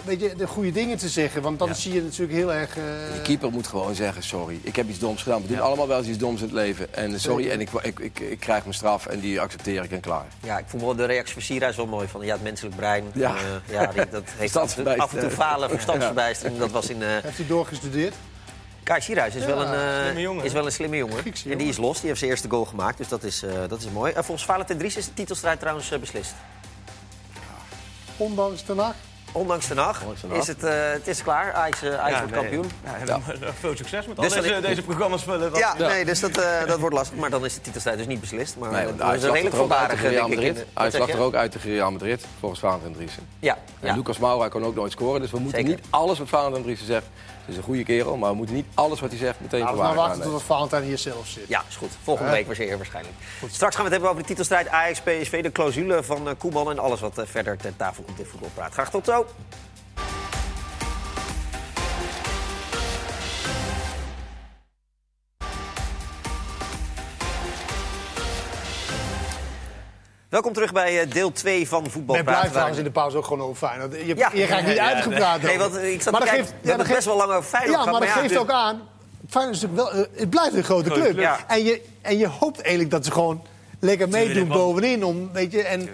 weet 0.08 0.20
je, 0.22 0.36
de 0.36 0.48
goede 0.48 0.72
dingen 0.72 0.98
te 0.98 1.10
zeggen. 1.10 1.42
Want 1.42 1.60
dan 1.60 1.68
Ja. 1.68 1.74
zie 1.74 1.94
je 1.94 2.02
natuurlijk 2.02 2.32
heel 2.32 2.54
erg... 2.54 2.70
eh, 2.78 2.84
De 3.14 3.22
keeper 3.24 3.52
moet 3.52 3.68
gewoon 3.68 3.96
zeggen, 3.96 4.24
sorry, 4.24 4.60
ik 4.64 4.76
heb 4.76 4.90
iets 4.90 5.00
doms 5.00 5.24
gedaan. 5.24 5.42
We 5.42 5.48
doen 5.48 5.58
Ja. 5.58 5.64
allemaal 5.64 5.88
wel 5.88 5.98
eens 5.98 6.08
iets 6.08 6.18
doms 6.18 6.40
in 6.40 6.46
het 6.46 6.56
leven. 6.56 6.94
En 6.94 7.20
sorry, 7.20 7.50
en 7.50 7.62
ik, 7.62 7.70
ik, 7.82 8.00
ik, 8.00 8.20
ik 8.20 8.40
krijg 8.40 8.62
mijn 8.64 8.74
straf 8.76 9.06
en 9.06 9.20
die 9.20 9.42
accepteer 9.42 9.84
ik 9.84 9.92
en 9.92 10.00
klaar. 10.00 10.26
Ja, 10.44 10.58
ik 10.58 10.66
vond 10.68 10.84
wel 10.84 10.96
de 10.96 11.06
reactie 11.06 11.34
van 11.34 11.42
Sierhuis 11.42 11.76
wel 11.76 11.86
mooi. 11.86 12.08
Van 12.08 12.26
ja, 12.26 12.34
het 12.34 12.44
menselijk 12.44 12.76
brein. 12.76 13.04
Ja. 13.14 13.36
eh, 13.36 13.42
ja 13.74 13.86
die, 13.88 14.10
dat 14.10 14.24
heeft 14.38 14.56
af 14.56 14.78
en, 14.78 14.84
toe, 14.84 14.98
af 14.98 15.14
en 15.14 15.20
toe 15.20 15.30
falen, 15.30 15.70
verstandsverbijstering. 15.70 16.58
Dat 16.60 16.72
was 16.72 16.90
in... 16.90 17.02
eh 17.04 17.08
heeft 17.10 17.38
hij 17.38 17.48
doorgestudeerd? 17.48 18.14
Kai 18.84 19.02
Sierhuis 19.02 19.36
is, 19.36 19.42
Ja, 19.42 19.48
wel 19.48 19.62
een, 19.66 20.02
slimme 20.04 20.22
jongen, 20.22 20.46
is 20.46 20.52
wel 20.54 20.66
een 20.66 20.72
slimme 20.72 20.98
jongen. 20.98 21.18
En 21.50 21.58
die 21.58 21.68
is 21.68 21.78
los. 21.78 21.98
Die 21.98 22.08
heeft 22.08 22.20
zijn 22.20 22.32
eerste 22.32 22.50
goal 22.50 22.66
gemaakt. 22.66 22.98
Dus 22.98 23.08
dat 23.08 23.24
is, 23.24 23.44
eh, 23.44 23.52
dat 23.68 23.80
is 23.80 23.90
mooi. 23.90 24.12
En 24.14 24.24
volgens 24.24 24.46
Valentin 24.48 24.78
Dries 24.78 24.96
is 24.98 25.06
de 25.06 25.14
titelstrijd 25.14 25.60
trouwens 25.60 25.90
beslist. 26.00 26.34
Ondanks 28.18 28.66
de 28.66 28.74
nacht. 28.76 28.96
Ondanks 29.32 29.68
de 29.68 29.74
nacht 29.74 30.00
Ondanks 30.02 30.22
de 30.22 30.28
nacht. 30.28 30.40
is 30.42 30.48
het, 30.48 30.64
eh, 30.64 30.74
het 30.92 31.08
is 31.08 31.24
klaar. 31.24 31.54
Ajax, 31.54 31.82
eh, 31.82 32.00
Ajax 32.00 32.20
wordt 32.20 32.32
nee. 32.32 32.40
kampioen. 32.42 32.72
Ja, 33.00 33.06
dan- 33.06 33.24
Veel 33.60 33.76
succes 33.78 34.08
met 34.08 34.18
al 34.18 34.24
Dus 34.24 34.34
dan- 34.34 34.42
deze, 34.44 34.62
deze 34.62 34.82
programma's 34.82 35.24
vullen. 35.24 35.52
Ja, 35.56 35.74
nee, 35.78 36.06
dus 36.06 36.20
dat, 36.20 36.38
eh, 36.38 36.66
dat 36.66 36.80
wordt 36.80 36.96
lastig. 36.96 37.18
Maar 37.18 37.30
dan 37.30 37.46
is 37.46 37.54
de 37.54 37.62
titelstrijd 37.62 37.98
dus 37.98 38.08
niet 38.08 38.20
beslist. 38.20 38.56
Maar 38.58 38.72
Nee, 38.72 38.82
eh, 38.86 38.88
dat 38.98 39.14
is 39.14 39.24
een 39.24 39.32
redelijk 39.32 39.36
ook 39.36 39.44
uit 39.46 39.54
voorbarige, 39.56 40.10
denk 40.10 40.16
ik. 40.28 40.36
Madrid. 40.36 40.56
de- 40.56 40.66
zeg 40.92 40.98
lag 41.00 41.10
er 41.10 41.20
ook 41.20 41.36
uit 41.36 41.52
tegen 41.52 41.70
Real 41.70 41.92
Madrid, 41.92 42.26
volgens 42.40 42.60
Valentin 42.62 42.94
Driessen. 42.94 43.28
Ja, 43.40 43.58
En 43.80 43.88
ja. 43.88 43.96
Lucas 43.96 44.18
Moura 44.18 44.48
kan 44.48 44.64
ook 44.64 44.76
nooit 44.76 44.92
scoren, 44.92 45.22
dus 45.22 45.32
we 45.32 45.40
moeten 45.40 45.60
Zeker. 45.60 45.76
niet 45.76 45.86
alles 45.90 46.20
wat 46.20 46.30
Valentin 46.30 46.64
Driessen 46.64 46.88
zegt. 46.88 47.06
Het 47.48 47.56
is 47.56 47.62
een 47.62 47.68
goede 47.68 47.84
kerel, 47.84 48.18
maar 48.18 48.30
we 48.30 48.36
moeten 48.36 48.56
niet 48.56 48.66
alles 48.74 49.00
wat 49.00 49.10
hij 49.10 49.20
zegt 49.20 49.40
meteen 49.40 49.60
Laten 49.60 49.76
voor 49.76 49.86
we 49.86 49.90
nou 49.90 50.00
waar 50.00 50.08
wachten 50.08 50.32
tot 50.32 50.44
Valentijn 50.44 50.84
hier 50.84 50.98
zelf 50.98 51.28
zit. 51.28 51.48
Ja, 51.48 51.64
is 51.70 51.76
goed. 51.76 51.90
Volgende 52.04 52.32
week 52.32 52.56
zeer 52.56 52.78
waarschijnlijk. 52.78 53.16
Straks 53.50 53.76
gaan 53.76 53.86
we 53.86 53.92
het 53.92 53.92
hebben 53.92 54.10
over 54.10 54.22
de 54.22 54.28
titelstrijd 54.28 54.68
Ajax-PSV, 54.68 55.44
de 55.44 55.52
clausule 55.52 56.04
van 56.04 56.30
eh, 56.30 56.34
Koeman 56.38 56.70
en 56.70 56.80
alles 56.80 57.00
wat 57.00 57.18
eh, 57.18 57.26
verder 57.26 57.58
ter 57.58 57.76
tafel 57.76 58.04
komt 58.04 58.20
in 58.20 58.26
voetbalpraat. 58.26 58.74
Graag 58.74 58.90
tot 58.90 59.06
zo. 59.06 59.26
Welkom 70.30 70.54
terug 70.54 70.74
bij 70.74 71.02
eh, 71.02 71.12
deel 71.12 71.32
2 71.32 71.68
van 71.68 71.86
Ik 71.86 71.92
Voetbalpraat. 71.92 72.26
ben 72.26 72.34
blij 72.34 72.42
waar- 72.44 72.52
trouwens 72.52 72.78
in 72.78 72.84
de 72.84 72.92
pauze 72.92 73.18
ook 73.18 73.26
gewoon 73.26 73.42
over 73.48 73.68
Feyenoord. 73.68 73.94
Je, 73.96 74.16
Ja. 74.16 74.32
je 74.34 74.44
gaat 74.48 74.66
niet 74.66 74.76
Ja, 74.76 74.94
uitgepraat 74.94 75.42
Nee, 75.42 75.58
want 75.58 75.76
ik 75.78 76.02
zat 76.02 76.12
Maar 76.12 76.22
dat 76.22 76.30
kijken, 76.30 76.48
geeft- 76.48 76.62
we 76.62 76.70
ja, 76.70 76.78
dat 76.78 76.88
best 76.88 77.06
wel 77.06 77.18
lang 77.18 77.30
over 77.32 77.44
Feyenoord 77.50 77.76
Ja, 77.78 77.84
gehad, 77.84 78.00
maar 78.00 78.08
dat 78.10 78.18
geeft 78.18 78.30
dit- 78.30 78.38
ook 78.38 78.52
aan. 78.52 78.82
Feyenoord 79.30 79.56
is 79.56 79.62
natuurlijk 79.62 79.92
wel, 79.94 80.04
eh, 80.04 80.20
het 80.20 80.30
blijft 80.30 80.56
een 80.56 80.64
grote 80.64 80.90
club. 80.90 81.18
En, 81.48 81.64
je, 81.64 81.82
en 82.02 82.18
je 82.18 82.28
hoopt 82.28 82.60
eigenlijk 82.62 82.92
dat 82.92 83.06
ze 83.06 83.12
gewoon 83.12 83.42
lekker 83.80 84.10
meedoen 84.10 84.48
bovenin. 84.48 85.04
Om, 85.06 85.30
weet 85.34 85.52
je, 85.52 85.62
en 85.64 85.90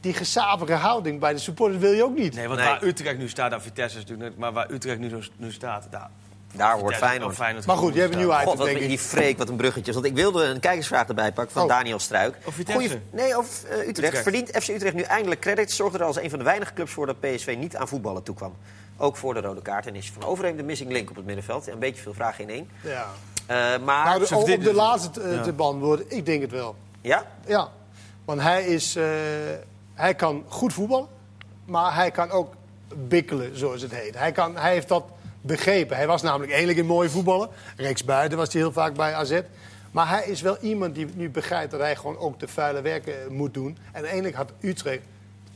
die 0.00 0.12
gezapige 0.14 0.72
houding 0.72 1.20
bij 1.20 1.32
de 1.32 1.38
supporters 1.38 1.80
wil 1.80 1.92
je 1.92 2.04
ook 2.04 2.16
niet. 2.16 2.34
Nee, 2.34 2.46
want 2.48 2.60
Nee. 2.60 2.68
waar 2.68 2.82
Utrecht 2.82 3.18
nu 3.18 3.28
staat, 3.28 3.50
nou, 3.50 3.62
Vitesse 3.62 3.98
is 3.98 4.02
natuurlijk... 4.04 4.30
net- 4.30 4.38
Maar 4.38 4.52
waar 4.52 4.70
Utrecht 4.70 4.98
nu, 4.98 5.10
nu 5.36 5.52
staat, 5.52 5.86
daar... 5.90 6.10
Daar 6.52 6.72
hoort 6.78 6.94
Vitesse 6.94 7.04
Feyenoord. 7.34 7.58
of 7.60 7.66
Maar 7.66 7.76
goed, 7.76 7.94
je 7.94 8.00
hebt 8.00 8.12
een 8.12 8.18
nieuwe 8.18 8.32
God, 8.34 8.42
item, 8.42 8.56
wat 8.56 8.66
denk 8.66 8.78
die 8.78 8.88
ik. 8.88 9.00
freak, 9.00 9.38
wat 9.38 9.48
een 9.48 9.56
bruggetje. 9.56 9.92
Want 9.92 10.04
ik 10.04 10.14
wilde 10.14 10.44
een 10.44 10.60
kijkersvraag 10.60 11.08
erbij 11.08 11.32
pakken 11.32 11.52
van 11.52 11.62
Oh. 11.62 11.68
Daniel 11.68 11.98
Struik. 11.98 12.36
Of 12.44 12.54
Vitesse? 12.54 12.80
Goeie- 12.88 13.00
nee, 13.10 13.38
of 13.38 13.64
eh, 13.64 13.70
Utrecht. 13.78 13.88
Utrecht. 13.88 14.22
Verdient 14.22 14.48
FC 14.62 14.68
Utrecht 14.68 14.94
nu 14.94 15.02
eindelijk 15.02 15.40
credit? 15.40 15.72
Zorgde 15.72 15.98
er 15.98 16.04
als 16.04 16.16
een 16.16 16.30
van 16.30 16.38
de 16.38 16.44
weinige 16.44 16.72
clubs 16.72 16.92
voor 16.92 17.06
dat 17.06 17.20
PSV 17.20 17.54
niet 17.58 17.76
aan 17.76 17.88
voetballen 17.88 18.22
toekwam. 18.22 18.54
Ook 18.96 19.16
voor 19.16 19.34
de 19.34 19.40
rode 19.40 19.62
kaart. 19.62 19.86
En 19.86 19.94
is 19.94 20.10
van 20.12 20.24
Overheem 20.24 20.56
de 20.56 20.62
missing 20.62 20.90
link 20.92 21.10
op 21.10 21.16
het 21.16 21.24
middenveld. 21.24 21.66
Een 21.66 21.78
beetje 21.78 22.02
veel 22.02 22.14
vragen 22.14 22.44
in 22.44 22.50
één. 22.50 22.68
Ja. 22.80 23.06
Eh, 23.46 23.56
maar, 23.84 24.04
Nou, 24.04 24.26
de- 24.28 24.36
op 24.36 24.46
de 24.46 24.52
het. 24.52 24.72
laatste 24.72 25.10
te, 25.10 25.28
Ja. 25.28 25.42
te 25.42 25.52
beantwoorden, 25.52 26.06
ik 26.08 26.26
denk 26.26 26.42
het 26.42 26.50
wel. 26.50 26.76
ja? 27.00 27.24
Ja, 27.46 27.68
want 28.24 28.40
hij, 28.40 28.64
is, 28.64 28.96
eh, 28.96 29.04
hij 29.94 30.14
kan 30.14 30.44
goed 30.48 30.72
voetballen, 30.72 31.06
maar 31.64 31.94
hij 31.94 32.10
kan 32.10 32.30
ook 32.30 32.52
bikkelen, 32.94 33.58
zoals 33.58 33.82
het 33.82 33.92
heet. 33.94 34.18
Hij, 34.18 34.32
kan, 34.32 34.56
hij 34.56 34.72
heeft 34.72 34.88
dat 34.88 35.04
begrepen. 35.42 35.96
Hij 35.96 36.06
was 36.06 36.22
namelijk 36.22 36.50
eigenlijk 36.50 36.80
een 36.80 36.86
mooie 36.86 37.10
voetballer. 37.10 37.48
Rechtsbuiten 37.76 38.38
was 38.38 38.52
hij 38.52 38.62
heel 38.62 38.72
vaak 38.72 38.94
bij 38.94 39.14
AZ. 39.14 39.40
Maar 39.90 40.08
hij 40.08 40.24
is 40.26 40.40
wel 40.40 40.58
iemand 40.58 40.94
die 40.94 41.06
nu 41.14 41.30
begrijpt 41.30 41.70
dat 41.70 41.80
hij 41.80 41.96
gewoon 41.96 42.18
ook 42.18 42.40
de 42.40 42.48
vuile 42.48 42.80
werken 42.80 43.22
eh, 43.22 43.28
moet 43.28 43.54
doen. 43.54 43.78
En 43.92 44.04
eigenlijk 44.04 44.34
had 44.34 44.52
Utrecht 44.60 45.02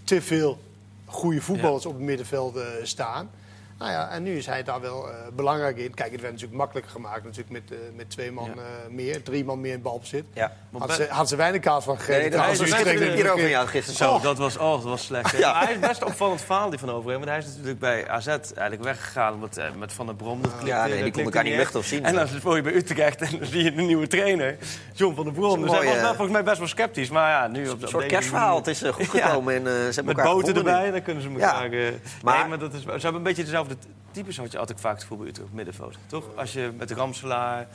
te 0.05 0.22
veel 0.22 0.59
goede 1.05 1.40
voetballers 1.40 1.87
op 1.87 1.92
het 1.92 2.03
middenveld 2.03 2.57
eh, 2.57 2.62
staan. 2.83 3.31
Nou 3.78 3.90
ja, 3.90 4.08
en 4.08 4.22
nu 4.22 4.36
is 4.36 4.46
hij 4.46 4.62
daar 4.62 4.80
wel 4.80 5.08
eh, 5.08 5.14
belangrijk 5.32 5.76
in. 5.76 5.94
Kijk, 5.94 6.10
het 6.12 6.20
werd 6.20 6.32
natuurlijk 6.32 6.58
makkelijker 6.58 6.92
gemaakt 6.92 7.24
natuurlijk 7.24 7.50
met, 7.50 7.62
eh, 7.70 7.76
met 7.96 8.10
twee 8.10 8.32
man 8.32 8.44
Ja. 8.44 8.50
eh, 8.62 8.90
meer, 8.90 9.22
drie 9.22 9.44
man 9.44 9.60
meer 9.60 9.72
in 9.72 9.82
balbezit. 9.82 10.24
Ja. 10.32 10.52
Had 10.78 10.92
ze, 10.92 11.06
had 11.10 11.28
ze 11.28 11.36
weinig 11.36 11.60
kaas 11.60 11.84
van 11.84 11.96
gegeven. 11.96 12.20
Nee, 12.20 12.30
dat 12.30 12.46
was 12.46 12.58
hier 12.58 12.84
natuurlijk, 12.84 13.48
jou 13.48 13.66
gisteren. 13.66 13.96
Zo, 13.96 14.10
Oh. 14.12 14.22
dat 14.22 14.38
was, 14.38 14.56
oh, 14.58 14.70
dat 14.72 14.82
was 14.82 15.04
slecht. 15.04 15.32
hè. 15.32 15.38
Ja. 15.38 15.52
Maar 15.52 15.62
hij 15.64 15.72
is 15.72 15.78
best 15.78 16.00
een 16.00 16.06
opvallend 16.06 16.40
verhaal 16.40 16.70
die 16.70 16.78
van 16.78 16.90
Overheem. 16.90 17.18
Want 17.18 17.30
hij 17.30 17.38
is 17.38 17.46
natuurlijk 17.46 17.78
bij 17.78 18.08
AZ 18.08 18.26
eigenlijk 18.26 18.82
weggegaan 18.82 19.48
eh, 19.56 19.64
met 19.78 19.92
Van 19.92 20.06
der 20.06 20.14
Brom. 20.14 20.42
Dat 20.42 20.50
klikte, 20.50 20.66
Ja, 20.70 20.82
nee, 20.86 20.92
die 20.92 21.00
klikte 21.02 21.22
elkaar 21.22 21.44
niet 21.44 21.56
luchten 21.56 21.78
of 21.80 21.86
zien. 21.86 22.04
En 22.04 22.14
dan 22.14 22.26
word 22.42 22.56
je 22.56 22.62
bij 22.62 22.74
Utrecht 22.74 23.20
en 23.22 23.38
dan 23.38 23.46
zie 23.48 23.62
je 23.64 23.72
een 23.76 23.86
nieuwe 23.86 24.06
trainer, 24.06 24.56
John 24.92 25.14
van 25.14 25.24
der 25.24 25.32
Brom. 25.32 25.62
Dus 25.62 25.70
hij 25.70 25.84
was 25.84 25.94
wel 25.94 26.06
volgens 26.06 26.30
mij 26.32 26.42
best 26.44 26.58
wel 26.58 26.68
sceptisch. 26.68 27.10
Maar 27.10 27.30
ja, 27.30 27.46
nu 27.46 27.68
op, 27.68 27.82
Een 27.82 27.88
soort 27.88 28.06
kerstverhaal. 28.06 28.56
Het 28.56 28.66
is 28.66 28.82
goed 28.82 29.08
gekomen 29.08 29.54
en 29.54 29.66
eh, 29.66 29.72
ze 29.72 29.78
hebben 29.84 30.04
Met 30.04 30.16
elkaar 30.16 30.24
boten 30.32 30.46
gevonden 30.48 30.64
nu. 30.64 30.70
erbij, 30.78 30.90
dan 30.90 31.02
kunnen 31.02 31.22
ze 31.22 31.30
Ja. 31.30 31.62
elkaar... 31.62 31.92
Maar- 32.22 32.38
nee, 32.38 32.48
maar 32.48 32.58
dat 32.58 32.72
is, 32.74 32.82
ze 32.82 32.88
hebben 32.90 33.14
een 33.14 33.22
beetje 33.22 33.44
dezelfde 33.44 33.65
types 34.11 34.37
wat 34.37 34.52
je 34.52 34.59
altijd 34.59 34.81
vaak 34.81 34.94
het 34.94 35.05
voetbal 35.05 35.18
bij 35.18 35.29
Utrecht 35.29 35.48
op 35.48 35.55
middenveld. 35.55 35.96
Toch? 36.07 36.24
Als 36.37 36.52
je 36.52 36.72
met 36.76 36.90
Ramselaar, 36.90 37.66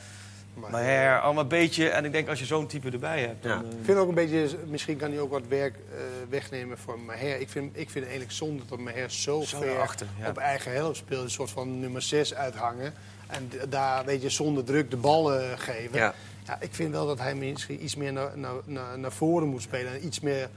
Maher, 0.54 1.20
allemaal 1.20 1.42
een 1.42 1.48
beetje... 1.48 1.88
En 1.88 2.04
ik 2.04 2.12
denk 2.12 2.28
als 2.28 2.38
je 2.38 2.44
zo'n 2.44 2.66
type 2.66 2.90
erbij 2.90 3.20
hebt... 3.20 3.42
Dan, 3.42 3.50
Ja. 3.52 3.58
eh, 3.58 3.78
Ik 3.78 3.84
vind 3.84 3.98
ook 3.98 4.08
een 4.08 4.14
beetje, 4.14 4.48
misschien 4.66 4.96
kan 4.96 5.10
hij 5.10 5.20
ook 5.20 5.30
wat 5.30 5.46
werk 5.48 5.74
eh, 5.74 6.00
wegnemen 6.28 6.78
voor 6.78 7.00
Maher. 7.00 7.40
Ik 7.40 7.48
vind, 7.48 7.76
ik 7.76 7.90
vind 7.90 8.04
eigenlijk 8.04 8.34
zonde 8.34 8.62
dat 8.68 8.78
Maher 8.78 9.10
zo, 9.10 9.40
Zo 9.40 9.58
ver 9.60 9.80
achter, 9.80 10.06
ja. 10.20 10.28
op 10.28 10.36
eigen 10.36 10.72
helft 10.72 10.96
speelt. 10.96 11.24
Een 11.24 11.30
soort 11.30 11.50
van 11.50 11.80
nummer 11.80 12.02
6 12.02 12.34
uithangen. 12.34 12.94
En 13.26 13.50
daar, 13.68 14.04
weet 14.04 14.22
je, 14.22 14.28
zonder 14.30 14.64
druk 14.64 14.90
de 14.90 14.96
bal 14.96 15.34
eh, 15.34 15.58
geven. 15.58 15.98
Ja. 15.98 16.14
Ja. 16.46 16.56
ik 16.60 16.74
vind 16.74 16.90
wel 16.90 17.06
dat 17.06 17.18
hij 17.18 17.34
misschien 17.34 17.84
iets 17.84 17.96
meer 17.96 18.12
naar, 18.12 18.38
naar, 18.38 18.52
naar, 18.64 18.98
naar 18.98 19.12
voren 19.12 19.48
moet 19.48 19.62
spelen. 19.62 19.92
En 19.92 20.06
iets 20.06 20.20
meer 20.20 20.48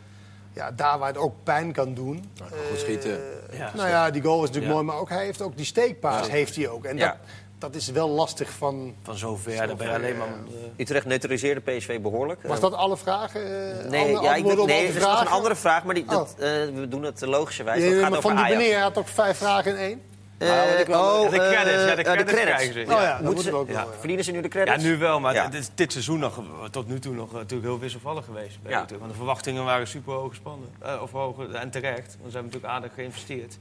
ja, 0.55 0.71
daar 0.71 0.97
waar 0.99 1.07
het 1.07 1.17
ook 1.17 1.33
pijn 1.43 1.71
kan 1.71 1.93
doen. 1.93 2.31
goed 2.69 2.79
schieten. 2.79 3.11
Eh, 3.49 3.57
Ja, 3.59 3.71
nou 3.75 3.89
ja, 3.89 4.09
die 4.11 4.21
goal 4.21 4.35
is 4.43 4.47
natuurlijk 4.47 4.65
Ja. 4.67 4.71
mooi. 4.73 4.85
Maar 4.85 4.95
ook, 4.97 5.09
hij 5.09 5.23
heeft 5.25 5.41
ook 5.41 5.57
die 5.57 5.65
steekpaas 5.65 6.29
heeft 6.29 6.55
hij 6.55 6.67
ook. 6.69 6.85
En 6.85 6.97
Ja. 6.97 7.07
dat, 7.07 7.17
dat 7.59 7.75
is 7.81 7.87
wel 7.89 8.09
lastig 8.09 8.49
van... 8.51 8.95
Van 9.03 9.17
zover, 9.17 9.67
dan 9.67 9.77
ben 9.77 9.87
je 9.87 9.93
alleen 9.93 10.17
maar... 10.17 10.27
eh, 10.27 10.53
Utrecht 10.77 11.05
neutraliseerde 11.05 11.61
PSV 11.61 11.99
behoorlijk. 12.01 12.41
Was 12.43 12.59
dat 12.59 12.73
alle 12.73 12.97
vragen? 12.97 13.41
eh, 13.81 13.89
Nee, 13.89 14.17
alle 14.17 14.25
ja, 14.25 14.35
ik 14.35 14.43
ben, 14.45 14.59
op 14.59 14.67
nee 14.67 14.77
alle 14.79 14.87
er 14.87 14.95
is 14.95 15.01
nog 15.03 15.21
een 15.21 15.27
andere 15.27 15.55
vraag, 15.55 15.83
maar 15.83 15.95
die, 15.95 16.05
dat, 16.05 16.35
Oh. 16.39 16.45
we 16.75 16.85
doen 16.89 17.03
het 17.03 17.21
logischerwijs. 17.21 17.83
Ja, 17.83 17.89
dat 17.89 17.99
gaat 17.99 18.09
maar 18.09 18.17
over 18.17 18.31
van 18.35 18.45
die 18.45 18.55
meneer 18.57 18.79
had 18.79 18.97
ook 18.97 19.07
vijf 19.07 19.37
vragen 19.37 19.71
in 19.71 19.77
één. 19.77 20.01
Eh, 20.37 20.47
Nou, 20.47 20.85
wel- 20.87 21.21
oh, 21.23 21.29
de 21.31 21.37
credits, 21.37 21.75
eh, 21.83 21.87
ja, 21.87 21.95
de 21.95 22.03
eh, 22.03 22.13
credits 22.13 22.31
krijgen 22.41 22.73
ze. 22.73 22.79
Oh 22.81 22.85
ja, 22.87 22.95
dat 22.95 23.01
Moeten 23.09 23.25
moeten 23.25 23.43
ze- 23.43 23.51
we 23.51 23.55
ook 23.57 23.67
wel. 23.67 23.75
ja. 23.75 23.81
ja. 23.83 23.97
Verdienen 23.99 24.25
ze 24.25 24.31
nu 24.31 24.37
de 24.41 24.43
Ja, 24.43 24.49
credits? 24.63 24.83
nu 24.83 24.97
wel, 24.97 25.19
maar 25.19 25.33
Ja. 25.33 25.43
het 25.43 25.53
is 25.53 25.69
dit 25.75 25.91
seizoen 25.91 26.19
nog, 26.19 26.39
tot 26.71 26.87
nu 26.87 26.99
toe 26.99 27.13
nog 27.13 27.27
eh, 27.29 27.33
natuurlijk 27.35 27.69
heel 27.69 27.79
wisselvallig 27.79 28.25
geweest. 28.25 28.61
Bij 28.61 28.71
Ja. 28.71 28.85
Want 28.99 29.11
de 29.11 29.15
verwachtingen 29.17 29.63
waren 29.65 29.87
super 29.87 30.13
hoog 30.13 30.29
gespannen. 30.29 30.69
Eh, 30.79 31.01
of 31.01 31.11
hoog, 31.11 31.37
en 31.47 31.69
terecht, 31.69 32.05
want 32.19 32.31
ze 32.31 32.37
hebben 32.37 32.43
natuurlijk 32.43 32.73
aardig 32.73 32.93
geïnvesteerd. 32.93 33.57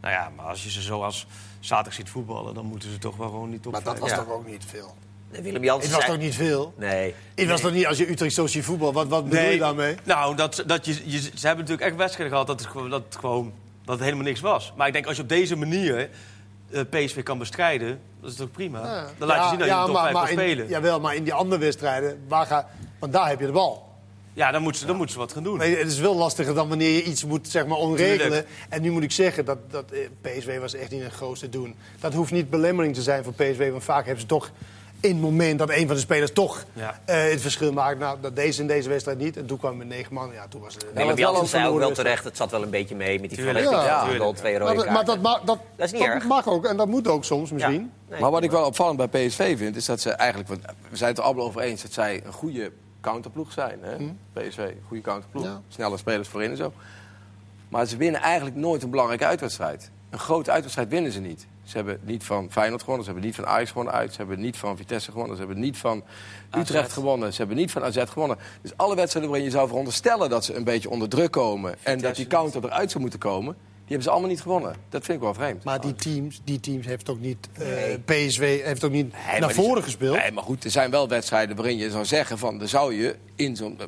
Nou 0.00 0.14
ja, 0.14 0.30
maar 0.36 0.46
als 0.46 0.62
je 0.62 0.70
ze 0.70 0.80
zoals 0.80 1.26
zaterdag 1.60 1.94
ziet 1.94 2.10
voetballen, 2.10 2.54
dan 2.54 2.64
moeten 2.64 2.90
ze 2.92 2.98
toch 2.98 3.16
wel 3.16 3.28
gewoon 3.28 3.50
niet 3.50 3.62
top 3.62 3.72
Maar 3.72 3.82
dat 3.82 3.98
was 3.98 4.10
Ja. 4.10 4.16
toch 4.16 4.30
ook 4.30 4.46
niet 4.46 4.64
veel? 4.66 4.94
Nee, 5.32 5.42
Willem 5.42 5.64
Jansen 5.64 5.84
Het 5.86 5.92
was 5.96 6.04
zei- 6.04 6.16
toch 6.16 6.24
niet 6.26 6.34
veel? 6.34 6.74
Nee. 6.76 7.14
Het 7.34 7.48
was 7.48 7.60
toch 7.60 7.72
niet 7.72 7.86
als 7.86 7.98
je 7.98 8.10
Utrecht 8.10 8.34
zo 8.34 8.46
ziet 8.46 8.64
voetbal? 8.64 8.92
Wat, 8.92 9.08
wat 9.08 9.28
bedoel 9.28 9.48
je 9.50 9.58
daarmee? 9.58 9.94
Nou, 10.04 10.36
dat, 10.36 10.62
dat 10.66 10.86
je, 10.86 10.92
je, 11.04 11.20
ze 11.20 11.46
hebben 11.46 11.64
natuurlijk 11.64 11.82
echt 11.88 11.96
wedstrijden 11.96 12.32
gehad 12.38 12.46
dat 12.46 12.60
het, 12.60 12.90
dat 12.90 13.02
het 13.04 13.16
gewoon 13.16 13.52
dat 13.84 13.94
het 13.94 14.04
helemaal 14.04 14.24
niks 14.24 14.40
was. 14.40 14.72
Maar 14.76 14.86
ik 14.86 14.92
denk, 14.92 15.06
als 15.06 15.16
je 15.16 15.22
op 15.22 15.28
deze 15.28 15.56
manier 15.56 16.08
eh, 16.70 16.80
PSV 16.90 17.22
kan 17.22 17.38
bestrijden, 17.38 18.00
dat 18.20 18.30
is 18.30 18.36
toch 18.36 18.50
prima? 18.50 18.78
Ja. 18.80 19.06
Dan 19.18 19.28
laat 19.28 19.36
je 19.36 19.42
Ja, 19.42 19.48
zien 19.48 19.58
dat 19.58 19.68
ja, 19.68 19.78
je 19.80 19.84
top 19.84 19.94
maar- 19.94 20.02
5 20.02 20.12
kan 20.14 20.22
maar 20.22 20.30
in- 20.32 20.38
spelen. 20.38 20.64
Ja, 20.64 20.70
Jawel, 20.70 21.00
maar 21.00 21.14
in 21.14 21.24
die 21.24 21.32
andere 21.34 21.60
wedstrijden, 21.60 22.22
waar 22.28 22.46
ga, 22.46 22.68
want 22.98 23.12
daar 23.12 23.28
heb 23.28 23.40
je 23.40 23.46
de 23.46 23.52
bal. 23.52 23.90
dan, 24.34 24.62
moeten 24.62 24.80
ze, 24.80 24.86
dan 24.86 24.96
moeten 24.96 25.14
ze 25.14 25.20
wat 25.20 25.32
gaan 25.32 25.42
doen. 25.42 25.60
Het 25.60 25.88
is 25.92 25.98
wel 25.98 26.16
lastiger 26.16 26.54
dan 26.54 26.68
wanneer 26.68 26.90
je 26.90 27.02
iets 27.02 27.24
moet 27.24 27.48
zeg 27.48 27.66
maar, 27.66 27.78
onregelen. 27.78 28.44
En 28.68 28.82
nu 28.82 28.90
moet 28.90 29.02
ik 29.02 29.12
zeggen, 29.12 29.44
dat, 29.44 29.58
dat 29.70 29.90
eh, 29.90 29.98
PSV 30.20 30.58
was 30.58 30.74
echt 30.74 30.90
niet 30.90 31.02
een 31.02 31.10
grootste 31.10 31.48
doen. 31.48 31.74
Dat 32.00 32.14
hoeft 32.14 32.32
niet 32.32 32.50
belemmering 32.50 32.94
te 32.94 33.02
zijn 33.02 33.24
voor 33.24 33.32
PSV. 33.32 33.70
Want 33.70 33.84
vaak 33.84 34.04
hebben 34.04 34.20
ze 34.22 34.26
toch 34.28 34.50
in 35.02 35.10
het 35.10 35.20
moment 35.20 35.58
dat 35.58 35.70
een 35.70 35.86
van 35.86 35.94
de 35.96 36.00
spelers 36.00 36.32
toch 36.32 36.64
Ja. 36.72 37.00
eh, 37.04 37.30
het 37.30 37.40
verschil 37.40 37.72
maakt. 37.72 37.98
Nou, 37.98 38.18
dat 38.20 38.36
deze 38.36 38.60
in 38.60 38.66
deze 38.66 38.88
wedstrijd 38.88 39.18
niet. 39.18 39.36
En 39.36 39.46
toen 39.46 39.58
kwam 39.58 39.76
met 39.76 39.86
negen 39.86 40.14
man. 40.14 40.32
Ja, 40.32 40.46
toen 40.48 40.60
was 40.60 40.74
het... 40.74 40.86
Willem 40.94 41.06
wel 41.06 41.16
Jansen 41.16 41.46
zei 41.48 41.66
ook 41.68 41.78
wel 41.78 41.92
terecht, 41.92 42.24
het 42.24 42.36
zat 42.36 42.50
wel 42.50 42.62
een 42.62 42.70
beetje 42.70 42.94
mee 42.94 43.20
met 43.20 43.30
die 43.30 43.38
verlichting. 43.42 43.74
Ja. 43.80 43.84
Ja, 43.84 44.08
Tuurlijk. 44.08 44.36
twee 44.36 44.58
rode 44.58 44.64
Maar, 44.90 45.04
dat- 45.04 45.06
maar 45.06 45.20
mag, 45.20 45.40
dat, 45.44 45.58
Dat 45.76 45.86
is 45.86 45.92
niet 45.92 46.00
dat 46.00 46.10
erg. 46.10 46.24
mag 46.24 46.48
ook 46.48 46.64
en 46.66 46.76
dat 46.76 46.88
moet 46.88 47.08
ook 47.08 47.24
soms 47.24 47.50
misschien. 47.50 47.72
Ja. 47.74 47.88
Nee. 48.10 48.20
Maar 48.20 48.30
wat 48.30 48.42
ik 48.42 48.50
wel 48.50 48.64
opvallend 48.66 49.10
bij 49.10 49.26
PSV 49.26 49.58
vind, 49.58 49.76
is 49.76 49.84
dat 49.84 50.00
ze 50.00 50.10
eigenlijk... 50.10 50.48
want 50.48 50.60
we 50.90 50.96
zijn 50.96 51.10
het 51.10 51.18
er 51.18 51.24
allemaal 51.24 51.44
over 51.44 51.60
eens 51.60 51.82
dat 51.82 51.92
zij 51.92 52.22
een 52.24 52.32
goede 52.32 52.72
counterploeg 53.00 53.52
zijn. 53.52 53.78
Hè? 53.82 53.96
PSV, 54.32 54.70
goede 54.86 55.02
counterploeg. 55.02 55.44
Ja. 55.44 55.60
Snelle 55.68 55.96
spelers 55.96 56.28
voorin 56.28 56.50
en 56.50 56.56
zo. 56.56 56.72
Maar 57.68 57.86
ze 57.86 57.96
winnen 57.96 58.20
eigenlijk 58.20 58.56
nooit 58.56 58.82
een 58.82 58.90
belangrijke 58.90 59.26
uitwedstrijd. 59.26 59.90
Een 60.10 60.18
grote 60.18 60.50
uitwedstrijd 60.50 60.88
winnen 60.88 61.12
ze 61.12 61.20
niet. 61.20 61.46
Ze 61.64 61.76
hebben 61.76 62.00
niet 62.02 62.24
van 62.24 62.50
Feyenoord 62.50 62.80
gewonnen, 62.80 63.04
ze 63.04 63.10
hebben 63.10 63.28
niet 63.28 63.38
van 63.38 63.46
Ajax 63.46 63.70
gewonnen 63.70 63.94
uit. 63.94 64.10
Ze 64.10 64.16
hebben 64.16 64.40
niet 64.40 64.56
van 64.56 64.76
Vitesse 64.76 65.10
gewonnen, 65.10 65.36
ze 65.36 65.42
hebben 65.42 65.60
niet 65.60 65.76
van 65.76 66.04
Utrecht 66.58 66.92
gewonnen. 66.92 67.32
Ze 67.32 67.38
hebben 67.38 67.56
niet 67.56 67.70
van 67.70 67.84
AZ 67.84 68.02
gewonnen. 68.08 68.38
Dus 68.62 68.76
alle 68.76 68.94
wedstrijden 68.94 69.30
waarin 69.30 69.48
je 69.50 69.56
zou 69.56 69.68
veronderstellen 69.68 70.30
dat 70.30 70.44
ze 70.44 70.54
een 70.54 70.64
beetje 70.64 70.90
onder 70.90 71.08
druk 71.08 71.30
komen... 71.30 71.74
en 71.82 71.98
dat 71.98 72.16
die 72.16 72.26
counter 72.26 72.64
eruit 72.64 72.90
zou 72.90 73.00
moeten 73.00 73.20
komen... 73.20 73.56
die 73.92 74.00
hebben 74.00 74.02
ze 74.02 74.10
allemaal 74.10 74.28
niet 74.30 74.40
gewonnen. 74.42 74.74
Dat 74.88 75.04
vind 75.04 75.16
ik 75.18 75.24
wel 75.24 75.34
vreemd. 75.34 75.64
Maar 75.64 75.80
die 75.80 75.94
teams, 75.94 76.40
die 76.44 76.60
teams 76.60 76.86
heeft 76.86 77.08
ook 77.10 77.20
niet... 77.20 77.48
eh, 77.52 77.66
Nee. 77.66 77.98
PSV 78.26 78.62
heeft 78.64 78.84
ook 78.84 78.90
niet 78.90 79.12
Nee, 79.30 79.40
naar 79.40 79.48
die- 79.52 79.56
voren 79.64 79.82
gespeeld. 79.82 80.16
Nee, 80.16 80.32
maar 80.32 80.42
goed, 80.44 80.64
er 80.64 80.70
zijn 80.70 80.90
wel 80.90 81.08
wedstrijden 81.08 81.56
waarin 81.56 81.76
je 81.76 81.90
zou 81.90 82.04
zeggen 82.04 82.38
van... 82.38 82.58
dan 82.58 82.68
zou 82.68 82.94
je 82.94 83.16
in 83.36 83.56
zo'n 83.56 83.78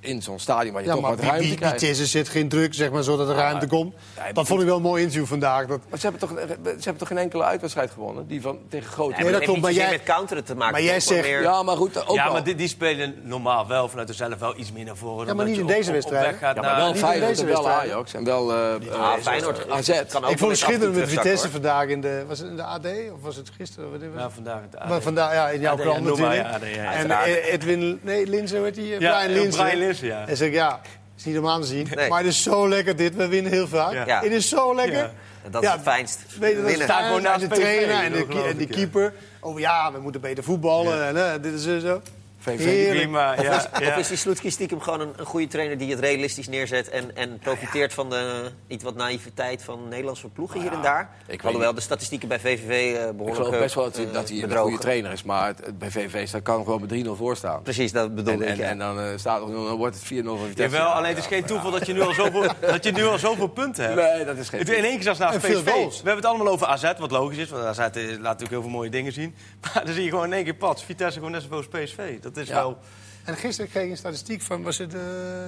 in 0.00 0.22
zo'n 0.22 0.38
stadion 0.38 0.72
waar 0.72 0.82
je 0.82 0.88
Ja, 0.88 0.94
toch 0.94 1.02
maar 1.02 1.10
wat 1.10 1.20
wie- 1.20 1.28
ruimte 1.28 1.48
wie- 1.48 1.56
krijgt... 1.56 1.78
Vitesse 1.78 2.06
zit 2.06 2.28
geen 2.28 2.48
druk, 2.48 2.74
zeg 2.74 2.90
maar, 2.90 3.02
zodat 3.02 3.28
er 3.28 3.34
ruimte 3.34 3.66
komt. 3.66 3.94
ja, 4.16 4.32
Dat 4.32 4.46
vond 4.46 4.60
ik 4.60 4.66
wel 4.66 4.76
een 4.76 4.82
mooi 4.82 5.02
interview 5.02 5.26
vandaag. 5.26 5.66
Dat, 5.66 5.80
Maar 5.90 5.98
ze 5.98 6.08
hebben, 6.10 6.28
toch, 6.28 6.38
ze 6.38 6.64
hebben 6.64 6.96
toch 6.96 7.08
geen 7.08 7.18
enkele 7.18 7.42
uitwedstrijd 7.44 7.90
gewonnen? 7.90 8.26
Die 8.26 8.40
van, 8.40 8.58
tegen 8.68 8.92
grote... 8.92 9.22
Nee, 9.22 9.30
dat 9.32 9.40
klopt, 9.40 9.52
niet 9.52 9.60
maar 9.62 9.72
jij- 9.72 9.90
met 9.90 10.02
counteren 10.02 10.44
te 10.44 10.54
maken. 10.54 10.72
maar 10.72 10.82
jij 10.82 11.00
zegt- 11.00 11.22
meer- 11.22 11.42
Ja, 11.42 11.62
maar 11.62 11.76
goed, 11.76 12.06
ook 12.06 12.16
ja, 12.16 12.32
maar 12.32 12.44
die, 12.44 12.54
die 12.54 12.68
spelen 12.68 13.14
normaal 13.22 13.66
wel 13.66 13.88
vanuit 13.88 14.08
zichzelf 14.08 14.38
wel 14.38 14.58
iets 14.58 14.72
meer 14.72 14.84
naar 14.84 14.96
voren. 14.96 15.26
Ja, 15.26 15.34
maar 15.34 15.46
niet 15.46 15.58
in 15.58 15.66
deze 15.66 15.92
wedstrijd. 15.92 16.26
weg 16.26 16.38
gaat 16.38 16.56
Ja, 16.56 16.62
maar 16.62 16.76
wel 16.76 16.94
Feyenoord 16.94 17.28
deze 17.28 17.40
en 17.42 17.48
wel 17.48 17.62
wedstrijd. 17.62 17.90
Ajax 17.92 18.14
en 18.14 18.24
wel 18.24 18.52
eh, 18.52 18.74
eh, 18.74 19.24
Feyenoord 19.44 19.70
AZ. 19.70 20.02
kan 20.08 20.24
ook 20.24 20.30
ik 20.30 20.38
vond 20.38 20.50
het 20.50 20.60
schitterend 20.60 20.96
met 20.96 21.08
Vitesse 21.08 21.42
hoor. 21.42 21.52
vandaag 21.52 21.86
in 21.86 22.00
de... 22.00 22.24
Was 22.28 22.38
het 22.38 22.48
in 22.48 22.56
de 22.56 22.62
AD 22.62 22.86
of 22.86 23.22
was 23.22 23.36
het 23.36 23.50
gisteren? 23.56 23.90
Wat 23.90 24.00
was 24.00 24.08
het? 24.10 24.20
Ja, 24.20 24.30
vandaag 24.30 24.60
het 24.70 24.80
AD. 24.80 24.88
maar 24.88 25.02
vandaag, 25.02 25.32
ja, 25.32 25.48
in 25.48 25.60
jouw 25.60 25.76
krant 25.76 26.04
ja, 26.04 26.10
natuurlijk. 26.10 26.42
ja, 26.42 26.50
AD, 26.54 26.74
ja, 26.74 26.92
en 26.92 27.10
eh, 27.10 27.52
Edwin... 27.52 28.00
Nee, 28.02 28.26
Linzen, 28.26 28.62
weet 28.62 28.74
die? 28.74 28.86
Ja, 28.86 28.96
Brian 28.98 29.36
eh, 29.36 29.42
Linzen. 29.42 29.64
Brian 29.64 29.78
Linzen, 29.78 30.06
ja. 30.06 30.26
En 30.26 30.36
zeg 30.36 30.48
ik, 30.48 30.54
ja, 30.54 30.80
is 31.16 31.24
niet 31.24 31.38
om 31.38 31.48
aan 31.48 31.60
te 31.60 31.66
zien. 31.66 31.88
Nee. 31.94 32.08
Maar 32.08 32.18
het 32.18 32.28
is 32.28 32.42
zo 32.42 32.68
lekker 32.68 32.96
dit. 32.96 33.14
We 33.14 33.28
winnen 33.28 33.52
heel 33.52 33.68
vaak. 33.68 33.92
Ja. 33.92 34.06
Ja. 34.06 34.20
Het 34.20 34.32
is 34.32 34.48
zo 34.48 34.74
lekker. 34.74 34.96
Ja. 34.96 35.12
En 35.44 35.50
Dat 35.50 35.62
is 35.62 35.68
het 35.68 35.80
fijnst. 35.82 36.18
Weet 36.38 36.50
je, 36.50 36.56
dat 36.56 36.70
is 36.70 36.76
Winnen. 36.76 36.96
Gewoon 36.96 37.22
naast 37.22 37.40
de 37.40 37.48
trainer 37.48 37.90
en 37.90 38.12
de, 38.12 38.44
en 38.48 38.56
die 38.56 38.68
ja. 38.68 38.74
keeper. 38.74 39.12
Oh 39.40 39.58
ja, 39.58 39.92
we 39.92 39.98
moeten 39.98 40.20
beter 40.20 40.44
voetballen. 40.44 41.06
En, 41.06 41.16
hè, 41.16 41.40
dit 41.40 41.52
is 41.52 41.66
eh, 41.66 41.76
zo. 41.76 42.02
VV. 42.44 42.64
Heerlijk. 42.64 43.00
Prima, 43.00 43.40
ja. 43.42 43.56
Of 43.56 43.78
ja. 43.80 43.96
is 43.96 44.08
die 44.08 44.16
Sloetski 44.16 44.50
stiekem 44.50 44.80
gewoon 44.80 45.00
een, 45.00 45.12
een 45.16 45.24
goede 45.26 45.46
trainer 45.46 45.78
die 45.78 45.90
het 45.90 46.00
realistisch 46.00 46.48
neerzet... 46.48 46.88
en, 46.88 47.16
en 47.16 47.38
profiteert 47.38 47.92
van 47.94 48.10
de 48.10 48.50
iets 48.66 48.84
wat 48.84 48.94
naïviteit 48.94 49.62
van 49.62 49.88
Nederlandse 49.88 50.28
ploegen 50.28 50.60
hier 50.60 50.72
en 50.72 50.82
daar? 50.82 51.10
weet 51.26 51.42
Alhoewel 51.44 51.66
niet. 51.68 51.76
de 51.76 51.82
statistieken 51.82 52.28
bij 52.28 52.40
VVV 52.40 52.94
eh, 52.96 53.02
behoorlijk 53.10 53.28
Ik 53.28 53.34
geloof 53.44 53.58
best 53.60 53.74
wel 53.74 53.84
dat 53.84 53.96
hij, 53.96 54.06
eh, 54.06 54.12
dat 54.12 54.28
hij 54.28 54.42
een 54.42 54.56
goede 54.56 54.78
trainer 54.78 55.12
is. 55.12 55.22
Maar 55.22 55.46
het, 55.46 55.58
het- 55.66 55.78
bij 55.78 55.90
VV 55.90 56.28
staat- 56.28 56.42
kan 56.42 56.64
gewoon 56.64 56.80
met 56.80 56.90
3-0 57.06 57.10
voor 57.16 57.36
staan. 57.36 57.62
Precies, 57.62 57.92
dat 57.92 58.14
bedoel 58.14 58.34
En, 58.34 58.42
ik. 58.42 58.48
en, 58.48 58.56
ja. 58.56 58.64
en 58.64 58.78
dan, 58.78 59.00
eh, 59.00 59.06
staat, 59.16 59.40
er- 59.40 59.52
dan 59.52 59.74
wordt 59.76 59.94
het 59.94 60.04
4-0 60.04 60.36
voor 60.36 60.46
Vitesse. 60.46 60.76
Jawel, 60.76 60.92
alleen 60.92 61.08
het 61.10 61.18
is 61.18 61.26
geen 61.26 61.44
toeval 61.44 61.70
dat 61.70 61.86
je 61.86 61.92
nu 61.92 62.00
al 62.00 62.12
zoveel, 62.12 62.42
dat 62.60 62.84
je 62.84 62.92
nu 62.92 63.04
al 63.04 63.18
zoveel 63.18 63.46
punten 63.48 63.84
hebt. 63.84 63.96
Nee, 64.14 64.24
dat 64.24 64.36
is 64.36 64.48
geen 64.48 64.60
Het 64.60 64.68
in 64.68 64.84
één 64.84 64.94
keer 64.94 65.02
zelfs 65.02 65.18
naast 65.18 65.38
veel 65.40 65.62
PSV. 65.62 65.74
We 65.74 65.94
hebben 65.94 66.16
het 66.16 66.24
allemaal 66.24 66.48
over 66.48 66.66
AZ, 66.66 66.92
wat 66.98 67.10
logisch 67.10 67.38
is. 67.38 67.50
Want 67.50 67.64
AZ 67.64 67.78
eh, 67.78 67.86
laat 68.08 68.20
natuurlijk 68.20 68.50
heel 68.50 68.60
veel 68.62 68.70
mooie 68.70 68.90
dingen 68.90 69.12
zien. 69.12 69.34
Maar 69.74 69.84
dan 69.84 69.94
zie 69.94 70.04
je 70.04 70.10
gewoon 70.10 70.24
in 70.26 70.32
één 70.32 70.44
keer 70.44 70.54
pats. 70.54 70.84
Vitesse 70.84 71.16
gewoon 71.18 71.32
net 71.32 71.42
zoveel 71.42 71.56
als 71.56 71.68
PSV. 71.68 72.20
Dat 72.20 72.33
is 72.36 72.48
Ja. 72.48 72.54
wel... 72.54 72.78
En 73.24 73.36
gisteren 73.36 73.70
kreeg 73.70 73.84
ik 73.84 73.90
een 73.90 73.96
statistiek 73.96 74.42
van, 74.42 74.62
was 74.62 74.78
het, 74.78 74.94
eh, 74.94 75.00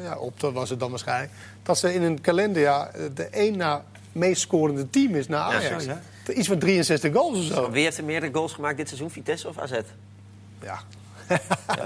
ja, 0.03 0.16
op 0.16 0.40
dat 0.40 0.53
was 0.53 0.70
het 0.70 0.81
dan 0.81 0.90
waarschijnlijk, 0.90 1.33
dat 1.62 1.79
ze 1.79 1.94
in 1.94 2.03
een 2.03 2.20
kalenderjaar 2.20 2.88
eh, 2.88 3.03
de 3.14 3.25
één 3.25 3.57
na 3.57 3.85
meest 4.12 4.40
scorende 4.40 4.90
team 4.90 5.14
is 5.14 5.29
na 5.29 5.38
Ajax. 5.42 5.85
zo. 5.85 5.92
Iets 6.33 6.49
van 6.49 6.59
63 6.59 7.12
goals 7.12 7.38
of 7.38 7.44
zo. 7.44 7.70
Wie 7.70 7.85
heeft 7.85 7.99
er 7.99 8.05
meer 8.05 8.29
goals 8.33 8.53
gemaakt 8.53 8.77
dit 8.77 8.87
seizoen, 8.88 9.11
Vitesse 9.11 9.49
of 9.49 9.59
AZ? 9.59 9.72
Ja. 10.62 10.79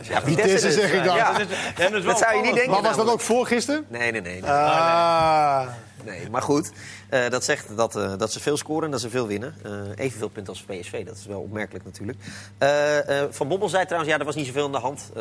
Ja, 0.02 0.22
Vitesse 0.22 0.66
dus, 0.66 0.74
zeg 0.74 0.92
ik 0.92 0.98
eh, 0.98 1.04
dan. 1.04 1.16
ja. 1.16 1.32
Dat, 1.32 1.40
is, 1.40 1.46
dat, 1.76 1.84
is 1.84 1.90
wel 1.90 2.02
Dat 2.02 2.18
zou 2.18 2.36
je 2.36 2.42
niet 2.42 2.54
denken. 2.54 2.70
Maar 2.72 2.82
was 2.82 2.96
dat 2.96 3.08
ook 3.10 3.20
voor 3.20 3.46
gisteren? 3.46 3.84
Nee, 3.88 4.12
nee, 4.12 4.20
nee. 4.20 4.40
nee. 4.40 4.50
Ah. 4.50 5.66
Nee, 6.04 6.30
maar 6.30 6.42
goed, 6.42 6.72
eh, 7.08 7.28
dat 7.28 7.44
zegt 7.44 7.76
dat, 7.76 7.96
eh, 7.96 8.12
dat 8.16 8.32
ze 8.32 8.40
veel 8.40 8.56
scoren 8.56 8.84
en 8.84 8.90
dat 8.90 9.00
ze 9.00 9.10
veel 9.10 9.26
winnen. 9.26 9.54
Eh, 9.62 9.72
evenveel 9.94 10.28
punten 10.28 10.52
als 10.52 10.62
PSV, 10.62 11.04
dat 11.04 11.16
is 11.16 11.26
wel 11.26 11.40
opmerkelijk 11.40 11.84
natuurlijk. 11.84 12.18
Van 13.30 13.48
Bommel 13.48 13.68
zei 13.68 13.84
trouwens, 13.84 14.12
ja, 14.12 14.18
er 14.18 14.24
was 14.24 14.34
niet 14.34 14.46
zoveel 14.46 14.64
aan 14.64 14.72
de 14.72 14.78
hand 14.78 15.12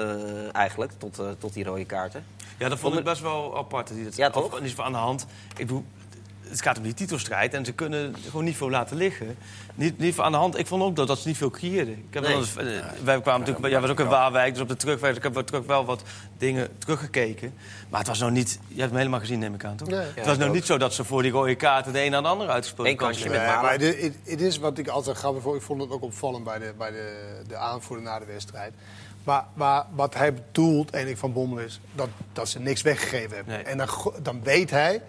eigenlijk, 0.51 0.91
tot, 0.97 1.21
tot 1.37 1.53
die 1.53 1.63
rode 1.63 1.85
kaarten. 1.85 2.25
Ja, 2.57 2.69
dat 2.69 2.79
vond 2.79 2.97
ik 2.97 3.03
best 3.03 3.21
wel 3.21 3.57
apart. 3.57 3.91
Dat 4.03 4.15
Ja, 4.15 4.29
toch? 4.29 4.43
Of, 4.43 4.59
geval 4.61 4.85
aan 4.85 4.91
de 4.91 4.97
hand. 4.97 5.25
Ik 5.49 5.67
bedoel, 5.67 5.85
het 6.49 6.61
gaat 6.61 6.77
om 6.77 6.83
die 6.83 6.93
titelstrijd 6.93 7.53
en 7.53 7.65
ze 7.65 7.71
kunnen 7.71 8.15
gewoon 8.25 8.43
niet 8.43 8.55
veel 8.57 8.69
laten 8.69 8.97
liggen. 8.97 9.37
Niet, 9.75 9.97
niet 9.99 10.19
aan 10.19 10.31
de 10.31 10.37
hand. 10.37 10.57
Ik 10.57 10.67
vond 10.67 10.83
ook 10.83 10.95
dat, 10.95 11.07
dat 11.07 11.19
ze 11.19 11.27
niet 11.27 11.37
veel 11.37 11.49
creëerden. 11.49 11.93
Ik 11.93 12.13
heb 12.13 12.23
Nee. 12.23 12.31
wel 12.31 12.41
eens, 12.41 12.55
eh, 12.55 12.65
wij 13.03 13.21
kwamen 13.21 13.39
natuurlijk, 13.39 13.67
jij 13.67 13.81
was 13.81 13.89
ook 13.89 13.99
in 13.99 14.07
Waalwijk, 14.07 14.53
dus 14.53 14.61
op 14.61 14.67
de 14.67 14.75
terugweg. 14.75 15.15
Ik 15.15 15.23
heb 15.23 15.33
wel 15.33 15.43
terug 15.43 15.65
wel 15.65 15.85
wat 15.85 16.03
dingen 16.37 16.67
teruggekeken. 16.77 17.53
Maar 17.89 17.99
het 17.99 18.07
was 18.07 18.19
nou 18.19 18.31
niet, 18.31 18.59
je 18.67 18.75
hebt 18.77 18.89
hem 18.89 18.97
helemaal 18.97 19.19
gezien 19.19 19.39
neem 19.39 19.53
ik 19.53 19.63
aan, 19.63 19.75
toch? 19.75 19.87
Het 20.15 20.25
was 20.25 20.37
nou 20.37 20.51
niet 20.51 20.65
zo 20.65 20.77
dat 20.77 20.93
ze 20.93 21.03
voor 21.03 21.21
die 21.21 21.31
rode 21.31 21.55
kaarten 21.55 21.93
de 21.93 22.03
een 22.03 22.11
na 22.11 22.21
de 22.21 22.27
ander 22.27 22.49
uitgesproken 22.49 22.91
Eén 22.91 22.97
kansje 22.97 23.23
kregen. 23.27 23.45
met 23.53 23.61
maar 23.61 23.77
de- 23.77 24.11
het- 24.25 24.41
is 24.41 24.57
wat 24.57 24.77
ik 24.77 24.87
altijd 24.87 25.17
grappig 25.17 25.41
vond. 25.43 25.55
Ik 25.55 25.61
vond 25.61 25.81
het 25.81 25.91
ook 25.91 26.03
opvallend 26.03 26.43
bij 26.43 26.59
de, 26.59 26.73
bij 26.77 26.91
de, 26.91 27.41
de 27.47 27.55
aanvoerder 27.57 28.05
na 28.05 28.19
de 28.19 28.25
wedstrijd. 28.25 28.73
Maar, 29.23 29.45
maar 29.53 29.85
wat 29.95 30.13
hij 30.13 30.33
bedoelt, 30.33 30.89
en 30.91 31.07
ik 31.07 31.17
van 31.17 31.33
Bommel, 31.33 31.59
is 31.59 31.79
dat, 31.95 32.07
dat 32.33 32.49
ze 32.49 32.59
niks 32.59 32.81
weggegeven 32.81 33.35
hebben. 33.35 33.53
Nee. 33.53 33.63
En 33.63 33.77
dan, 33.77 33.87
dan 34.21 34.43
weet 34.43 34.69
hij 34.69 35.01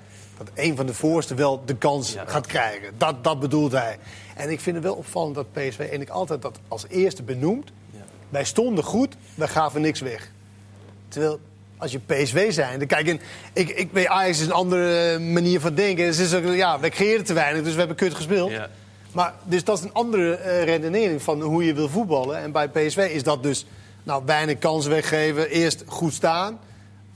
dat 0.44 0.64
een 0.64 0.76
van 0.76 0.86
de 0.86 0.94
voorsten 0.94 1.36
wel 1.36 1.62
de 1.64 1.74
kans 1.74 2.12
Ja. 2.12 2.24
gaat 2.26 2.46
krijgen. 2.46 2.92
Dat, 2.96 3.24
dat 3.24 3.40
bedoelt 3.40 3.72
hij. 3.72 3.98
En 4.36 4.50
ik 4.50 4.60
vind 4.60 4.76
het 4.76 4.84
wel 4.84 4.94
opvallend 4.94 5.34
dat 5.34 5.52
PSV, 5.52 5.88
en 5.92 6.00
ik 6.00 6.08
altijd 6.08 6.42
dat 6.42 6.58
als 6.68 6.84
eerste 6.88 7.22
benoemt... 7.22 7.70
wij 8.28 8.44
stonden 8.44 8.84
goed, 8.84 9.16
wij 9.34 9.48
gaven 9.48 9.80
niks 9.80 10.00
weg. 10.00 10.30
Terwijl, 11.08 11.40
als 11.76 11.92
je 11.92 11.98
PSV 12.06 12.52
zijn... 12.52 12.78
Dan, 12.78 12.88
kijk, 12.88 13.08
en 13.08 13.20
ik, 13.52 13.68
ik 13.68 13.88
weet, 13.92 14.06
Ajax 14.06 14.40
is 14.40 14.46
een 14.46 14.52
andere 14.52 15.12
eh, 15.12 15.20
manier 15.20 15.60
van 15.60 15.74
denken. 15.74 16.06
Dus 16.06 16.18
is 16.18 16.34
ook, 16.34 16.44
ja, 16.44 16.80
we 16.80 16.88
creëren 16.88 17.24
te 17.24 17.32
weinig, 17.32 17.62
dus 17.62 17.72
we 17.72 17.78
hebben 17.78 17.96
kut 17.96 18.14
gespeeld. 18.14 18.50
Ja. 18.50 18.68
Maar, 19.12 19.34
dus 19.44 19.64
dat 19.64 19.78
is 19.78 19.84
een 19.84 19.92
andere 19.92 20.34
eh, 20.34 20.64
redenering 20.64 21.22
van 21.22 21.40
hoe 21.40 21.64
je 21.64 21.74
wil 21.74 21.88
voetballen. 21.88 22.38
En 22.38 22.52
bij 22.52 22.68
PSV 22.68 23.10
is 23.12 23.22
dat 23.22 23.42
dus 23.42 23.66
nou, 24.02 24.22
weinig 24.26 24.58
kansen 24.58 24.90
weggeven, 24.90 25.50
eerst 25.50 25.82
goed 25.86 26.12
staan. 26.12 26.58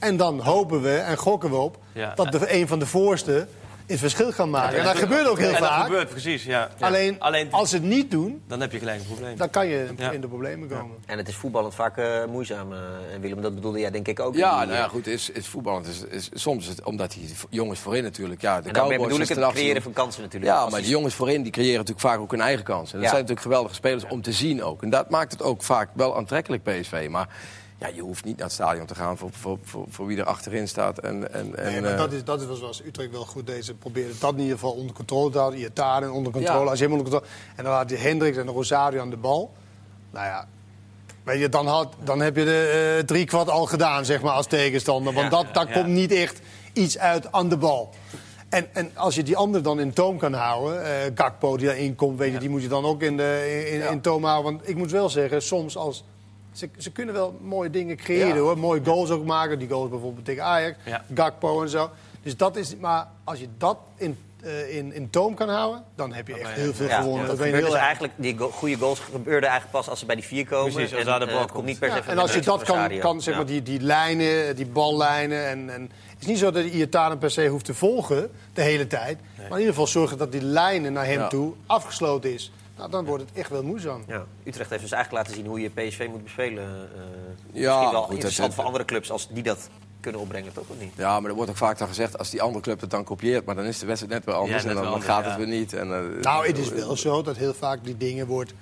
En 0.05 0.17
dan 0.17 0.41
hopen 0.41 0.83
we 0.83 0.97
en 0.97 1.17
gokken 1.17 1.51
we 1.51 1.57
op 1.57 1.79
Ja. 1.93 2.13
dat 2.15 2.33
de, 2.33 2.53
een 2.55 2.69
van 2.69 2.79
de 2.79 2.87
voorsten 2.87 3.49
het 3.87 3.99
verschil 3.99 4.33
gaan 4.33 4.51
maken. 4.51 4.79
en 4.79 4.85
dat 4.85 4.97
gebeurt 4.97 5.27
ook 5.29 5.39
heel 5.39 5.47
en 5.55 5.61
dat 5.61 5.69
vaak. 5.69 5.85
gebeurt, 5.85 6.09
precies, 6.09 6.45
ja. 6.45 6.69
Alleen, 6.81 7.21
Alleen 7.21 7.53
als 7.53 7.69
ze 7.71 7.75
het 7.77 7.85
niet 7.85 8.11
doen, 8.11 8.43
dan 8.49 8.61
heb 8.61 8.73
je 8.73 8.79
gelijk 8.79 9.01
een 9.01 9.07
probleem. 9.07 9.37
dan 9.37 9.51
kan 9.51 9.67
je 9.67 9.89
Ja. 9.97 10.11
in 10.11 10.21
de 10.21 10.29
problemen 10.29 10.69
komen. 10.69 10.97
En 11.07 11.19
het 11.19 11.29
is 11.29 11.35
voetballend 11.35 11.75
vaak 11.75 11.97
eh, 11.97 12.25
moeizaam. 12.29 12.73
en 13.13 13.21
Willem, 13.21 13.41
dat 13.43 13.55
bedoelde 13.55 13.79
jij 13.79 13.91
denk 13.91 14.09
ik 14.09 14.21
ook. 14.21 14.35
Ja, 14.35 14.59
Die, 14.59 14.67
nou 14.67 14.79
ja, 14.79 14.89
goed, 14.89 15.07
is, 15.07 15.31
is 15.31 15.47
voetballend. 15.47 15.87
Is, 15.87 16.05
is, 16.05 16.29
soms 16.33 16.63
is 16.65 16.69
het 16.71 16.83
omdat 16.85 17.11
die 17.13 17.35
jongens 17.51 17.79
voorin 17.81 18.03
natuurlijk... 18.03 18.41
Ja, 18.41 18.61
de 18.61 18.69
En 18.69 18.75
Cowboys 18.75 18.97
bedoel 18.99 19.17
ik 19.21 19.23
is 19.31 19.37
het 19.37 19.53
creëren 19.53 19.83
van 19.83 19.93
kansen 19.93 20.23
natuurlijk. 20.23 20.53
Ja, 20.53 20.69
maar 20.69 20.81
die- 20.81 20.91
jongens 20.91 21.15
voorin 21.15 21.43
die 21.43 21.53
creëren 21.53 21.77
natuurlijk 21.79 22.07
vaak 22.07 22.19
ook 22.19 22.31
hun 22.31 22.41
eigen 22.41 22.65
kans. 22.65 22.87
En 22.93 22.93
dat 22.93 23.03
Ja. 23.03 23.09
zijn 23.09 23.13
natuurlijk 23.21 23.41
geweldige 23.47 23.75
spelers 23.75 24.05
om 24.09 24.23
te 24.23 24.33
zien 24.33 24.63
ook. 24.63 24.83
En 24.83 24.91
dat 24.91 25.11
maakt 25.11 25.33
het 25.33 25.43
ook 25.43 25.63
vaak 25.63 25.89
wel 25.95 26.17
aantrekkelijk, 26.17 26.63
PSV. 26.63 27.07
Maar 27.11 27.29
ja, 27.79 27.89
je 27.95 28.01
hoeft 28.01 28.25
niet 28.25 28.37
naar 28.37 28.47
het 28.47 28.55
stadion 28.55 28.87
te 28.87 28.95
gaan 28.95 29.17
voor, 29.17 29.31
voor, 29.33 29.59
voor, 29.63 29.85
voor 29.89 30.07
wie 30.07 30.19
er 30.19 30.25
achterin 30.25 30.69
staat. 30.69 30.99
En, 30.99 31.33
en, 31.33 31.57
en, 31.57 31.73
Nee, 31.73 31.81
maar 31.81 31.91
eh, 31.91 31.99
dat, 31.99 32.13
is, 32.13 32.25
dat 32.25 32.41
is 32.41 32.47
wel 32.47 32.57
zoals 32.57 32.83
Utrecht 32.85 33.11
wel 33.11 33.25
goed 33.25 33.47
deed. 33.47 33.65
Ze 33.65 33.75
probeerden 33.75 34.17
dat 34.21 34.33
in 34.33 34.39
ieder 34.41 34.55
geval 34.55 34.73
onder 34.73 34.95
controle 34.95 35.31
te 35.31 35.39
houden. 35.39 35.61
Iataren 35.61 36.13
onder 36.13 36.33
controle, 36.33 36.65
Ja. 36.65 36.71
als 36.71 36.79
je 36.79 36.85
onder 36.91 37.03
controle... 37.03 37.25
En 37.57 37.65
dan 37.65 37.73
had 37.75 37.91
je 37.91 37.97
Hendricks 37.97 38.37
en 38.37 38.47
Rosario 38.47 39.01
aan 39.01 39.11
de 39.11 39.17
bal. 39.17 39.53
Nou 40.11 40.27
ja, 40.27 40.49
weet 41.23 41.41
je, 41.41 41.49
dan, 41.49 41.67
had, 41.67 41.95
dan 42.05 42.21
heb 42.21 42.37
je 42.37 42.45
de 42.45 42.95
eh 42.99 43.05
drie 43.07 43.25
kwart 43.25 43.51
al 43.51 43.67
gedaan, 43.67 44.05
zeg 44.05 44.23
maar, 44.23 44.33
als 44.33 44.47
tegenstander. 44.47 45.13
Want 45.13 45.31
Ja, 45.33 45.43
dat, 45.43 45.55
daar 45.55 45.69
ja. 45.69 45.73
komt 45.75 45.87
niet 45.95 46.13
echt 46.13 46.41
iets 46.73 46.99
uit 46.99 47.33
aan 47.33 47.49
de 47.49 47.57
bal. 47.57 47.91
En, 48.49 48.67
en 48.75 48.91
als 48.97 49.15
je 49.15 49.23
die 49.23 49.37
andere 49.37 49.63
dan 49.63 49.81
in 49.81 49.93
toom 49.93 50.19
kan 50.19 50.33
houden, 50.33 50.85
eh 50.85 50.91
Gakpo 51.15 51.57
die 51.57 51.67
daarin 51.67 51.95
komt, 51.95 52.19
weet 52.19 52.33
je, 52.33 52.39
die 52.39 52.49
moet 52.49 52.63
je 52.63 52.69
dan 52.69 52.85
ook 52.85 53.03
in, 53.03 53.17
de, 53.17 53.67
in, 53.71 53.79
Ja. 53.79 53.89
in 53.91 54.01
toom 54.01 54.25
houden. 54.25 54.53
Want 54.53 54.69
ik 54.69 54.77
moet 54.77 54.91
wel 54.91 55.09
zeggen, 55.09 55.43
soms 55.43 55.77
als... 55.77 56.05
Ze, 56.55 56.69
ze 56.79 56.91
kunnen 56.91 57.15
wel 57.15 57.39
mooie 57.43 57.71
dingen 57.71 57.97
creëren 57.97 58.29
Ja. 58.35 58.41
hoor. 58.41 58.59
Mooie 58.59 58.81
goals 58.85 59.11
ook 59.11 59.25
maken. 59.25 59.59
Die 59.59 59.69
goals 59.69 59.91
bijvoorbeeld 59.91 60.25
tegen 60.25 60.45
Ajax. 60.45 60.77
Ja. 60.85 61.05
Gakpo 61.15 61.63
en 61.63 61.69
zo. 61.69 61.91
Dus 62.23 62.37
dat 62.37 62.57
is, 62.57 62.77
maar 62.77 63.07
als 63.25 63.39
je 63.39 63.49
dat 63.59 63.77
in, 63.97 64.19
eh, 64.43 64.77
in, 64.77 64.93
in 64.93 65.11
toom 65.11 65.35
kan 65.35 65.49
houden, 65.49 65.83
dan 65.95 66.13
heb 66.13 66.29
je 66.29 66.35
echt 66.39 66.55
je- 66.55 66.61
heel 66.61 66.75
veel 66.75 66.87
Ja, 66.89 67.01
gewonnen. 67.01 67.27
dat 67.27 67.37
Dat 67.39 67.47
je 67.47 67.53
heel 67.55 67.65
dus 67.65 67.75
eigenlijk, 67.75 68.13
die 68.17 68.39
go- 68.39 68.51
goede 68.51 68.77
goals 68.77 68.99
gebeurden 69.01 69.49
eigenlijk 69.51 69.71
pas 69.79 69.89
als 69.89 69.99
ze 69.99 70.07
bij 70.07 70.15
die 70.15 70.25
vier 70.25 70.47
komen. 70.47 70.73
Precies, 70.73 70.91
als 70.93 71.01
en, 71.01 71.07
daar 71.07 71.19
de 71.21 71.27
eh, 71.27 71.35
bal 71.35 71.47
komt. 71.47 71.65
niet 71.67 71.79
per 71.79 71.91
se 71.91 71.97
Ja, 71.97 72.07
en 72.07 72.19
als 72.19 72.35
je 72.35 72.41
dat 72.41 72.63
kan, 72.63 72.99
kan 72.99 73.21
zeg 73.23 73.35
maar, 73.37 73.47
die, 73.47 73.63
die 73.63 73.81
lijnen, 73.81 74.57
die 74.57 74.67
ballijnen. 74.67 75.47
En, 75.49 75.71
en, 75.71 75.83
het 75.83 76.21
is 76.21 76.27
niet 76.27 76.39
zo 76.39 76.51
dat 76.51 76.63
de 76.63 76.71
Iataren 76.71 77.19
per 77.19 77.31
se 77.31 77.47
hoeft 77.49 77.65
te 77.65 77.75
volgen 77.75 78.31
de 78.53 78.63
hele 78.63 78.87
tijd. 78.87 79.19
Maar 79.37 79.45
in 79.47 79.53
ieder 79.53 79.69
geval 79.69 79.87
zorgen 79.87 80.19
dat 80.19 80.33
die 80.33 80.43
lijnen 80.43 80.93
naar 80.93 81.07
hem 81.07 81.19
Ja. 81.19 81.29
toe 81.29 81.53
afgesloten 81.67 82.33
is. 82.33 82.53
Nou, 82.77 82.91
dan 82.91 83.05
wordt 83.05 83.25
het 83.29 83.33
echt 83.39 83.51
wel 83.51 83.63
moeizaam. 83.63 84.05
Ja, 84.07 84.25
Utrecht 84.45 84.71
heeft 84.71 84.83
dus 84.83 84.93
eigenlijk 84.93 85.25
laten 85.25 85.43
zien 85.43 85.51
hoe 85.51 85.61
je 85.61 85.69
PSV 85.71 86.07
moet 86.11 86.23
bespelen. 86.23 86.65
eh 86.65 87.01
Ja, 87.53 87.71
misschien 87.71 87.81
wel 87.81 87.91
goed, 87.91 87.93
dat- 88.01 88.11
interessant 88.11 88.55
voor 88.55 88.65
andere 88.65 88.85
clubs 88.85 89.11
als 89.11 89.29
die 89.29 89.43
dat 89.43 89.69
kunnen 90.01 90.21
opbrengen, 90.21 90.53
toch? 90.53 90.65
Of 90.69 90.77
niet? 90.81 90.93
Ja, 90.97 91.21
maar 91.21 91.31
er 91.31 91.37
wordt 91.37 91.51
ook 91.51 91.57
vaak 91.57 91.79
dan 91.79 91.89
gezegd, 91.89 92.19
als 92.19 92.31
die 92.31 92.43
andere 92.43 92.61
club 92.63 92.81
het 92.81 92.91
dan 92.91 93.05
kopieert... 93.05 93.45
maar 93.45 93.55
dan 93.55 93.65
is 93.65 93.79
de 93.79 93.87
wedstrijd 93.87 94.15
net 94.15 94.25
weer 94.25 94.35
anders 94.35 94.63
Ja, 94.63 94.69
net 94.69 94.77
en 94.77 94.83
dan, 94.91 95.03
gaat 95.03 95.25
het 95.25 95.37
weer 95.37 95.47
niet. 95.47 95.73
En, 95.73 95.93
eh, 95.93 96.23
Nou, 96.23 96.47
het 96.47 96.59
is 96.59 96.69
wel 96.69 96.97
zo 96.97 97.23
dat 97.23 97.37
heel 97.37 97.55
vaak 97.55 97.85
die 97.85 97.97
dingen 97.97 98.27
wordt... 98.27 98.53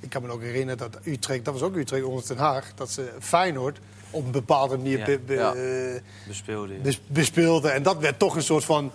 Ik 0.00 0.10
kan 0.10 0.22
me 0.22 0.28
ook 0.30 0.42
herinneren 0.42 0.78
dat 0.78 0.98
Utrecht, 1.04 1.44
dat 1.44 1.54
was 1.54 1.62
ook 1.62 1.76
Utrecht 1.76 2.04
onder 2.04 2.26
Den 2.28 2.36
Haag... 2.36 2.72
dat 2.74 2.90
ze 2.90 3.12
Feyenoord 3.20 3.78
op 4.10 4.24
een 4.24 4.30
bepaalde 4.30 4.76
manier 4.76 4.98
Ja. 4.98 5.04
be- 5.04 5.20
be- 5.26 5.34
Ja. 5.34 5.54
eh, 5.54 6.00
Bespeelde 6.26 6.72
je. 6.74 6.78
bes- 6.80 7.00
bespeelde. 7.06 7.68
En 7.70 7.82
dat 7.82 7.98
werd 7.98 8.18
toch 8.18 8.36
een 8.36 8.42
soort 8.42 8.64
van 8.64 8.90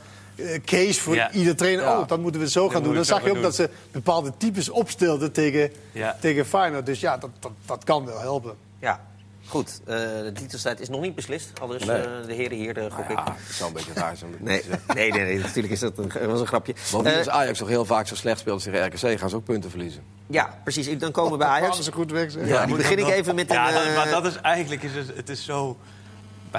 case 0.65 1.01
voor 1.01 1.15
Ja. 1.15 1.31
ieder 1.31 1.55
trainer. 1.55 1.83
Ja. 1.85 1.99
Oh, 1.99 2.07
dat 2.07 2.19
moeten 2.19 2.41
we 2.41 2.49
zo 2.49 2.69
gaan 2.69 2.83
doen. 2.83 2.93
Dan 2.95 3.05
zag 3.05 3.23
je 3.23 3.29
ook 3.31 3.41
dat 3.41 3.55
ze 3.55 3.69
bepaalde 3.91 4.31
types 4.37 4.69
opstelden 4.69 5.31
tegen, 5.31 5.71
Ja. 5.91 6.17
tegen 6.21 6.45
Feyenoord. 6.45 6.85
Dus 6.85 6.99
ja, 6.99 7.17
dat, 7.17 7.29
dat, 7.39 7.51
dat 7.65 7.83
kan 7.83 8.05
wel 8.05 8.19
helpen. 8.19 8.55
Ja, 8.79 9.01
goed. 9.47 9.79
eh, 9.85 9.95
de 9.95 10.31
titelstrijd 10.33 10.79
is 10.79 10.89
nog 10.89 11.01
niet 11.01 11.15
beslist. 11.15 11.51
Al 11.61 11.67
dus 11.67 11.85
Nee. 11.85 11.97
eh, 11.97 12.27
de 12.27 12.33
heren 12.33 12.57
hier, 12.57 12.73
de 12.73 12.89
gok 12.91 13.09
ik. 13.09 13.17
ja, 13.17 13.35
het 13.45 13.55
zou 13.55 13.69
een 13.69 13.75
beetje 13.75 13.93
raar 13.93 14.17
zijn. 14.17 14.31
Nee, 14.39 14.61
nee, 14.95 15.11
nee, 15.11 15.21
nee, 15.23 15.37
natuurlijk 15.39 15.73
is 15.73 15.79
dat 15.79 15.97
een, 15.97 16.09
dat 16.13 16.25
was 16.25 16.39
een 16.39 16.47
grapje. 16.47 16.73
Eh, 17.03 17.17
als 17.17 17.29
Ajax 17.29 17.57
toch 17.59 17.67
heel 17.67 17.85
vaak 17.85 18.07
zo 18.07 18.15
slecht 18.15 18.39
speelt 18.39 18.63
tegen 18.63 18.85
RKC... 18.85 19.19
gaan 19.19 19.29
ze 19.29 19.35
ook 19.35 19.43
punten 19.43 19.69
verliezen. 19.69 20.03
ja, 20.27 20.59
precies. 20.63 20.97
Dan 20.97 21.11
komen 21.11 21.31
we 21.31 21.37
bij 21.37 21.47
Dat 21.47 21.55
Ajax. 21.55 21.67
kwamen 21.67 21.83
ze 21.85 21.91
goed 21.91 22.11
weg. 22.11 22.47
Ja, 22.47 22.65
dan 22.65 22.77
begin 22.77 22.97
ik 22.99 23.07
even 23.07 23.35
met 23.35 23.49
een... 23.49 23.55
Ja, 23.55 23.71
dat- 23.71 23.83
eh, 23.83 23.95
maar 23.95 24.09
dat 24.09 24.25
is 24.25 24.35
eigenlijk 24.41 24.83
is 24.83 24.93
het, 24.95 25.11
het 25.15 25.29
is 25.29 25.43
zo 25.45 25.77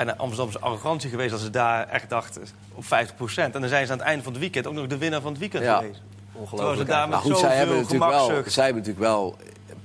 bijna 0.05 0.17
Amsterdamse 0.17 0.59
arrogantie 0.59 1.11
geweest 1.11 1.31
dat 1.31 1.41
ze 1.41 1.51
daar 1.51 1.89
echt 1.89 2.11
dachten 2.11 2.43
op 2.75 2.85
50% 2.85 2.89
En 3.35 3.51
dan 3.53 3.69
zijn 3.69 3.87
ze 3.87 3.93
aan 3.93 3.99
het 3.99 4.07
einde 4.07 4.23
van 4.23 4.33
het 4.33 4.41
weekend 4.41 4.67
ook 4.67 4.75
nog 4.75 4.87
de 4.87 4.99
winnaar 4.99 5.21
van 5.21 5.31
het 5.31 5.41
weekend 5.41 5.65
Ja. 5.65 5.77
geweest. 5.77 6.01
Terwijl 6.33 6.47
ze 6.47 6.55
Ongelooflijk. 6.55 6.89
daar 6.89 7.09
Maar 7.09 7.19
goed, 7.19 7.39
zij 7.39 7.57
hebben, 7.57 7.77
natuurlijk 7.77 8.11
wel, 8.11 8.43
zij 8.47 8.65
hebben 8.65 8.83
natuurlijk 8.83 9.11
wel 9.11 9.37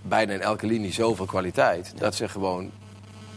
bijna 0.02 0.34
in 0.34 0.42
elke 0.42 0.66
linie 0.66 0.94
zoveel 0.94 1.26
kwaliteit... 1.26 1.94
dat 1.98 2.16
ze 2.16 2.28
gewoon 2.28 2.72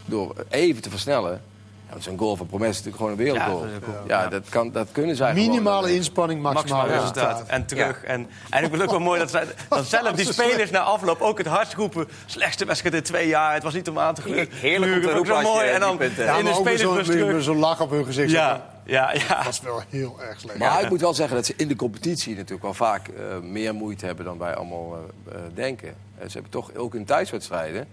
door 0.05 0.35
even 0.49 0.81
te 0.81 0.89
versnellen... 0.89 1.41
Ja, 1.87 1.93
want 1.93 2.03
zo'n 2.03 2.17
goal 2.17 2.35
van 2.35 2.47
Promes 2.47 2.69
is 2.69 2.75
natuurlijk 2.83 2.97
gewoon 2.97 3.11
een 3.11 3.17
wereldgoal. 3.17 3.65
Ja, 4.07 4.27
dat. 4.27 4.43
Ja, 4.45 4.49
kan, 4.51 4.71
dat 4.71 4.87
kunnen 4.91 5.15
zij 5.15 5.31
gewoon. 5.33 5.47
Minimale 5.49 5.95
inspanning, 5.95 6.41
maximaal 6.41 6.77
Maximaal 6.81 6.99
resultaat. 7.01 7.31
resultaat. 7.31 7.49
En 7.49 7.65
terug. 7.65 8.03
En, 8.03 8.27
en 8.49 8.63
ik 8.63 8.69
vind 8.69 8.71
het 8.71 8.81
ook 8.81 8.89
wel 8.89 8.99
mooi 8.99 9.19
dat, 9.19 9.29
zij, 9.31 9.45
dat 9.69 9.85
zelf 9.97 10.11
die 10.11 10.33
spelers 10.33 10.69
na 10.71 10.79
afloop 10.79 11.21
ook 11.21 11.37
het 11.37 11.47
hardst 11.47 11.73
roepen. 11.73 12.07
Slechtste 12.25 12.65
wedstrijd 12.65 12.95
in 12.95 13.03
twee 13.03 13.27
jaar. 13.27 13.53
Het 13.53 13.63
was 13.63 13.73
niet 13.73 13.89
om 13.89 13.99
aan 13.99 14.13
te 14.13 14.21
gluren. 14.21 14.47
Heerlijk 14.51 14.93
om 14.93 15.01
te 15.01 15.07
Ook 15.07 15.13
roepen 15.13 15.27
zo 15.27 15.33
als 15.33 15.43
je 15.47 15.51
mooi. 15.53 15.63
die 15.65 15.73
En 15.73 15.79
dan 15.79 15.97
Ja, 15.99 16.03
in 16.05 16.15
de 16.15 16.49
maar 16.49 16.57
ook 16.57 16.63
met 16.63 16.79
zo'n 16.79 16.89
spelersbus 16.89 17.07
met- 17.07 17.17
met 17.17 17.27
terug. 17.27 17.43
zo'n 17.43 17.57
lach 17.57 17.81
op 17.81 17.89
hun 17.89 18.05
gezicht. 18.05 18.31
Ja, 18.31 18.65
ja, 18.83 19.13
ja. 19.13 19.27
Dat 19.35 19.43
was 19.45 19.61
wel 19.61 19.81
heel 19.89 20.15
erg 20.21 20.39
slecht. 20.39 20.57
Maar 20.57 20.81
ik 20.83 20.89
moet 20.89 21.01
wel 21.01 21.13
zeggen 21.13 21.35
dat 21.35 21.45
ze 21.45 21.53
in 21.57 21.67
de 21.67 21.75
competitie 21.75 22.35
natuurlijk 22.35 22.61
wel 22.63 22.73
vaak 22.73 23.07
eh, 23.07 23.23
meer 23.41 23.75
moeite 23.75 24.05
hebben 24.05 24.25
dan 24.25 24.37
wij 24.37 24.55
allemaal 24.55 24.97
eh, 25.27 25.33
eh, 25.35 25.41
denken. 25.53 25.87
Eh, 26.17 26.25
ze 26.27 26.31
hebben 26.33 26.51
toch 26.51 26.75
ook 26.75 26.95
in 26.95 27.05
thuiswedstrijden. 27.05 27.87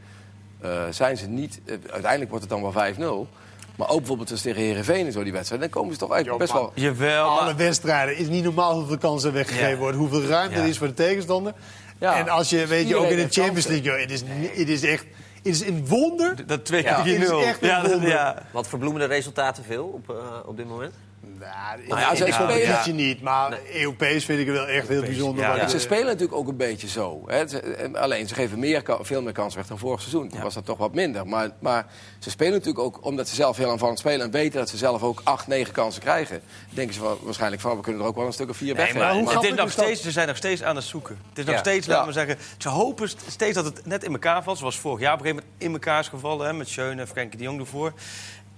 eh, 0.61 0.70
zijn 0.90 1.16
ze 1.16 1.26
niet. 1.26 1.61
eh, 1.64 1.74
uiteindelijk 1.90 2.30
wordt 2.30 2.44
het 2.50 2.52
dan 2.52 2.62
wel 2.62 2.72
5-0. 2.72 3.28
Maar 3.76 3.88
ook 3.88 3.98
bijvoorbeeld 3.98 4.30
als 4.30 4.40
tegen 4.40 4.62
Herenveen 4.62 5.06
en 5.06 5.12
zo 5.12 5.22
die 5.22 5.32
wedstrijd. 5.32 5.60
Dan 5.60 5.70
komen 5.70 5.92
ze 5.92 5.98
toch 5.98 6.12
eigenlijk 6.12 6.42
Jo, 6.42 6.46
best 6.46 6.58
wel. 6.58 6.72
Jawel, 6.84 7.28
Alle 7.40 7.54
wedstrijden 7.54 8.16
is 8.16 8.28
niet 8.28 8.44
normaal 8.44 8.74
hoeveel 8.78 8.98
kansen 8.98 9.32
weggegeven 9.32 9.70
Ja. 9.70 9.76
worden. 9.76 10.00
Hoeveel 10.00 10.22
ruimte 10.22 10.56
Ja. 10.56 10.62
er 10.62 10.68
is 10.68 10.78
voor 10.78 10.87
de 10.87 10.94
tegenstander. 10.94 11.52
Ja. 11.98 12.16
En 12.16 12.28
als 12.28 12.50
je, 12.50 12.66
weet 12.66 12.88
je, 12.88 12.96
ook 12.96 13.06
in 13.10 13.16
de 13.16 13.28
Champions. 13.30 13.66
League, 13.66 13.84
joh, 13.84 14.00
het 14.00 14.10
is, 14.10 14.22
het 14.58 14.68
is 14.68 14.82
echt 14.82 15.04
het 15.37 15.46
is 15.52 15.66
een 15.66 15.87
wonder. 15.87 16.46
Dat 16.46 16.64
2 16.64 16.82
Ja. 16.82 16.94
keer 17.02 17.02
3-0. 17.02 17.30
Het 17.38 17.40
is 17.40 17.44
echt 17.46 17.62
een 17.62 17.68
ja, 17.68 17.80
dat- 17.82 17.90
wonder. 17.90 18.08
ja. 18.08 18.42
Wat 18.52 18.68
verbloemende 18.68 19.06
resultaten 19.06 19.64
veel 19.64 19.84
op, 19.84 20.10
eh, 20.10 20.16
op 20.46 20.56
dit 20.56 20.68
moment? 20.68 20.92
Nou, 21.38 21.80
Nou 21.88 22.00
ja, 22.00 22.10
in 22.10 22.16
zij 22.16 22.26
de 22.26 22.32
spelen- 22.32 22.50
competitie 22.50 22.92
niet, 22.92 23.22
maar 23.22 23.58
Europees 23.74 24.24
vind 24.24 24.40
ik 24.40 24.46
het 24.46 24.56
wel 24.56 24.66
echt 24.66 24.88
heel 24.88 25.00
bijzonder. 25.00 25.42
ja, 25.44 25.48
wat 25.50 25.56
ja. 25.58 25.62
je- 25.64 25.70
Ze 25.70 25.78
spelen 25.78 26.04
natuurlijk 26.06 26.32
ook 26.34 26.48
een 26.48 26.56
beetje 26.56 26.88
zo. 26.88 27.22
Hè. 27.26 27.44
Eh, 27.60 27.94
alleen 27.94 28.28
ze 28.28 28.34
geven 28.34 28.58
meer, 28.58 28.82
veel 29.00 29.22
meer 29.22 29.32
kansen 29.32 29.58
weg 29.58 29.68
dan 29.68 29.78
vorig 29.78 30.00
seizoen. 30.00 30.28
Toen 30.28 30.40
was 30.42 30.54
dat 30.54 30.64
toch 30.64 30.78
wat 30.78 30.94
minder. 30.94 31.26
Maar, 31.26 31.50
maar 31.58 31.87
ze 32.18 32.30
spelen 32.30 32.52
natuurlijk 32.52 32.78
ook 32.84 33.04
omdat 33.04 33.28
ze 33.28 33.34
zelf 33.34 33.56
heel 33.56 33.70
aanvallend 33.70 33.98
spelen... 33.98 34.20
en 34.26 34.30
weten 34.30 34.58
dat 34.58 34.68
ze 34.68 34.76
zelf 34.76 35.02
ook 35.02 35.20
acht, 35.24 35.46
negen 35.46 35.72
kansen 35.72 36.02
krijgen. 36.02 36.42
Denken 36.70 36.94
ze 36.94 37.00
wel, 37.00 37.18
waarschijnlijk 37.22 37.62
van, 37.62 37.76
we 37.76 37.82
kunnen 37.82 38.00
er 38.02 38.06
ook 38.08 38.16
wel 38.16 38.26
een 38.26 38.32
stuk 38.32 38.48
of 38.50 38.56
vier 38.56 38.66
Nee, 38.66 38.76
weggeven. 38.76 39.00
maar 39.00 39.12
hoe 39.14 39.30
het 39.32 39.42
is 39.44 39.54
nog 39.54 39.70
steeds, 39.70 40.02
ze 40.02 40.10
zijn 40.10 40.26
nog 40.28 40.37
steeds 40.37 40.62
aan 40.62 40.76
het 40.76 40.84
zoeken. 40.84 41.18
Het 41.28 41.38
is 41.38 41.44
nog 41.44 41.54
Ja. 41.54 41.60
steeds, 41.60 41.87
laten 41.87 42.06
we 42.06 42.12
zeggen... 42.12 42.37
Ze 42.58 42.68
hopen 42.68 43.08
st- 43.08 43.22
steeds 43.28 43.54
dat 43.54 43.64
het 43.64 43.87
net 43.87 44.04
in 44.04 44.12
elkaar 44.12 44.42
valt. 44.42 44.58
Zoals 44.58 44.78
vorig 44.78 45.00
jaar 45.00 45.12
op 45.12 45.18
een 45.18 45.24
gegeven 45.26 45.44
moment 45.48 45.62
in 45.66 45.72
elkaar 45.72 46.00
is 46.00 46.08
gevallen. 46.08 46.46
Hè, 46.46 46.52
met 46.52 46.68
Schöne 46.68 47.00
en 47.00 47.08
Frenkie 47.08 47.38
de 47.38 47.44
Jong 47.44 47.60
ervoor. 47.60 47.92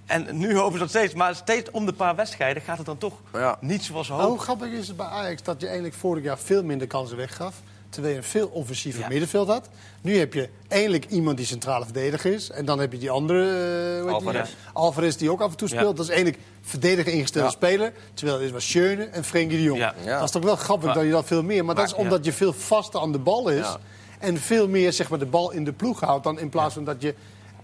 En 0.07 0.37
nu 0.37 0.55
hopen 0.55 0.73
ze 0.73 0.79
dat 0.79 0.89
steeds. 0.89 1.13
Maar 1.13 1.35
steeds 1.35 1.71
om 1.71 1.85
de 1.85 1.93
paar 1.93 2.15
wedstrijden 2.15 2.63
gaat 2.63 2.77
het 2.77 2.85
dan 2.85 2.97
toch 2.97 3.13
Ja. 3.33 3.57
niet 3.61 3.83
zoals 3.83 4.07
ze 4.07 4.13
Nou, 4.13 4.29
hoe 4.29 4.39
grappig 4.39 4.69
is 4.71 4.87
het 4.87 4.97
bij 4.97 5.05
Ajax 5.05 5.43
dat 5.43 5.59
je 5.59 5.65
eigenlijk 5.65 5.95
vorig 5.95 6.23
jaar 6.23 6.37
veel 6.37 6.63
minder 6.63 6.87
kansen 6.87 7.17
weggaf. 7.17 7.55
Terwijl 7.89 8.13
je 8.13 8.19
een 8.19 8.27
veel 8.27 8.47
offensiever 8.47 9.01
Ja. 9.01 9.07
middenveld 9.07 9.47
had. 9.47 9.69
Nu 10.01 10.17
heb 10.17 10.33
je 10.33 10.49
eindelijk 10.67 11.05
iemand 11.05 11.37
die 11.37 11.45
centrale 11.45 11.83
verdediger 11.83 12.33
is. 12.33 12.49
En 12.49 12.65
dan 12.65 12.79
heb 12.79 12.91
je 12.91 12.97
die 12.97 13.09
andere, 13.09 13.49
eh, 13.97 14.03
die? 14.03 14.11
Alvarez. 14.13 14.49
Alvarez 14.73 15.15
die 15.15 15.31
ook 15.31 15.41
af 15.41 15.51
en 15.51 15.57
toe 15.57 15.67
Ja. 15.69 15.75
speelt. 15.75 15.95
Dat 15.97 16.05
is 16.05 16.11
eigenlijk 16.11 16.43
verdediger 16.61 17.13
ingestelde 17.13 17.47
Ja. 17.47 17.53
speler. 17.53 17.93
Terwijl 18.13 18.41
het 18.41 18.51
was 18.51 18.67
Schöne 18.69 19.03
en 19.05 19.23
Frenkie 19.23 19.57
de 19.57 19.63
Jong. 19.63 19.79
Ja. 19.79 19.93
Ja. 20.05 20.15
Dat 20.15 20.23
is 20.23 20.31
toch 20.31 20.43
wel 20.43 20.55
grappig 20.55 20.85
Maar- 20.85 20.95
dat 20.95 21.03
je 21.03 21.09
dat 21.11 21.25
veel 21.25 21.43
meer... 21.43 21.65
Maar, 21.65 21.75
dat 21.75 21.85
is 21.85 21.91
Maar- 21.91 21.99
omdat 22.01 22.25
je 22.25 22.33
veel 22.33 22.53
vaster 22.53 22.99
aan 22.99 23.11
de 23.11 23.19
bal 23.19 23.49
is. 23.49 23.65
Ja. 23.65 23.77
En 24.19 24.37
veel 24.37 24.67
meer 24.67 24.93
zeg 24.93 25.09
maar, 25.09 25.19
de 25.19 25.25
bal 25.25 25.51
in 25.51 25.63
de 25.63 25.73
ploeg 25.73 25.99
houdt. 25.99 26.23
Dan 26.23 26.39
in 26.39 26.49
plaats 26.49 26.73
van 26.73 26.83
dat 26.83 27.01
je... 27.01 27.13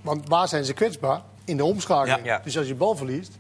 Want 0.02 0.28
waar 0.30 0.48
zijn 0.48 0.66
ze 0.66 0.74
kwetsbaar? 0.74 1.22
In 1.46 1.58
de 1.58 1.64
omschakeling. 1.64 2.26
Ja. 2.26 2.34
Ja. 2.34 2.42
Dus 2.44 2.58
als 2.58 2.68
je 2.68 2.76
bal 2.76 2.96
verliest... 2.96 3.32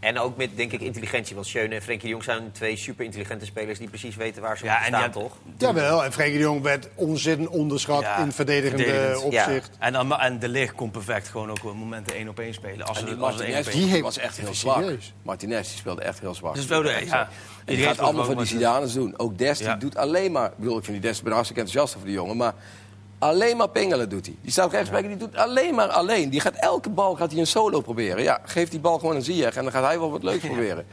En 0.00 0.18
ook 0.18 0.36
met, 0.36 0.50
denk 0.56 0.72
ik, 0.72 0.80
intelligentie. 0.80 1.34
Want 1.34 1.46
Schöne 1.46 1.74
en 1.74 1.82
Frenkie 1.82 2.02
de 2.04 2.08
Jong 2.08 2.24
zijn 2.24 2.52
twee 2.52 2.76
super 2.76 3.04
intelligente 3.04 3.44
spelers... 3.44 3.78
die 3.78 3.88
precies 3.88 4.16
weten 4.16 4.42
waar 4.42 4.58
ze 4.58 4.64
Ja, 4.64 4.72
moeten 4.78 4.92
en 4.92 4.98
staan, 4.98 5.22
toch? 5.22 5.36
Jawel, 5.56 6.04
en 6.04 6.12
Frenkie 6.12 6.36
de 6.36 6.42
Jong 6.42 6.62
werd 6.62 6.88
ontzettend 6.94 7.48
onderschat 7.48 8.00
Ja, 8.02 8.18
in 8.18 8.32
verdedigende 8.32 8.84
verdedigend. 8.84 9.32
Ja. 9.32 9.44
opzicht. 9.44 9.70
En, 9.78 9.92
dan, 9.92 10.18
en 10.18 10.38
de 10.38 10.48
licht 10.48 10.74
kon 10.74 10.90
perfect 10.90 11.28
gewoon 11.28 11.50
ook 11.50 11.64
op 11.64 11.74
momenten 11.74 12.14
één 12.14 12.28
op 12.28 12.38
één 12.38 12.54
spelen. 12.54 12.86
Als 12.86 12.96
En 12.98 13.02
ze 13.04 13.10
die 13.10 13.16
Martinez. 13.20 13.68
Die 13.72 13.86
heeft- 13.86 14.02
was 14.02 14.18
echt 14.18 14.36
heel 14.36 14.54
zwak. 14.54 14.82
serieus. 14.82 15.14
Martinez 15.22 15.68
die 15.68 15.78
speelde 15.78 16.02
echt 16.02 16.20
heel 16.20 16.34
zwak. 16.34 16.54
Dus 16.54 16.64
speelde, 16.64 16.88
ja. 16.88 16.94
En 16.94 17.28
die 17.64 17.74
Iedereen 17.76 17.94
gaat 17.94 18.04
allemaal 18.04 18.24
van 18.24 18.36
die 18.36 18.46
Zidanes 18.46 18.92
doen. 18.92 19.14
Ook 19.18 19.38
Dest 19.38 19.60
Ja. 19.60 19.70
die 19.70 19.78
doet 19.80 19.96
alleen 19.96 20.32
maar... 20.32 20.46
Ik 20.50 20.56
bedoel, 20.56 20.78
ik 20.78 20.84
vind 20.84 20.96
die 20.96 21.06
Dest 21.06 21.18
ik 21.18 21.24
ben 21.24 21.32
hartstikke 21.32 21.62
enthousiast 21.62 21.96
over 21.96 22.08
die 22.08 22.16
jongen. 22.18 22.36
Maar 22.36 22.54
alleen 23.18 23.56
maar 23.56 23.68
pingelen 23.68 24.08
doet 24.08 24.26
hij. 24.26 24.34
Die 24.42 24.50
staat 24.52 24.72
rechtsback 24.72 25.02
en 25.02 25.08
die 25.08 25.16
doet 25.16 25.36
alleen 25.36 25.74
maar 25.74 25.88
alleen. 25.88 26.30
Die 26.30 26.40
gaat 26.40 26.54
elke 26.54 26.88
bal 26.90 27.14
gaat 27.14 27.30
hij 27.30 27.40
een 27.40 27.46
solo 27.46 27.80
proberen. 27.80 28.22
Ja, 28.22 28.38
geef 28.44 28.68
die 28.68 28.80
bal 28.80 28.98
gewoon 28.98 29.14
een 29.16 29.22
Ziyech 29.22 29.56
en 29.56 29.62
dan 29.62 29.72
gaat 29.72 29.84
hij 29.84 29.98
wel 29.98 30.10
wat 30.10 30.22
leuks 30.22 30.44
proberen. 30.44 30.86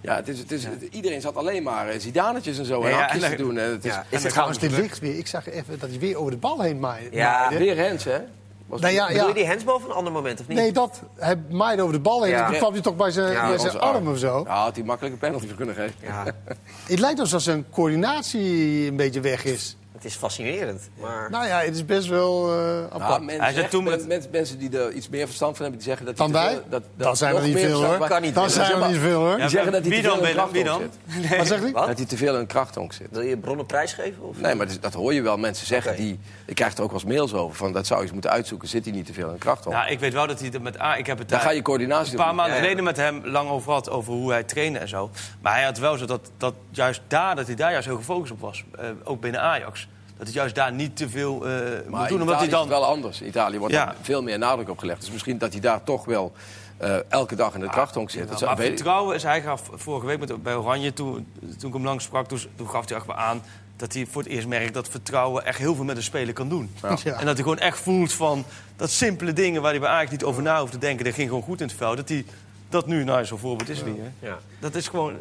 Ja, 0.00 0.16
het 0.16 0.28
is, 0.28 0.38
het 0.38 0.52
is, 0.52 0.64
het- 0.64 0.82
iedereen 0.90 1.20
zat 1.20 1.36
alleen 1.36 1.62
maar 1.62 1.88
eh, 1.88 1.98
Zidanetjes 2.00 2.58
en 2.58 2.64
zo 2.64 2.82
en 2.82 2.90
Ja, 2.90 2.96
hakjes 2.98 3.22
en- 3.22 3.30
te 3.30 3.36
doen. 3.36 3.58
En 3.58 3.70
het 3.70 3.84
is, 3.84 3.92
Ja. 3.92 4.04
Is 4.08 4.22
het 4.22 4.32
trouwens, 4.32 4.58
de 4.58 4.70
licht 4.70 4.98
weer. 4.98 5.18
Ik 5.18 5.26
zag 5.26 5.48
even 5.48 5.78
dat 5.78 5.88
hij 5.90 5.98
weer 5.98 6.16
over 6.16 6.30
de 6.30 6.36
bal 6.38 6.60
heen 6.60 6.78
maaide. 6.80 7.16
Ja. 7.16 7.38
maaide. 7.38 7.58
Weer 7.58 7.74
Rens, 7.74 8.04
hè? 8.04 8.18
Was 8.66 8.80
Nou 8.80 8.92
ja, 8.92 9.06
Bedoel 9.06 9.28
je 9.28 9.34
die 9.34 9.46
handsbal 9.46 9.80
van 9.80 9.90
een 9.90 9.96
ander 9.96 10.12
moment, 10.12 10.40
of 10.40 10.48
niet? 10.48 10.58
Nee, 10.58 10.72
dat. 10.72 11.02
Hij 11.16 11.36
maaide 11.50 11.82
over 11.82 11.94
de 11.94 12.00
bal 12.00 12.22
heen. 12.22 12.30
Ja. 12.32 12.44
En 12.44 12.46
toen 12.50 12.58
kwam 12.58 12.72
hij 12.72 12.80
toch 12.82 12.96
bij 12.96 13.10
zijn, 13.10 13.32
Ja, 13.32 13.48
bij 13.48 13.58
zijn 13.58 13.72
onze 13.72 13.78
arm 13.84 14.08
of 14.08 14.18
zo. 14.18 14.42
Ja, 14.46 14.62
had 14.62 14.74
hij 14.76 14.84
makkelijk 14.84 15.14
een 15.14 15.20
penalty 15.20 15.46
voor 15.46 15.56
kunnen 15.56 15.74
geven. 15.74 15.94
Ja, 16.02 16.24
Het 16.86 16.98
lijkt 16.98 17.20
alsof 17.20 17.42
zijn 17.42 17.64
coördinatie 17.70 18.86
een 18.88 18.96
beetje 18.96 19.20
weg 19.20 19.44
is. 19.44 19.76
Het 20.02 20.10
is 20.10 20.16
fascinerend. 20.16 20.88
Maar... 21.00 21.30
Nou 21.30 21.46
ja, 21.46 21.58
het 21.60 21.74
is 21.74 21.84
best 21.84 22.08
wel 22.08 22.50
eh 22.52 22.56
Ja, 22.56 22.86
apart. 22.92 23.22
men 23.22 23.28
Hij 23.28 23.38
zei 23.48 23.54
zegt- 23.54 23.70
toen 23.70 23.84
met- 23.84 23.98
men- 23.98 24.08
mensen, 24.08 24.30
mensen 24.30 24.58
die 24.58 24.78
er 24.78 24.92
iets 24.92 25.08
meer 25.08 25.26
verstand 25.26 25.56
van 25.56 25.62
hebben, 25.64 25.80
die 25.84 25.88
zeggen 25.88 26.06
dat 26.06 26.16
Dan 26.16 26.32
wij? 26.32 26.60
dat, 26.68 26.82
Dat 26.96 27.18
zijn 27.18 27.30
er 27.30 27.36
nog 27.36 27.46
niet 27.46 27.54
meer 27.54 27.66
veel 27.68 27.84
hoor. 27.84 28.08
kan 28.08 28.22
niet 28.22 28.34
Dat 28.34 28.52
zijn 28.52 28.82
er 28.82 28.88
niet 28.88 28.98
veel 28.98 29.20
hoor. 29.20 29.36
Die 29.36 29.48
zeggen 29.48 29.72
dat 29.72 29.80
hij 29.80 29.90
wie 29.90 30.02
te 30.02 30.08
veel 30.08 30.34
dan, 30.34 30.46
in? 30.46 30.52
Wie 30.52 30.64
dan? 30.64 30.80
zit. 30.80 31.36
Wat 31.38 31.46
zeg 31.46 31.60
je? 31.60 31.72
Wat? 31.72 31.86
Dat 31.86 31.96
hij 31.96 32.06
te 32.06 32.16
veel 32.16 32.34
in 32.34 32.40
een 32.40 32.46
krachthonk 32.46 32.92
zit. 32.92 33.06
Wil 33.10 33.20
je 33.20 33.36
bronnen 33.36 33.66
prijsgeven? 33.66 34.22
Of? 34.28 34.40
Nee, 34.40 34.54
maar 34.54 34.66
dat, 34.66 34.78
dat 34.80 34.92
hoor 34.92 35.14
je 35.14 35.22
wel. 35.22 35.36
Mensen 35.36 35.66
zeggen 35.66 35.96
die... 35.96 36.18
Ik 36.44 36.54
krijg 36.54 36.76
er 36.76 36.82
ook 36.82 36.90
wel 36.90 37.00
eens 37.00 37.08
mails 37.08 37.34
over. 37.34 37.56
Van, 37.56 37.72
dat 37.72 37.86
zou 37.86 37.98
je 37.98 38.04
eens 38.04 38.12
moeten 38.12 38.30
uitzoeken. 38.30 38.68
Zit 38.68 38.84
hij 38.84 38.94
niet 38.94 39.06
te 39.06 39.12
veel 39.12 39.26
in 39.26 39.32
een 39.32 39.38
krachthonk? 39.38 39.74
Nou, 39.76 39.90
ik 39.90 40.00
weet 40.00 40.12
wel 40.12 40.26
dat 40.26 40.38
hij 40.40 40.48
het 40.52 40.62
met 40.62 40.80
A. 40.80 40.96
Ik 40.96 41.06
heb 41.06 41.18
het 41.18 41.28
Dan 41.28 41.38
daar 41.38 41.46
ga 41.48 41.52
je 41.54 41.62
coördinatie 41.62 42.10
een 42.12 42.16
paar 42.24 42.34
maanden 42.34 42.46
Ja, 42.46 42.52
ja. 42.54 42.62
geleden 42.62 42.84
met 42.84 42.96
hem 42.96 43.20
lang 43.26 43.50
over 43.50 43.72
had. 43.72 43.90
Over 43.90 44.12
hoe 44.12 44.30
hij 44.30 44.42
trainde 44.42 44.78
en 44.78 44.88
zo. 44.88 45.10
Maar 45.40 45.54
hij 45.54 45.64
had 45.64 45.78
wel 45.78 45.96
zo 45.96 46.04
dat, 46.06 46.30
dat 46.36 46.54
juist 46.70 47.00
daar, 47.08 47.36
dat 47.36 47.46
hij 47.46 47.54
daar 47.56 47.70
juist 47.72 47.86
heel 47.86 47.96
gefocust 47.96 48.32
op 48.32 48.40
was. 48.40 48.64
Eh, 48.78 48.86
ook 49.04 49.20
binnen 49.20 49.40
Ajax. 49.40 49.88
Dat 50.22 50.30
hij 50.32 50.40
juist 50.40 50.54
daar 50.54 50.72
niet 50.72 50.96
te 50.96 51.08
veel 51.08 51.46
eh 51.46 51.50
Maar 51.88 52.00
moet 52.00 52.08
doen. 52.08 52.20
Omdat 52.20 52.36
hij 52.38 52.46
Italië 52.46 52.50
dan. 52.50 52.60
is 52.60 52.68
het 52.68 52.78
wel 52.78 52.84
anders. 52.84 53.20
In 53.20 53.26
Italië 53.26 53.58
wordt 53.58 53.74
Ja. 53.74 53.88
er 53.88 53.94
veel 54.02 54.22
meer 54.22 54.38
nadruk 54.38 54.68
op 54.68 54.78
gelegd. 54.78 55.00
Dus 55.00 55.10
misschien 55.10 55.38
dat 55.38 55.52
hij 55.52 55.60
daar 55.60 55.82
toch 55.84 56.04
wel 56.04 56.32
eh, 56.76 56.96
elke 57.08 57.34
dag 57.36 57.54
in 57.54 57.60
de 57.60 57.68
krachthonk 57.68 58.10
zit. 58.10 58.38
Ja, 58.40 58.46
maar 58.46 58.56
vertrouwen 58.56 59.14
is, 59.16 59.22
hij 59.22 59.42
gaf 59.42 59.62
vorige 59.74 60.06
week 60.06 60.18
met, 60.18 60.42
bij 60.42 60.54
Oranje, 60.54 60.92
toen, 60.92 61.26
toen 61.58 61.68
ik 61.68 61.74
hem 61.74 61.84
langs 61.84 62.04
sprak, 62.04 62.28
toen, 62.28 62.38
toen 62.56 62.68
gaf 62.68 62.88
hij 62.88 62.96
echt 62.96 63.06
wel 63.06 63.16
aan 63.16 63.42
dat 63.76 63.92
hij 63.92 64.06
voor 64.10 64.22
het 64.22 64.30
eerst 64.30 64.46
merkt 64.46 64.74
dat 64.74 64.88
vertrouwen 64.88 65.44
echt 65.44 65.58
heel 65.58 65.74
veel 65.74 65.84
met 65.84 65.96
een 65.96 66.02
speler 66.02 66.34
kan 66.34 66.48
doen. 66.48 66.70
Ja. 66.82 66.88
En 66.90 67.02
dat 67.04 67.34
hij 67.34 67.42
gewoon 67.42 67.58
echt 67.58 67.78
voelt 67.78 68.12
van 68.12 68.44
dat 68.76 68.90
simpele 68.90 69.32
dingen 69.32 69.62
waar 69.62 69.70
hij 69.70 69.80
bij 69.80 69.88
eigenlijk 69.90 70.20
niet 70.20 70.30
over 70.30 70.42
na 70.42 70.60
hoeft 70.60 70.72
te 70.72 70.78
denken, 70.78 71.04
dat 71.04 71.14
ging 71.14 71.28
gewoon 71.28 71.42
goed 71.42 71.60
in 71.60 71.66
het 71.66 71.76
veld. 71.76 71.96
Dat 71.96 72.08
hij 72.08 72.24
dat 72.68 72.86
nu, 72.86 73.04
nou 73.04 73.24
zo'n 73.24 73.38
voorbeeld 73.38 73.68
is 73.68 73.84
niet. 73.84 73.96
Hè? 73.98 74.26
Ja. 74.28 74.38
Dat 74.58 74.74
is 74.74 74.88
gewoon. 74.88 75.14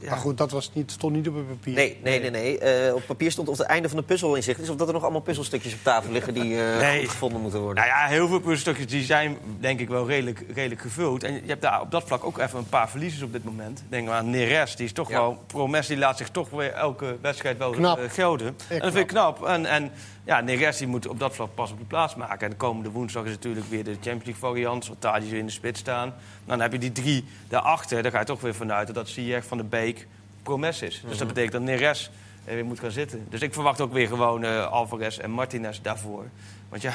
Ja. 0.00 0.10
Maar 0.10 0.18
goed, 0.18 0.38
dat 0.38 0.50
was 0.50 0.70
niet, 0.74 0.90
stond 0.90 1.14
niet 1.14 1.28
op 1.28 1.34
het 1.34 1.48
papier. 1.48 1.74
Nee, 1.74 1.98
nee, 2.02 2.20
nee. 2.20 2.30
nee. 2.30 2.58
Eh, 2.58 2.94
op 2.94 3.02
papier 3.06 3.30
stond 3.30 3.48
of 3.48 3.58
het 3.58 3.66
einde 3.66 3.88
van 3.88 3.96
de 3.98 4.02
puzzel 4.04 4.34
in 4.34 4.42
zicht 4.42 4.60
is... 4.60 4.68
of 4.68 4.76
dat 4.76 4.86
er 4.88 4.92
nog 4.94 5.02
allemaal 5.02 5.20
puzzelstukjes 5.20 5.72
op 5.74 5.78
tafel 5.82 6.12
liggen 6.12 6.34
die 6.34 6.60
eh, 6.62 6.78
Nee. 6.78 7.08
gevonden 7.08 7.40
moeten 7.40 7.60
worden. 7.60 7.84
Nou 7.84 7.96
ja, 7.98 8.06
heel 8.06 8.28
veel 8.28 8.38
puzzelstukjes 8.40 8.86
die 8.86 9.04
zijn 9.04 9.36
denk 9.60 9.80
ik 9.80 9.88
wel 9.88 10.06
redelijk, 10.06 10.44
redelijk 10.54 10.80
gevuld. 10.80 11.22
En 11.24 11.32
je 11.34 11.40
hebt 11.46 11.62
daar 11.62 11.80
op 11.80 11.90
dat 11.90 12.02
vlak 12.06 12.24
ook 12.24 12.38
even 12.38 12.58
een 12.58 12.68
paar 12.68 12.90
verliezers 12.90 13.22
op 13.22 13.32
dit 13.32 13.44
moment. 13.44 13.82
Denk 13.88 14.06
maar 14.06 14.16
aan 14.16 14.30
Neres, 14.30 14.76
die 14.76 14.86
is 14.86 14.92
toch 14.92 15.08
Ja. 15.10 15.18
wel... 15.18 15.42
Promes 15.46 15.86
die 15.86 15.96
laat 15.96 16.16
zich 16.16 16.28
toch 16.28 16.50
weer 16.50 16.72
elke 16.72 17.16
wedstrijd 17.20 17.58
wel 17.58 17.70
Knap. 17.70 17.98
eh, 17.98 18.10
gelden. 18.10 18.46
en 18.68 18.78
dat 18.78 18.92
vind 18.92 18.96
ik 18.96 19.06
knap. 19.06 19.44
En, 19.44 19.66
en 19.66 19.90
ja, 20.24 20.40
Neres 20.40 20.76
die 20.76 20.86
moet 20.86 21.06
op 21.06 21.18
dat 21.18 21.34
vlak 21.34 21.54
pas 21.54 21.70
op 21.70 21.78
de 21.78 21.84
plaats 21.84 22.14
maken. 22.14 22.40
En 22.40 22.50
de 22.50 22.56
komende 22.56 22.90
woensdag 22.90 23.24
is 23.24 23.30
natuurlijk 23.30 23.66
weer 23.66 23.84
de 23.84 23.92
Champions 23.92 24.24
League 24.24 24.42
variant. 24.50 24.90
Die 25.20 25.28
zo 25.28 25.34
in 25.34 25.46
de 25.46 25.52
spits 25.52 25.80
staan. 25.80 26.14
Dan 26.44 26.60
heb 26.60 26.72
je 26.72 26.78
die 26.78 26.92
drie 26.92 27.24
daarachter. 27.48 28.02
Daar 28.02 28.12
ga 28.12 28.18
je 28.18 28.24
toch 28.24 28.40
weer 28.40 28.54
vanuit 28.54 28.94
dat 28.94 29.08
Ziyech 29.08 29.44
van 29.44 29.58
de 29.58 29.64
Beek 29.64 30.06
Promes 30.42 30.82
is. 30.82 31.02
Dus 31.08 31.18
dat 31.18 31.26
betekent 31.28 31.52
dat 31.52 31.62
Neres 31.62 32.10
er 32.44 32.54
weer 32.54 32.64
moet 32.64 32.80
gaan 32.80 32.90
zitten. 32.90 33.26
Dus 33.30 33.40
ik 33.40 33.52
verwacht 33.52 33.80
ook 33.80 33.92
weer 33.92 34.08
gewoon 34.08 34.44
eh, 34.44 34.66
Alvarez 34.72 35.18
en 35.18 35.30
Martinez 35.30 35.80
daarvoor. 35.80 36.24
Want 36.68 36.82
ja, 36.82 36.92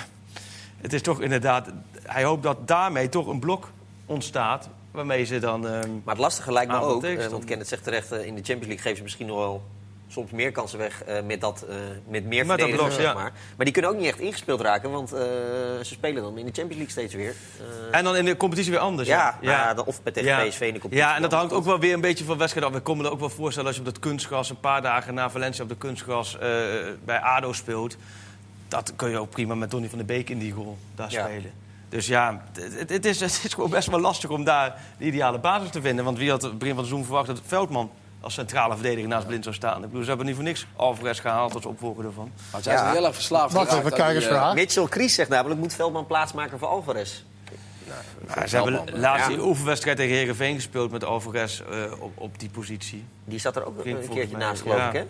het 0.78 0.94
is 0.94 1.02
toch 1.02 1.22
inderdaad... 1.22 1.70
Hij 2.04 2.24
hoopt 2.24 2.44
dat 2.44 2.68
daarmee 2.68 3.10
toch 3.10 3.28
een 3.28 3.40
blok 3.40 3.72
ontstaat... 4.06 4.70
waarmee 4.92 5.24
ze 5.26 5.40
dan... 5.40 5.68
ehm, 5.68 5.90
Maar 6.04 6.14
het 6.14 6.24
lastige 6.24 6.52
lijkt 6.52 6.72
me 6.72 6.80
ook, 6.80 7.04
eh, 7.04 7.28
want 7.28 7.46
Kenneth 7.46 7.68
zegt 7.68 7.84
terecht... 7.84 8.12
eh, 8.12 8.26
in 8.26 8.36
de 8.36 8.44
Champions 8.44 8.68
League 8.68 8.78
geven 8.82 8.98
ze 8.98 9.04
misschien 9.04 9.28
nog 9.28 9.38
wel 9.38 9.64
soms 10.10 10.32
meer 10.32 10.52
kansen 10.52 10.80
weg... 10.80 11.04
eh, 11.04 11.22
met, 11.24 11.42
dat, 11.42 11.66
eh, 11.70 11.76
met 12.08 12.26
meer 12.26 12.46
Met 12.46 12.60
verdedigers, 12.60 12.96
zeg 12.96 13.04
ja. 13.04 13.14
maar. 13.14 13.32
Maar 13.56 13.66
die 13.66 13.74
kunnen 13.74 13.92
ook 13.92 13.98
niet 13.98 14.08
echt 14.08 14.20
ingespeeld 14.20 14.62
raken... 14.62 14.92
want 14.92 15.14
eh, 15.14 15.20
ze 15.20 15.80
spelen 15.82 16.24
dan 16.24 16.38
in 16.38 16.46
de 16.46 16.52
Champions 16.52 16.76
League 16.76 16.90
steeds 16.90 17.14
weer. 17.14 17.36
En 17.92 18.04
dan 18.04 18.16
in 18.16 18.26
de 18.26 18.38
competitie 18.38 18.72
weer 18.72 18.80
anders. 18.80 19.08
ja, 19.08 19.38
ja, 19.42 19.76
of 19.86 20.02
tegen 20.04 20.24
Ja. 20.24 20.48
PSV 20.48 20.62
in 20.62 20.74
de 20.74 20.80
competitie. 20.80 21.10
Ja, 21.10 21.16
en 21.16 21.22
dat 21.22 21.32
hangt 21.32 21.54
ook 21.54 21.66
wel 21.66 21.80
weer 21.80 21.94
een 21.94 22.02
beetje 22.02 22.24
van 22.24 22.38
wedstrijden 22.38 22.72
af. 22.72 22.78
We 22.78 22.84
komen 22.84 23.06
er 23.06 23.12
ook 23.12 23.20
wel 23.20 23.30
voorstellen 23.30 23.68
als 23.68 23.76
je 23.78 23.82
op 23.82 23.88
dat 23.88 24.00
kunstgras... 24.00 24.50
een 24.50 24.60
paar 24.60 24.82
dagen 24.82 25.14
na 25.14 25.30
Valencia 25.30 25.64
op 25.64 25.70
de 25.70 25.78
kunstgras 25.78 26.38
bij 27.06 27.20
ADO 27.20 27.54
speelt... 27.54 27.98
dat 28.68 28.94
kun 28.96 29.10
je 29.10 29.18
ook 29.18 29.30
prima 29.30 29.56
met 29.56 29.72
Donny 29.72 29.90
van 29.90 29.98
der 29.98 30.08
Beek 30.08 30.30
in 30.30 30.40
die 30.40 30.54
rol 30.54 30.78
daar 30.96 31.12
spelen. 31.12 31.52
Dus 31.90 32.08
ja, 32.08 32.42
het, 32.54 32.90
het, 32.90 33.06
is, 33.06 33.20
het 33.22 33.42
is 33.44 33.54
gewoon 33.54 33.70
best 33.70 33.90
wel 33.90 34.00
lastig 34.00 34.30
om 34.30 34.44
daar 34.44 34.82
de 34.98 35.06
ideale 35.06 35.40
basis 35.40 35.70
te 35.70 35.82
vinden. 35.82 36.06
Want 36.06 36.18
wie 36.18 36.30
had 36.30 36.42
het 36.42 36.58
begin 36.58 36.74
van 36.74 36.84
het 36.84 36.88
seizoen 36.88 37.06
verwacht 37.06 37.28
dat 37.28 37.42
Veldman 37.46 37.92
als 38.22 38.34
centrale 38.34 38.74
verdediger 38.74 39.10
naast 39.10 39.28
Blind 39.28 39.44
zou 39.44 39.56
staan? 39.56 39.84
Ik 39.84 39.88
bedoel, 39.88 40.02
ze 40.02 40.08
hebben 40.08 40.26
niet 40.26 40.36
voor 40.36 40.44
niks 40.44 40.68
Alvarez 40.76 41.22
gehaald 41.22 41.54
als 41.56 41.66
opvolger 41.66 42.06
ervan. 42.06 42.32
Maar 42.52 42.62
zij 42.62 42.74
zijn 42.74 42.88
Ja. 42.88 42.94
heel 42.94 43.06
erg 43.06 43.16
verslaafd 43.16 43.54
Wacht 43.54 43.74
even, 43.74 43.94
kijkersvraag. 43.94 44.54
Mitchell 44.54 44.88
Kries 44.88 45.14
zegt 45.16 45.30
namelijk... 45.30 45.60
moet 45.60 45.74
Veldman 45.74 46.08
plaatsmaken 46.08 46.60
voor 46.60 46.68
Alvarez. 46.68 47.24
Ja, 48.28 48.48
ze 48.48 48.56
hebben 48.56 48.74
Veldman, 48.76 49.00
laatst 49.00 49.28
ja. 49.28 49.36
die 49.36 49.44
oefenwedstrijd 49.44 49.98
tegen 49.98 50.16
Herenveen 50.16 50.56
gespeeld 50.56 50.92
met 50.92 51.04
Alvarez 51.04 51.62
eh, 51.62 51.92
op, 52.00 52.12
op 52.16 52.40
die 52.40 52.50
positie. 52.50 53.06
Die 53.26 53.40
zat 53.40 53.56
er 53.56 53.66
ook 53.66 53.82
Ging 53.82 54.04
een 54.04 54.10
keertje 54.10 54.38
naast, 54.38 54.62
geloof 54.62 54.78
ja. 54.78 54.88
ik, 54.88 54.94
hè? 54.94 55.06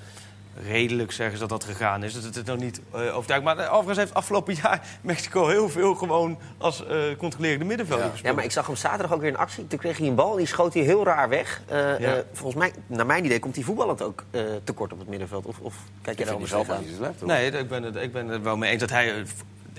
Redelijk 0.68 1.12
zeggen 1.12 1.38
ze 1.38 1.48
dat 1.48 1.62
dat 1.62 1.70
gegaan 1.70 2.04
is. 2.04 2.14
Dat 2.22 2.36
het 2.36 2.46
nog 2.46 2.58
niet 2.58 2.82
eh 2.94 3.16
overtuigend. 3.16 3.44
Maar 3.56 3.66
eh, 3.66 3.72
overigens 3.74 3.98
heeft 3.98 4.14
afgelopen 4.14 4.54
jaar 4.64 4.88
Mexico 5.02 5.48
heel 5.48 5.70
veel 5.70 5.96
gewoon 5.96 6.38
als 6.58 6.86
eh 6.86 6.98
controlerende 7.18 7.66
middenvelder 7.66 8.06
Ja. 8.06 8.12
gespeeld. 8.12 8.30
Ja, 8.32 8.36
maar 8.38 8.46
ik 8.46 8.52
zag 8.52 8.66
hem 8.68 8.76
zaterdag 8.76 9.14
ook 9.14 9.22
weer 9.22 9.30
in 9.30 9.38
actie. 9.38 9.68
Toen 9.68 9.80
kreeg 9.80 9.98
hij 9.98 10.08
een 10.08 10.16
bal, 10.16 10.36
die 10.36 10.46
schoot 10.46 10.74
hij 10.74 10.84
heel 10.84 11.04
raar 11.06 11.30
weg. 11.30 11.62
Eh, 11.68 11.78
Ja. 11.78 12.16
eh, 12.16 12.20
volgens 12.34 12.56
mij, 12.64 12.74
naar 12.88 13.06
mijn 13.06 13.26
idee, 13.26 13.40
komt 13.40 13.56
hij 13.56 13.64
voetballend 13.64 14.02
ook 14.02 14.24
eh, 14.32 14.42
tekort 14.64 14.94
op 14.94 15.00
het 15.00 15.08
middenveld. 15.08 15.46
Of, 15.46 15.60
of 15.60 15.76
kijk 16.02 16.18
jij 16.18 16.26
daar 16.26 16.34
anders 16.36 16.52
Veldman 16.52 16.78
aan? 16.78 16.84
slecht. 16.98 17.26
Nee, 17.26 17.52
ik 17.52 17.68
ben, 17.70 17.84
het, 17.84 17.96
ik 17.96 18.12
ben 18.12 18.28
het 18.28 18.42
wel 18.42 18.58
mee 18.58 18.72
eens 18.72 18.80
dat 18.82 18.90
hij... 18.90 19.24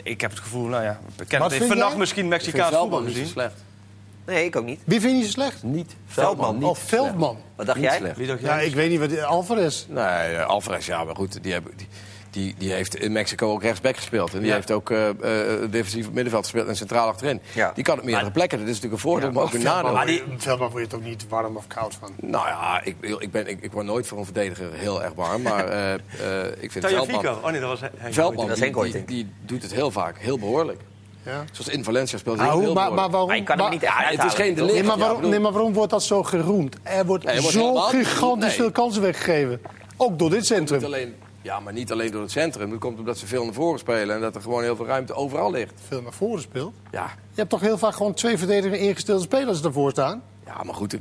Ik 0.02 0.20
heb 0.20 0.30
het 0.30 0.40
gevoel, 0.40 0.66
nou 0.66 0.82
ja, 0.82 1.00
ik 1.18 1.38
vind 1.50 1.66
vannacht 1.66 1.90
jij? 1.90 1.98
misschien 1.98 2.28
Mexicaans 2.28 2.76
voetbal 2.76 3.02
gezien. 3.02 3.26
slecht. 3.26 3.54
Nee, 4.30 4.44
ik 4.44 4.56
ook 4.56 4.64
niet. 4.64 4.80
Wie 4.84 5.00
vind 5.00 5.18
je 5.18 5.24
zo 5.24 5.30
slecht? 5.30 5.62
Niet. 5.62 5.96
Veldman. 6.06 6.54
niet 6.54 6.64
Oh, 6.64 6.74
Veldman. 6.76 7.38
Wat 7.56 7.66
dacht 7.66 7.78
Niet 7.78 7.88
jij? 7.88 7.98
slecht. 7.98 8.16
Wie 8.16 8.26
dacht 8.26 8.40
Ja, 8.40 8.56
jij? 8.56 8.66
ik 8.66 8.74
weet 8.74 8.90
niet 8.90 8.98
wat... 8.98 9.22
Alvarez. 9.22 9.86
Nee, 9.88 10.04
eh, 10.04 10.46
Alvarez, 10.46 10.86
ja, 10.86 11.04
maar 11.04 11.16
goed. 11.16 11.42
Die, 11.42 11.52
hebben, 11.52 11.72
die, 11.76 11.86
die, 12.30 12.54
die 12.58 12.72
heeft 12.72 12.94
in 12.96 13.12
Mexico 13.12 13.50
ook 13.52 13.62
rechtsback 13.62 13.96
gespeeld. 13.96 14.32
En 14.32 14.38
die 14.38 14.48
Ja. 14.48 14.54
heeft 14.54 14.70
ook 14.70 14.90
eh 14.90 15.08
eh, 15.08 15.70
defensief 15.70 16.10
middenveld 16.10 16.42
gespeeld 16.42 16.68
en 16.68 16.76
centraal 16.76 17.08
achterin. 17.08 17.40
Ja. 17.54 17.72
Die 17.74 17.84
kan 17.84 17.98
op 17.98 18.04
meerdere 18.04 18.30
plekken. 18.30 18.58
Dat 18.58 18.66
is 18.68 18.74
natuurlijk 18.74 19.02
een 19.02 19.08
voordeel, 19.10 19.28
Ja, 19.28 19.34
maar 19.34 19.42
ook 19.44 19.52
een 19.52 19.62
nadeel. 19.62 19.92
Maar 19.92 20.06
die- 20.06 20.22
Veldman 20.36 20.70
word 20.70 20.82
je 20.82 20.88
toch 20.88 21.02
niet 21.02 21.28
warm 21.28 21.56
of 21.56 21.66
koud 21.66 21.94
van? 21.94 22.10
Nou 22.20 22.46
ja, 22.48 22.80
ik, 22.84 22.96
ik, 23.18 23.30
ben, 23.30 23.46
ik, 23.48 23.60
ik 23.60 23.72
word 23.72 23.86
nooit 23.86 24.06
voor 24.06 24.18
een 24.18 24.24
verdediger 24.24 24.72
heel 24.72 25.02
erg 25.02 25.12
warm. 25.14 25.42
Maar 25.42 25.68
eh, 25.78 25.94
eh, 25.94 26.00
ik 26.58 26.72
vind. 26.72 26.86
Veldman, 26.86 27.26
Oh 27.26 27.50
nee, 27.50 27.60
dat 27.60 27.68
was 27.68 27.80
Henk 27.96 28.14
Veldman 28.14 28.46
Dat 28.48 28.58
is 28.58 28.72
die, 28.72 28.92
die, 28.92 29.04
die 29.04 29.32
doet 29.46 29.62
het 29.62 29.72
heel 29.74 29.90
vaak 29.90 30.18
heel 30.18 30.38
behoorlijk. 30.38 30.80
Ja. 31.22 31.44
Zoals 31.52 31.68
in 31.70 31.84
Valencia 31.84 32.18
speelt 32.18 32.38
hij 32.38 32.48
Ah, 32.48 32.58
heel, 32.58 32.72
maar, 32.74 32.92
maar 32.92 33.10
waarom... 33.10 33.28
Maar 33.28 33.36
je 33.36 33.42
kan 33.42 33.54
hem 33.56 33.64
maar- 33.64 33.74
niet 33.74 33.82
echt 33.82 33.98
Ja, 33.98 34.04
het 34.04 34.24
is 34.24 34.34
geen 34.34 34.46
toch? 34.48 34.56
delict. 34.56 34.72
Nee 34.74 34.82
maar, 34.82 34.92
Ja, 34.92 34.98
waarom, 34.98 35.16
bedoel- 35.16 35.30
nee, 35.30 35.40
maar 35.40 35.52
waarom 35.52 35.72
wordt 35.72 35.90
dat 35.90 36.02
zo 36.02 36.22
geroemd? 36.22 36.76
Er 36.82 37.06
wordt, 37.06 37.24
Nee, 37.24 37.34
er 37.34 37.40
wordt 37.40 37.56
zo 37.56 37.74
gigantisch 37.74 38.46
nee. 38.46 38.56
veel 38.56 38.70
kansen 38.70 39.02
weggegeven. 39.02 39.60
Ook 39.96 40.18
door 40.18 40.28
dit 40.30 40.38
Niet 40.38 40.46
centrum. 40.46 40.84
alleen, 40.84 41.14
ja, 41.42 41.60
maar 41.60 41.72
niet 41.72 41.92
alleen 41.92 42.10
door 42.10 42.20
het 42.22 42.30
centrum. 42.30 42.70
Dat 42.70 42.78
komt 42.78 42.98
omdat 42.98 43.18
ze 43.18 43.26
veel 43.26 43.44
naar 43.44 43.52
voren 43.54 43.78
spelen 43.78 44.14
en 44.14 44.20
dat 44.20 44.34
er 44.34 44.40
gewoon 44.42 44.62
heel 44.62 44.76
veel 44.76 44.86
ruimte 44.86 45.14
overal 45.14 45.50
ligt. 45.50 45.72
Veel 45.88 46.02
naar 46.02 46.12
voren 46.12 46.42
speelt. 46.42 46.74
Ja, 46.90 47.04
Je 47.30 47.36
hebt 47.36 47.50
toch 47.50 47.60
heel 47.60 47.78
vaak 47.78 47.94
gewoon 47.94 48.14
twee 48.14 48.38
verdedigingen 48.38 48.78
ingestelde 48.78 49.22
spelers 49.22 49.62
ervoor 49.62 49.90
staan? 49.90 50.22
Ja 50.56 50.62
maar 50.64 50.74
goed, 50.74 50.96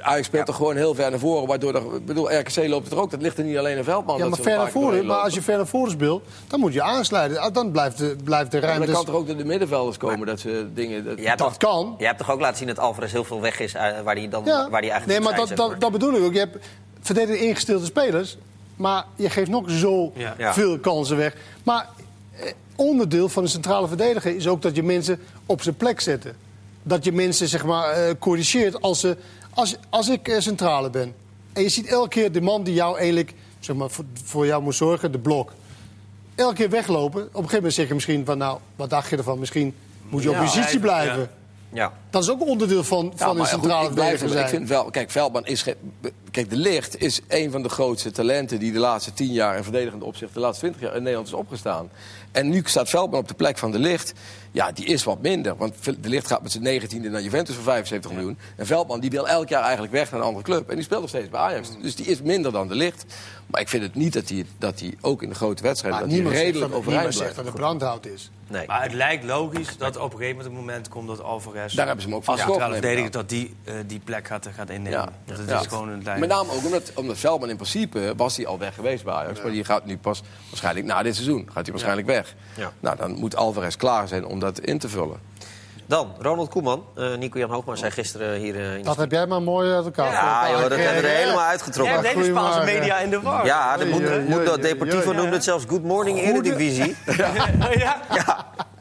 Ajax 0.00 0.26
speelt 0.26 0.46
toch 0.46 0.56
gewoon 0.56 0.76
heel 0.76 0.94
ver 0.94 1.10
naar 1.10 1.18
voren. 1.18 1.46
Waardoor 1.48 1.74
er, 1.74 1.94
ik 1.94 2.06
bedoel, 2.06 2.32
RKC 2.38 2.56
loopt 2.68 2.84
het 2.84 2.92
er 2.92 3.00
ook. 3.00 3.10
Dat 3.10 3.22
ligt 3.22 3.38
er 3.38 3.44
niet 3.44 3.56
alleen 3.56 3.76
in 3.76 3.84
Veldman. 3.84 4.18
ja, 4.18 4.28
maar 4.28 4.38
ver 4.38 4.52
een 4.52 4.58
naar 4.58 4.70
voren. 4.70 5.06
Maar 5.06 5.16
als 5.16 5.34
je 5.34 5.42
ver 5.42 5.56
naar 5.56 5.66
voren 5.66 5.90
speelt, 5.90 6.24
dan 6.46 6.60
moet 6.60 6.72
je 6.72 6.82
aansluiten. 6.82 7.38
Ah, 7.40 7.54
Dan 7.54 7.70
blijft 7.70 7.98
de, 7.98 8.16
blijft 8.24 8.50
de 8.50 8.56
Ja, 8.56 8.62
maar 8.62 8.70
ruimte... 8.72 8.92
dan 8.92 8.96
kan 8.96 9.04
toch 9.12 9.14
ook 9.20 9.26
door 9.26 9.36
de 9.36 9.44
middenvelders 9.44 9.96
komen 9.96 10.26
dat 10.26 10.40
ze 10.40 10.66
dingen... 10.74 11.04
Dat, 11.04 11.18
Dat 11.18 11.38
toch- 11.38 11.56
kan. 11.56 11.94
Je 11.98 12.04
hebt 12.06 12.18
toch 12.18 12.30
ook 12.30 12.40
laten 12.40 12.56
zien 12.56 12.66
dat 12.66 12.78
Alvarez 12.78 13.12
heel 13.12 13.24
veel 13.24 13.40
weg 13.40 13.60
is 13.60 13.74
eh, 13.74 14.00
waar 14.00 14.14
hij 14.16 14.28
dan 14.28 14.44
Ja, 14.44 14.68
waar 14.70 14.80
hij 14.80 14.90
eigenlijk 14.90 15.06
nee, 15.06 15.20
maar 15.20 15.46
dat, 15.46 15.56
dat, 15.56 15.80
dat 15.80 15.92
bedoel 15.92 16.14
ik 16.14 16.22
ook. 16.22 16.32
Je 16.32 16.38
hebt 16.38 16.56
verdedigend 17.00 17.40
ingestelde 17.44 17.84
spelers, 17.84 18.36
maar 18.76 19.04
je 19.16 19.30
geeft 19.30 19.50
nog 19.50 19.70
zo 19.70 20.12
veel 20.38 20.78
kansen 20.78 21.16
weg. 21.16 21.34
Maar 21.62 21.88
eh, 22.36 22.52
onderdeel 22.76 23.28
van 23.28 23.42
een 23.42 23.48
centrale 23.48 23.88
verdediger 23.88 24.36
is 24.36 24.48
ook 24.48 24.62
dat 24.62 24.76
je 24.76 24.82
mensen 24.82 25.20
op 25.46 25.62
zijn 25.62 25.76
plek 25.76 26.00
zet. 26.00 26.24
Dat 26.82 27.04
je 27.04 27.12
mensen 27.12 27.48
zeg 27.48 27.64
maar, 27.64 27.90
eh, 27.90 28.14
corrigeert 28.18 28.80
als, 28.80 29.00
ze, 29.00 29.16
als, 29.50 29.76
als 29.90 30.08
ik 30.08 30.28
eh, 30.28 30.40
centrale 30.40 30.90
ben. 30.90 31.14
En 31.52 31.62
je 31.62 31.68
ziet 31.68 31.86
elke 31.86 32.08
keer 32.08 32.32
de 32.32 32.40
man 32.40 32.62
die 32.62 32.74
jou 32.74 32.98
eigenlijk 32.98 33.34
zeg 33.60 33.76
maar, 33.76 33.90
voor, 33.90 34.04
voor 34.24 34.46
jou 34.46 34.62
moet 34.62 34.74
zorgen, 34.74 35.12
de 35.12 35.18
blok. 35.18 35.52
Elke 36.34 36.54
keer 36.54 36.70
weglopen. 36.70 37.20
Op 37.22 37.26
een 37.28 37.34
gegeven 37.34 37.54
moment 37.56 37.74
zeg 37.74 37.88
je 37.88 37.94
misschien 37.94 38.24
van, 38.24 38.38
nou, 38.38 38.58
wat 38.76 38.90
dacht 38.90 39.10
je 39.10 39.16
ervan? 39.16 39.38
Misschien 39.38 39.74
moet 40.08 40.22
je 40.22 40.30
op 40.30 40.36
positie 40.36 40.78
blijven, 40.80 40.80
blijven. 40.80 41.20
ja. 41.22 41.40
Ja. 41.74 41.92
Dat 42.10 42.22
is 42.22 42.30
ook 42.30 42.46
onderdeel 42.46 42.84
van, 42.84 43.12
Ja, 43.16 43.26
van 43.26 43.40
een 43.40 43.46
centrale 43.46 43.86
verdediger 43.86 44.18
hem- 44.18 44.28
ik 44.28 44.32
zijn. 44.36 44.48
vind 44.48 44.68
wel, 44.68 44.90
kijk, 44.90 45.10
Veldman 45.10 45.46
is. 45.46 45.64
Kijk, 46.30 46.50
de 46.50 46.56
Licht 46.56 47.00
is 47.00 47.20
een 47.28 47.50
van 47.50 47.62
de 47.62 47.68
grootste 47.68 48.10
talenten 48.10 48.58
die 48.58 48.72
de 48.72 48.78
laatste 48.78 49.12
tien 49.12 49.32
jaar 49.32 49.56
in 49.56 49.62
verdedigend 49.62 50.02
opzicht, 50.02 50.34
de 50.34 50.40
laatste 50.40 50.60
twintig 50.60 50.80
jaar 50.82 50.96
in 50.96 51.02
Nederland 51.02 51.26
is 51.28 51.34
opgestaan. 51.34 51.90
En 52.32 52.48
nu 52.48 52.62
staat 52.64 52.88
Veldman 52.90 53.20
op 53.20 53.28
de 53.28 53.34
plek 53.34 53.58
van 53.58 53.70
de 53.70 53.78
licht. 53.78 54.12
Ja, 54.52 54.72
die 54.72 54.84
is 54.84 55.04
wat 55.04 55.20
minder. 55.22 55.56
Want 55.56 55.74
de 55.84 56.08
licht 56.08 56.26
gaat 56.26 56.42
met 56.42 56.52
zijn 56.52 56.80
19e 56.82 57.10
naar 57.10 57.22
Juventus 57.22 57.54
voor 57.54 57.64
75 57.64 58.12
miljoen. 58.12 58.38
En 58.56 58.66
Veldman 58.66 59.00
die 59.00 59.10
wil 59.10 59.28
elk 59.28 59.48
jaar 59.48 59.62
eigenlijk 59.62 59.92
weg 59.92 60.10
naar 60.10 60.20
een 60.20 60.26
andere 60.26 60.44
club. 60.44 60.68
En 60.68 60.74
die 60.74 60.84
speelt 60.84 61.00
nog 61.00 61.08
steeds 61.08 61.28
bij 61.28 61.40
Ajax. 61.40 61.68
Dus 61.82 61.94
die 61.94 62.06
is 62.06 62.22
minder 62.22 62.52
dan 62.52 62.68
de 62.68 62.74
licht. 62.74 63.04
Maar 63.46 63.60
ik 63.60 63.68
vind 63.68 63.82
het 63.82 63.94
niet 63.94 64.12
dat 64.12 64.28
hij, 64.28 64.46
dat 64.58 64.80
hij 64.80 64.94
ook 65.00 65.22
in 65.22 65.28
de 65.28 65.34
grote 65.34 65.62
wedstrijden... 65.62 66.00
Maar 66.00 66.08
dat 66.08 66.16
niemand 66.16 66.36
zegt 66.36 66.46
redelijk 66.46 66.70
dat, 66.72 66.80
overeind 66.80 67.04
niemand 67.08 67.22
zegt 67.24 67.34
blijft. 67.34 67.54
dat 67.54 67.60
het 67.60 67.78
brandhout 67.78 68.06
is. 68.06 68.30
Nee. 68.48 68.66
Maar 68.66 68.82
het 68.82 68.92
lijkt 68.92 69.24
logisch 69.24 69.76
dat 69.78 69.96
op 69.96 70.12
een 70.12 70.18
gegeven 70.18 70.36
moment, 70.36 70.44
het 70.44 70.52
moment 70.54 70.88
komt 70.88 71.08
dat 71.08 71.22
Alvarez... 71.22 71.74
Daar 71.74 71.86
hebben 71.86 72.02
ze 72.02 72.08
hem 72.08 72.18
ook 72.18 72.24
van 72.24 72.34
als 72.34 72.42
centrale 72.42 72.72
verdediger, 72.72 73.10
dat 73.10 73.28
die 73.28 73.54
eh, 73.64 73.74
die 73.86 73.98
plek 74.04 74.26
gaat, 74.26 74.48
gaat 74.54 74.70
innemen. 74.70 74.98
Ja. 74.98 75.08
Dat 75.24 75.38
het 75.38 75.48
Ja. 75.48 75.60
is 75.60 75.66
gewoon 75.66 75.88
een 75.88 76.02
lijn. 76.02 76.20
Met 76.20 76.28
name 76.28 76.52
ook 76.52 76.64
omdat, 76.64 76.92
omdat 76.94 77.18
Veldman 77.18 77.50
in 77.50 77.56
principe 77.56 78.12
was 78.16 78.36
hij 78.36 78.46
al 78.46 78.58
weg 78.58 78.74
geweest 78.74 79.04
bij 79.04 79.14
Ajax. 79.14 79.42
Maar 79.42 79.52
die 79.52 79.64
gaat 79.64 79.84
nu 79.86 79.98
pas 79.98 80.22
waarschijnlijk 80.48 80.86
na 80.86 81.02
dit 81.02 81.14
seizoen 81.14 81.44
gaat 81.52 81.62
hij 81.62 81.70
waarschijnlijk 81.70 82.06
weg. 82.06 82.34
Ja. 82.56 82.72
Nou, 82.80 82.96
dan 82.96 83.12
moet 83.12 83.36
Alvarez 83.36 83.76
klaar 83.76 84.08
zijn 84.08 84.24
om 84.26 84.40
dat 84.42 84.58
in 84.60 84.78
te 84.78 84.88
vullen. 84.88 85.30
Dan, 85.86 86.12
Ronald 86.18 86.48
Koeman. 86.48 86.84
Eh, 86.94 87.14
Nico-Jan 87.14 87.50
Hoogma 87.50 87.76
zei 87.76 87.90
gisteren 87.90 88.38
hier 88.38 88.54
eh, 88.56 88.72
in 88.72 88.78
de 88.78 88.84
Dat 88.84 88.96
heb 88.96 89.10
jij 89.10 89.26
maar 89.26 89.42
mooi 89.42 89.72
uit 89.72 89.84
elkaar. 89.84 90.12
Ja, 90.12 90.50
joh, 90.50 90.60
dat 90.60 90.68
hebben 90.70 91.02
we 91.02 91.08
er 91.08 91.16
helemaal 91.16 91.38
Ja, 91.40 91.46
uitgetrokken. 91.46 92.02
de 92.02 92.08
hele 92.08 92.24
Spaanse 92.24 92.64
media 92.64 92.98
in 92.98 93.10
de 93.10 93.20
war. 93.20 93.44
Ja, 93.46 93.76
de 93.76 93.84
Oei, 93.84 93.92
moet, 93.92 94.28
moet, 94.28 94.48
oei, 94.50 94.60
Deportivo 94.60 95.12
noemde 95.12 95.32
het 95.32 95.44
zelfs 95.44 95.64
Good 95.68 95.82
Morning 95.82 96.18
Eredivisie. 96.18 96.96
ja. 97.78 98.00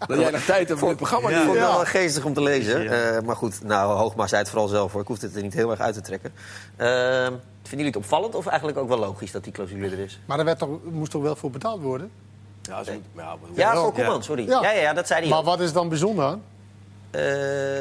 Dat 0.07 0.19
jij 0.19 0.31
nog 0.31 0.41
tijd 0.43 0.67
hebt 0.67 0.79
voor 0.79 0.87
het 0.89 0.97
programma. 0.97 1.29
Ja. 1.29 1.37
Ik 1.37 1.43
vond 1.43 1.57
het 1.57 1.67
Ja. 1.67 1.73
wel 1.75 1.85
geestig 1.85 2.25
om 2.25 2.33
te 2.33 2.41
lezen. 2.41 2.83
Ja. 2.83 2.91
Eh, 2.91 3.21
maar 3.21 3.35
goed, 3.35 3.63
nou, 3.63 3.91
Hoogma 3.97 4.27
zei 4.27 4.41
het 4.41 4.49
vooral 4.49 4.67
zelf 4.67 4.91
hoor. 4.91 5.01
Ik 5.01 5.07
hoef 5.07 5.21
het 5.21 5.35
er 5.35 5.41
niet 5.41 5.53
heel 5.53 5.71
erg 5.71 5.79
uit 5.79 5.93
te 5.93 6.01
trekken. 6.01 6.33
Eh, 6.75 6.87
vinden 6.87 7.39
jullie 7.69 7.85
het 7.85 7.95
opvallend 7.95 8.35
of 8.35 8.45
eigenlijk 8.47 8.77
ook 8.77 8.87
wel 8.87 8.97
logisch 8.99 9.31
dat 9.31 9.43
die 9.43 9.53
clausule 9.53 9.89
er 9.89 9.99
is? 9.99 10.19
Maar 10.25 10.39
er 10.39 10.45
werd 10.45 10.59
toch, 10.59 10.69
moest 10.83 11.11
toch 11.11 11.21
wel 11.21 11.35
voor 11.35 11.51
betaald 11.51 11.81
worden? 11.81 12.11
Ja, 12.61 12.83
ze 12.83 12.91
moet- 12.91 13.01
maar 13.13 13.25
ja, 13.25 13.31
maar- 13.41 13.49
Ja, 13.55 13.73
wel. 13.73 13.83
voor 13.83 13.93
Koeman, 13.93 14.23
sorry. 14.23 14.47
Ja. 14.47 14.61
Ja. 14.61 14.71
Ja, 14.73 14.79
ja, 14.81 14.93
dat 14.93 15.07
zei 15.07 15.19
hij 15.19 15.29
Maar 15.29 15.39
ook. 15.39 15.45
wat 15.45 15.59
is 15.59 15.73
dan 15.73 15.89
bijzonder 15.89 16.25
aan? 16.25 16.41
Eh, 17.11 17.21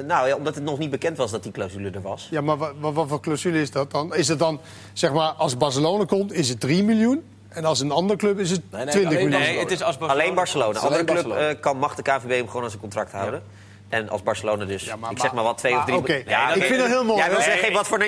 nou 0.07 0.29
ja, 0.29 0.37
omdat 0.37 0.55
het 0.55 0.65
nog 0.65 0.79
niet 0.79 0.91
bekend 0.91 1.17
was 1.17 1.31
dat 1.31 1.43
die 1.43 1.53
clausule 1.53 1.91
er 1.91 2.03
was. 2.03 2.29
Ja, 2.31 2.41
maar 2.41 2.57
wat, 2.57 2.73
wat, 2.81 3.09
voor 3.09 3.21
clausule 3.21 3.61
is 3.61 3.71
dat 3.71 3.91
dan? 3.91 4.15
Is 4.15 4.29
het 4.29 4.39
dan, 4.39 4.61
zeg 4.93 5.13
maar, 5.13 5.29
als 5.31 5.57
Barcelona 5.57 6.05
komt, 6.05 6.33
is 6.33 6.49
het 6.49 6.61
3 6.61 6.85
miljoen? 6.85 7.25
En 7.49 7.65
als 7.65 7.81
een 7.81 7.91
andere 7.91 8.19
club 8.19 8.39
is 8.39 8.51
het 8.51 8.61
Nee, 8.71 8.85
nee, 8.85 8.91
20 8.91 9.13
alleen 9.19 9.29
miljoen? 9.29 9.49
Nee, 9.49 9.59
het 9.59 9.71
is 9.71 9.83
als 9.83 9.99
Barcelona. 9.99 10.23
Alleen 10.23 10.35
Barcelona. 10.35 10.79
Alleen 10.79 10.99
Andere 11.09 11.23
club 11.23 11.37
eh, 11.57 11.61
kan, 11.61 11.77
mag 11.77 11.95
de 11.95 12.03
KVB 12.03 12.31
hem 12.37 12.47
gewoon 12.47 12.63
aan 12.63 12.69
zijn 12.69 12.81
contract 12.83 13.13
houden. 13.13 13.43
En 13.91 14.09
als 14.09 14.23
Barcelona 14.23 14.65
dus, 14.65 14.85
Ja, 14.85 14.97
maar- 14.97 15.11
ik 15.11 15.19
zeg 15.21 15.33
maar 15.33 15.45
wat, 15.45 15.59
twee 15.59 15.73
maar- 15.75 15.95
of 15.95 16.05
drie... 16.05 16.23
Ja, 16.27 16.53
ik 16.53 16.63
vind 16.63 16.79
dat 16.79 16.89
heel 16.89 17.05
mooi. 17.05 17.19
Jij 17.19 17.31
wil 17.31 17.41
zeggen, 17.41 17.73
wat 17.73 17.87
voor 17.87 17.99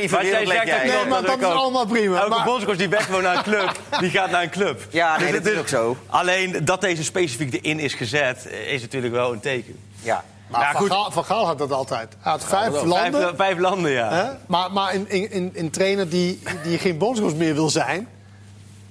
jij 0.66 0.66
jij? 0.66 0.84
Nee, 0.86 0.92
klopt. 0.92 1.08
maar 1.08 1.22
dat 1.22 1.38
is 1.40 1.46
ook. 1.46 1.52
allemaal 1.54 1.86
prima. 1.86 2.16
Elke 2.18 2.28
Maar- 2.28 2.44
bondscoach 2.44 2.76
die 2.76 2.88
weg 2.88 3.06
wil 3.06 3.20
naar 3.20 3.36
een 3.36 3.42
club, 3.42 3.80
die 4.00 4.10
gaat 4.10 4.30
naar 4.30 4.42
een 4.42 4.50
club. 4.50 4.86
Ja, 4.90 5.18
nee, 5.18 5.32
Dus 5.32 5.42
dat 5.42 5.52
is 5.52 5.58
ook 5.58 5.68
zo. 5.68 5.96
Alleen 6.06 6.64
dat 6.64 6.80
deze 6.80 7.04
specifiek 7.04 7.54
erin 7.54 7.78
is 7.78 7.94
gezet, 7.94 8.46
eh, 8.46 8.72
is 8.72 8.80
natuurlijk 8.80 9.12
wel 9.12 9.32
een 9.32 9.40
teken. 9.40 9.78
Ja. 10.02 10.24
Maar 10.48 10.60
Ja, 10.60 10.70
Van, 10.72 10.80
goed. 10.80 10.90
Gaal, 10.90 11.10
Van 11.10 11.24
Gaal 11.24 11.46
had 11.46 11.58
dat 11.58 11.72
altijd. 11.72 12.16
Hij 12.20 12.32
had 12.32 12.44
vijf 12.44 12.82
landen. 12.82 13.20
Vijf, 13.22 13.36
vijf 13.36 13.58
landen, 13.58 13.90
ja. 13.90 14.12
hè? 14.12 14.30
Maar, 14.46 14.72
maar 14.72 14.94
een, 14.94 15.06
een, 15.08 15.28
een, 15.36 15.52
een 15.54 15.70
trainer 15.70 16.08
die, 16.08 16.42
die 16.62 16.78
geen 16.78 16.98
bondscoach 16.98 17.34
meer 17.34 17.54
wil 17.54 17.70
zijn... 17.70 18.08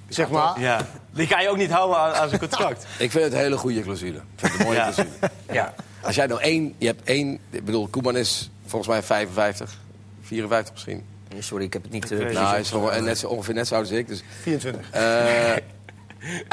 Zeg 0.08 0.28
maar, 0.28 0.60
ja. 0.60 0.80
Die 1.10 1.26
ga 1.26 1.40
je 1.40 1.48
ook 1.48 1.56
niet 1.56 1.70
houden 1.70 1.98
aan, 1.98 2.12
aan 2.14 2.28
zijn 2.28 2.40
contract. 2.40 2.86
Ik 2.98 3.10
vind 3.10 3.24
het 3.24 3.32
een 3.32 3.38
hele 3.38 3.56
goede 3.56 3.82
clausule. 3.82 4.16
Ik 4.16 4.22
vind 4.36 4.52
het 4.52 4.60
een 4.60 4.66
mooie 4.66 4.78
Ja. 4.78 4.82
clausule. 4.90 5.08
ja. 5.52 5.74
Als 6.02 6.14
jij 6.14 6.26
nou 6.26 6.40
één... 6.40 6.74
Je 6.78 6.86
hebt 6.86 7.02
één... 7.04 7.38
Ik 7.50 7.64
bedoel, 7.64 7.88
Koeman 7.88 8.16
is 8.16 8.50
volgens 8.66 8.90
mij 8.90 9.02
55, 9.02 9.78
54 10.22 10.72
misschien. 10.72 11.04
Sorry, 11.38 11.64
ik 11.64 11.72
heb 11.72 11.82
het 11.82 11.92
niet... 11.92 12.06
precies 12.08 12.34
Nou, 12.34 12.46
hij 12.48 12.60
is 12.60 12.70
gewoon 12.70 13.04
net 13.04 13.18
zo, 13.18 13.26
ongeveer 13.28 13.54
net 13.54 13.66
zo 13.66 13.74
oud 13.74 13.82
als 13.84 13.92
ik. 13.92 14.08
Dus, 14.08 14.22
24. 14.40 14.90
eh, 14.90 15.00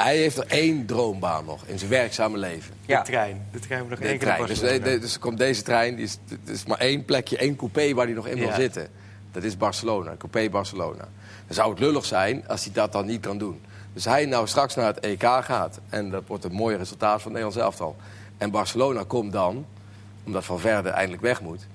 hij 0.05 0.17
heeft 0.17 0.37
er 0.37 0.45
één 0.47 0.85
droombaan 0.85 1.45
nog 1.45 1.63
in 1.65 1.77
zijn 1.79 1.89
werkzame 1.91 2.37
leven. 2.37 2.73
Ja. 2.85 2.99
De 3.01 3.05
trein. 3.11 3.45
De 3.51 3.59
trein 3.59 3.81
moet 3.81 3.89
nog 3.89 3.99
De 3.99 4.07
één 4.07 4.17
keer 4.17 4.27
trein. 4.27 4.45
Dus, 4.47 4.59
de- 4.59 4.79
de- 4.79 4.99
dus 4.99 5.19
komt 5.19 5.37
deze 5.37 5.61
trein, 5.61 5.95
die 5.95 6.05
is, 6.05 6.17
het 6.29 6.49
is 6.49 6.65
maar 6.65 6.77
één 6.77 7.05
plekje, 7.05 7.37
één 7.37 7.55
coupé 7.55 7.93
waar 7.93 8.05
hij 8.05 8.15
nog 8.15 8.27
in 8.27 8.37
wil 8.37 8.47
Ja. 8.47 8.55
zitten. 8.55 8.87
Dat 9.31 9.43
is 9.43 9.57
Barcelona, 9.57 10.15
coupé 10.17 10.49
Barcelona. 10.49 11.07
Dan 11.45 11.55
zou 11.55 11.69
het 11.69 11.79
lullig 11.79 12.05
zijn 12.05 12.47
als 12.47 12.63
hij 12.63 12.73
dat 12.73 12.91
dan 12.91 13.05
niet 13.05 13.21
kan 13.21 13.37
doen. 13.37 13.61
Dus 13.93 14.05
hij 14.05 14.25
nou 14.25 14.47
straks 14.47 14.75
naar 14.75 14.85
het 14.85 14.99
EK 14.99 15.23
gaat, 15.41 15.79
en 15.89 16.09
dat 16.09 16.23
wordt 16.27 16.43
een 16.43 16.51
mooi 16.53 16.75
resultaat 16.77 17.21
van 17.21 17.31
het 17.31 17.41
Nederlands 17.41 17.57
elftal. 17.57 17.95
En 18.39 18.51
Barcelona 18.51 19.03
komt 19.07 19.31
dan, 19.31 19.65
omdat 20.25 20.45
Van 20.45 20.59
Verde 20.59 20.89
eindelijk 20.89 21.21
weg 21.21 21.41
moet. 21.41 21.67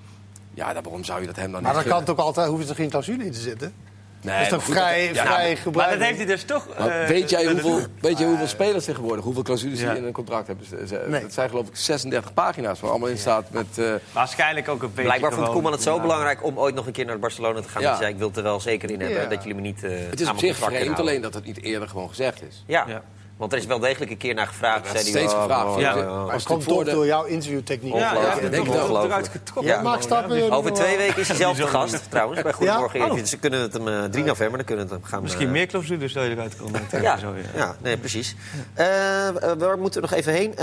Ja, 0.55 0.73
dan, 0.73 0.83
waarom 0.83 1.05
zou 1.05 1.21
je 1.21 1.27
dat 1.27 1.37
hem 1.37 1.53
dan 1.53 1.63
Maar 1.63 1.75
niet 1.75 1.81
dan 1.83 1.91
kan 1.91 1.97
gunnen? 1.99 2.17
toch 2.17 2.25
altijd, 2.27 2.49
hoeft 2.49 2.69
er 2.69 2.75
geen 2.75 2.89
clausule 2.91 3.25
in 3.25 3.33
te 3.33 3.41
zitten? 3.41 3.73
Nee, 4.21 4.35
dat 4.35 4.43
is 4.43 4.49
toch 4.49 4.69
maar 4.69 4.77
vrij, 4.77 5.07
dat- 5.07 5.17
ja, 5.17 5.25
vrij 5.25 5.49
Maar 5.49 5.57
gebruik. 5.57 5.91
dat 5.91 6.01
heeft 6.07 6.17
hij 6.17 6.27
dus 6.27 6.45
toch... 6.45 6.69
maar 6.79 7.01
eh, 7.03 7.09
weet 7.09 7.31
jij 7.31 7.47
hoeveel, 7.47 7.81
weet 8.01 8.19
jij 8.19 8.27
hoeveel 8.29 8.47
spelers 8.47 8.85
tegenwoordig, 8.85 9.25
hoeveel 9.25 9.43
clausules 9.43 9.81
Ja. 9.81 9.89
die 9.91 9.99
in 9.99 10.05
een 10.07 10.13
contract 10.13 10.47
hebben? 10.47 10.67
Ze- 10.67 10.87
ze- 10.87 11.05
Nee. 11.09 11.21
Dat 11.21 11.33
zijn 11.33 11.49
geloof 11.49 11.67
ik 11.69 11.77
36 11.77 12.35
pagina's 12.35 12.81
waar 12.81 12.91
allemaal 12.91 13.09
in 13.09 13.19
staat 13.19 13.51
met... 13.51 13.79
eh, 13.79 13.93
Waarschijnlijk 14.13 14.69
ook 14.69 14.83
een 14.83 14.89
beetje 14.89 15.03
Blijkbaar 15.03 15.33
vond 15.33 15.49
Koeman 15.49 15.73
het 15.73 15.83
zo 15.83 15.95
Ja. 15.95 16.01
belangrijk 16.01 16.45
om 16.45 16.59
ooit 16.59 16.75
nog 16.75 16.87
een 16.87 16.93
keer 16.93 17.05
naar 17.05 17.19
Barcelona 17.19 17.61
te 17.61 17.69
gaan. 17.69 17.83
Ja. 17.83 17.89
Dat 17.89 17.97
hij 17.99 18.03
zei, 18.03 18.13
ik 18.13 18.19
wil 18.19 18.29
het 18.29 18.37
er 18.37 18.43
wel 18.43 18.61
zeker 18.61 18.91
in 18.91 19.01
hebben. 19.01 19.21
Ja. 19.23 19.29
Dat 19.29 19.39
jullie 19.43 19.55
me 19.55 19.61
niet 19.61 19.85
eh 19.85 19.91
het 20.11 20.21
is 20.21 20.27
aan 20.27 20.33
op 20.35 20.39
zich 20.41 20.57
vreemd, 20.57 20.99
alleen 21.01 21.21
dat 21.21 21.35
het 21.35 21.45
niet 21.45 21.63
eerder 21.63 21.89
gewoon 21.89 22.09
gezegd 22.09 22.43
is. 22.43 22.65
Ja. 22.67 23.03
Ja. 23.35 23.41
want 23.41 23.53
er 23.53 23.59
is 23.59 23.67
wel 23.67 23.79
degelijk 23.79 24.11
een 24.11 24.17
keer 24.17 24.35
naar 24.35 24.47
gevraagd. 24.47 24.85
Zei 24.85 24.99
hij, 24.99 25.03
steeds 25.03 25.33
oh, 25.33 25.41
gevraagd. 25.43 25.67
oh, 25.67 25.81
Ja. 25.81 25.99
oh, 25.99 26.33
Als 26.33 26.45
komt 26.45 26.65
toch 26.69 26.85
de- 26.85 26.91
door 26.91 27.07
jouw 27.07 27.25
interviewtechniek. 27.25 27.95
Ja, 27.95 28.15
ja, 28.15 28.41
dat 28.41 28.51
Denk 28.51 28.67
ik 28.67 28.75
eruit 28.75 29.29
getrokken. 29.29 29.83
Ja, 29.83 30.01
Stappen, 30.01 30.37
Ja, 30.45 30.55
Over 30.55 30.73
twee 30.73 30.97
weken 30.97 31.21
is 31.21 31.29
hij 31.29 31.37
zelf 31.37 31.57
Bijzonder. 31.57 31.81
gast, 31.81 32.11
trouwens, 32.11 32.43
bij 32.43 32.53
Goedemorgen 32.53 33.17
Ja? 33.17 33.25
Ze 33.25 33.39
kunnen 33.39 33.61
het 33.61 33.73
hem, 33.73 33.89
eh, 33.89 34.05
3 34.05 34.25
november, 34.25 34.57
dan 34.57 34.67
kunnen 34.67 34.87
we 34.89 34.93
het 34.93 35.01
hem 35.03 35.11
gaan... 35.11 35.23
Misschien 35.23 35.47
eh, 35.47 35.53
meer 35.53 35.67
clausules 35.67 36.13
dat 36.13 36.25
je 36.25 36.31
eruit 36.31 36.57
kon 36.57 36.71
trekken. 36.73 37.03
Ja, 37.11 37.19
Zo, 37.19 37.35
ja. 37.35 37.43
ja, 37.59 37.77
nee, 37.83 37.97
precies. 37.97 38.37
Eh, 38.75 39.29
eh, 39.29 39.35
waar 39.59 39.79
moeten 39.79 40.01
we 40.03 40.09
nog 40.09 40.19
even 40.19 40.33
heen? 40.33 40.55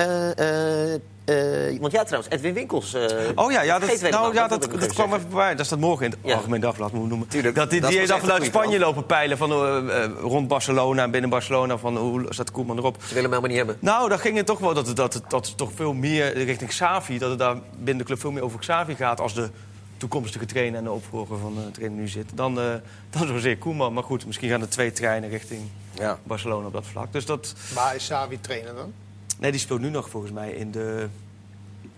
Eh, 1.26 1.80
want 1.80 1.92
ja, 1.92 2.04
trouwens, 2.04 2.34
Edwin 2.34 2.54
Winkels. 2.54 2.94
eh, 2.94 3.30
Oh 3.36 3.52
ja, 3.52 3.62
ja, 3.62 3.80
dat, 3.80 4.02
nou, 4.02 4.34
ja, 4.34 4.48
dat, 4.48 4.62
dat 4.62 4.74
even 4.76 4.88
kwam 4.94 5.14
even 5.14 5.22
voorbij. 5.30 5.56
Dat 5.56 5.66
staat 5.66 5.80
morgen 5.80 6.06
in 6.06 6.12
het 6.12 6.20
Ja. 6.24 6.36
Algemeen 6.36 6.62
Dagblad, 6.62 6.92
moet 6.92 7.04
ik 7.04 7.10
noemen. 7.10 7.28
Tuurlijk, 7.28 7.56
dat 7.56 7.70
die, 7.70 7.82
dat 7.82 7.90
die 7.90 8.08
vanuit 8.08 8.44
Spanje 8.46 8.80
lopen 8.80 9.06
peilen 9.06 9.38
van, 9.38 9.52
eh, 9.52 10.06
rond 10.22 10.48
Barcelona 10.48 11.04
en 11.04 11.12
binnen 11.12 11.30
Barcelona. 11.30 11.78
Van 11.78 11.98
hoe 11.98 12.26
staat 12.30 12.52
Koeman 12.52 12.78
erop? 12.78 12.96
Ze 12.96 13.14
willen 13.14 13.16
hem 13.16 13.30
helemaal 13.30 13.50
niet 13.50 13.58
hebben. 13.58 13.78
Nou, 13.80 14.10
daar 14.10 14.20
ging 14.20 14.38
het 14.38 14.46
toch 14.46 14.60
wel 14.60 14.74
dat 14.74 14.88
het, 14.88 14.96
dat 14.96 15.14
het, 15.14 15.24
dat 15.30 15.58
toch 15.58 15.72
veel 15.76 15.94
meer 15.94 16.34
richting 16.44 16.70
Xavi... 16.70 17.18
dat 17.18 17.30
het 17.30 17.40
daar 17.40 17.56
binnen 17.78 17.98
de 17.98 18.04
club 18.04 18.20
veel 18.20 18.32
meer 18.32 18.44
over 18.44 18.60
Xavi 18.60 18.96
gaat... 18.96 19.20
als 19.20 19.34
de 19.34 19.50
toekomstige 19.98 20.46
trainer 20.46 20.78
en 20.78 20.84
de 20.84 20.92
opvolger 20.92 21.38
van 21.38 21.56
de 21.56 21.72
trainer 21.72 22.00
nu 22.00 22.08
zit. 22.08 22.30
Dan, 22.34 22.60
eh 22.60 22.66
dan 23.18 23.28
zozeer 23.28 23.58
Koeman. 23.58 23.94
Maar 23.94 24.04
goed, 24.04 24.26
misschien 24.26 24.50
gaan 24.50 24.62
er 24.62 24.70
twee 24.70 24.92
treinen 24.92 25.30
richting 25.30 25.62
Ja. 25.98 26.20
Barcelona 26.24 26.68
op 26.68 26.74
dat 26.74 26.86
vlak. 26.92 27.14
Dus 27.14 27.26
dat... 27.26 27.54
Waar 27.74 27.96
is 27.96 28.06
Savi 28.06 28.40
trainer 28.40 28.76
dan? 28.76 28.94
Nee, 29.42 29.52
die 29.52 29.60
speelt 29.60 29.82
nu 29.82 29.90
nog 29.90 30.10
volgens 30.10 30.32
mij 30.32 30.52
in 30.52 30.72
de 30.72 31.08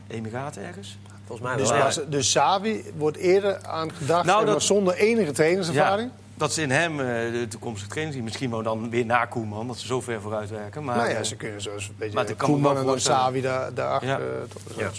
Emiraten 0.08 0.64
ergens. 0.64 0.98
Volgens 1.26 1.48
mij 1.48 1.58
Dus, 1.58 1.70
wel. 1.70 1.78
ja. 1.78 1.84
pas- 1.84 2.00
dus 2.08 2.32
Savi 2.32 2.84
wordt 2.98 3.18
eerder 3.18 3.66
aan 3.66 3.91
gedacht, 3.94 4.26
Nou, 4.26 4.46
dat- 4.46 4.64
zonder 4.64 4.94
enige 4.96 5.32
trainerservaring. 5.32 6.10
dat 6.36 6.54
ze 6.54 6.62
in 6.62 6.72
hem 6.72 7.00
eh, 7.00 7.06
de 7.06 7.46
toekomstige 7.50 7.89
trainer 7.89 8.14
zien. 8.14 8.24
Misschien 8.24 8.50
wel 8.50 8.64
dan 8.64 8.89
weer 8.89 9.06
na 9.06 9.26
Koeman, 9.26 9.68
dat 9.68 9.78
ze 9.78 9.86
zo 9.88 10.02
ver 10.02 10.22
vooruit 10.22 10.50
werken. 10.50 10.84
Maar, 10.84 10.96
nou 10.98 11.10
ja, 11.10 11.16
eh, 11.16 11.24
ze 11.24 11.36
kunnen 11.36 11.62
zoals 11.62 11.88
een 11.88 11.96
beetje 11.98 12.16
maar 12.16 12.26
het 12.26 12.36
kan 12.36 12.50
me 12.50 12.54
Koeman 12.56 12.74
wel 12.74 12.82
en 12.84 12.88
dan. 12.89 13.00
Savi 13.00 13.41
daar, 13.41 13.74
daarachter. 13.74 14.10
Ja. 14.10 14.18
eh, 14.18 14.24
toch, 14.68 14.78
Ja. 14.80 14.89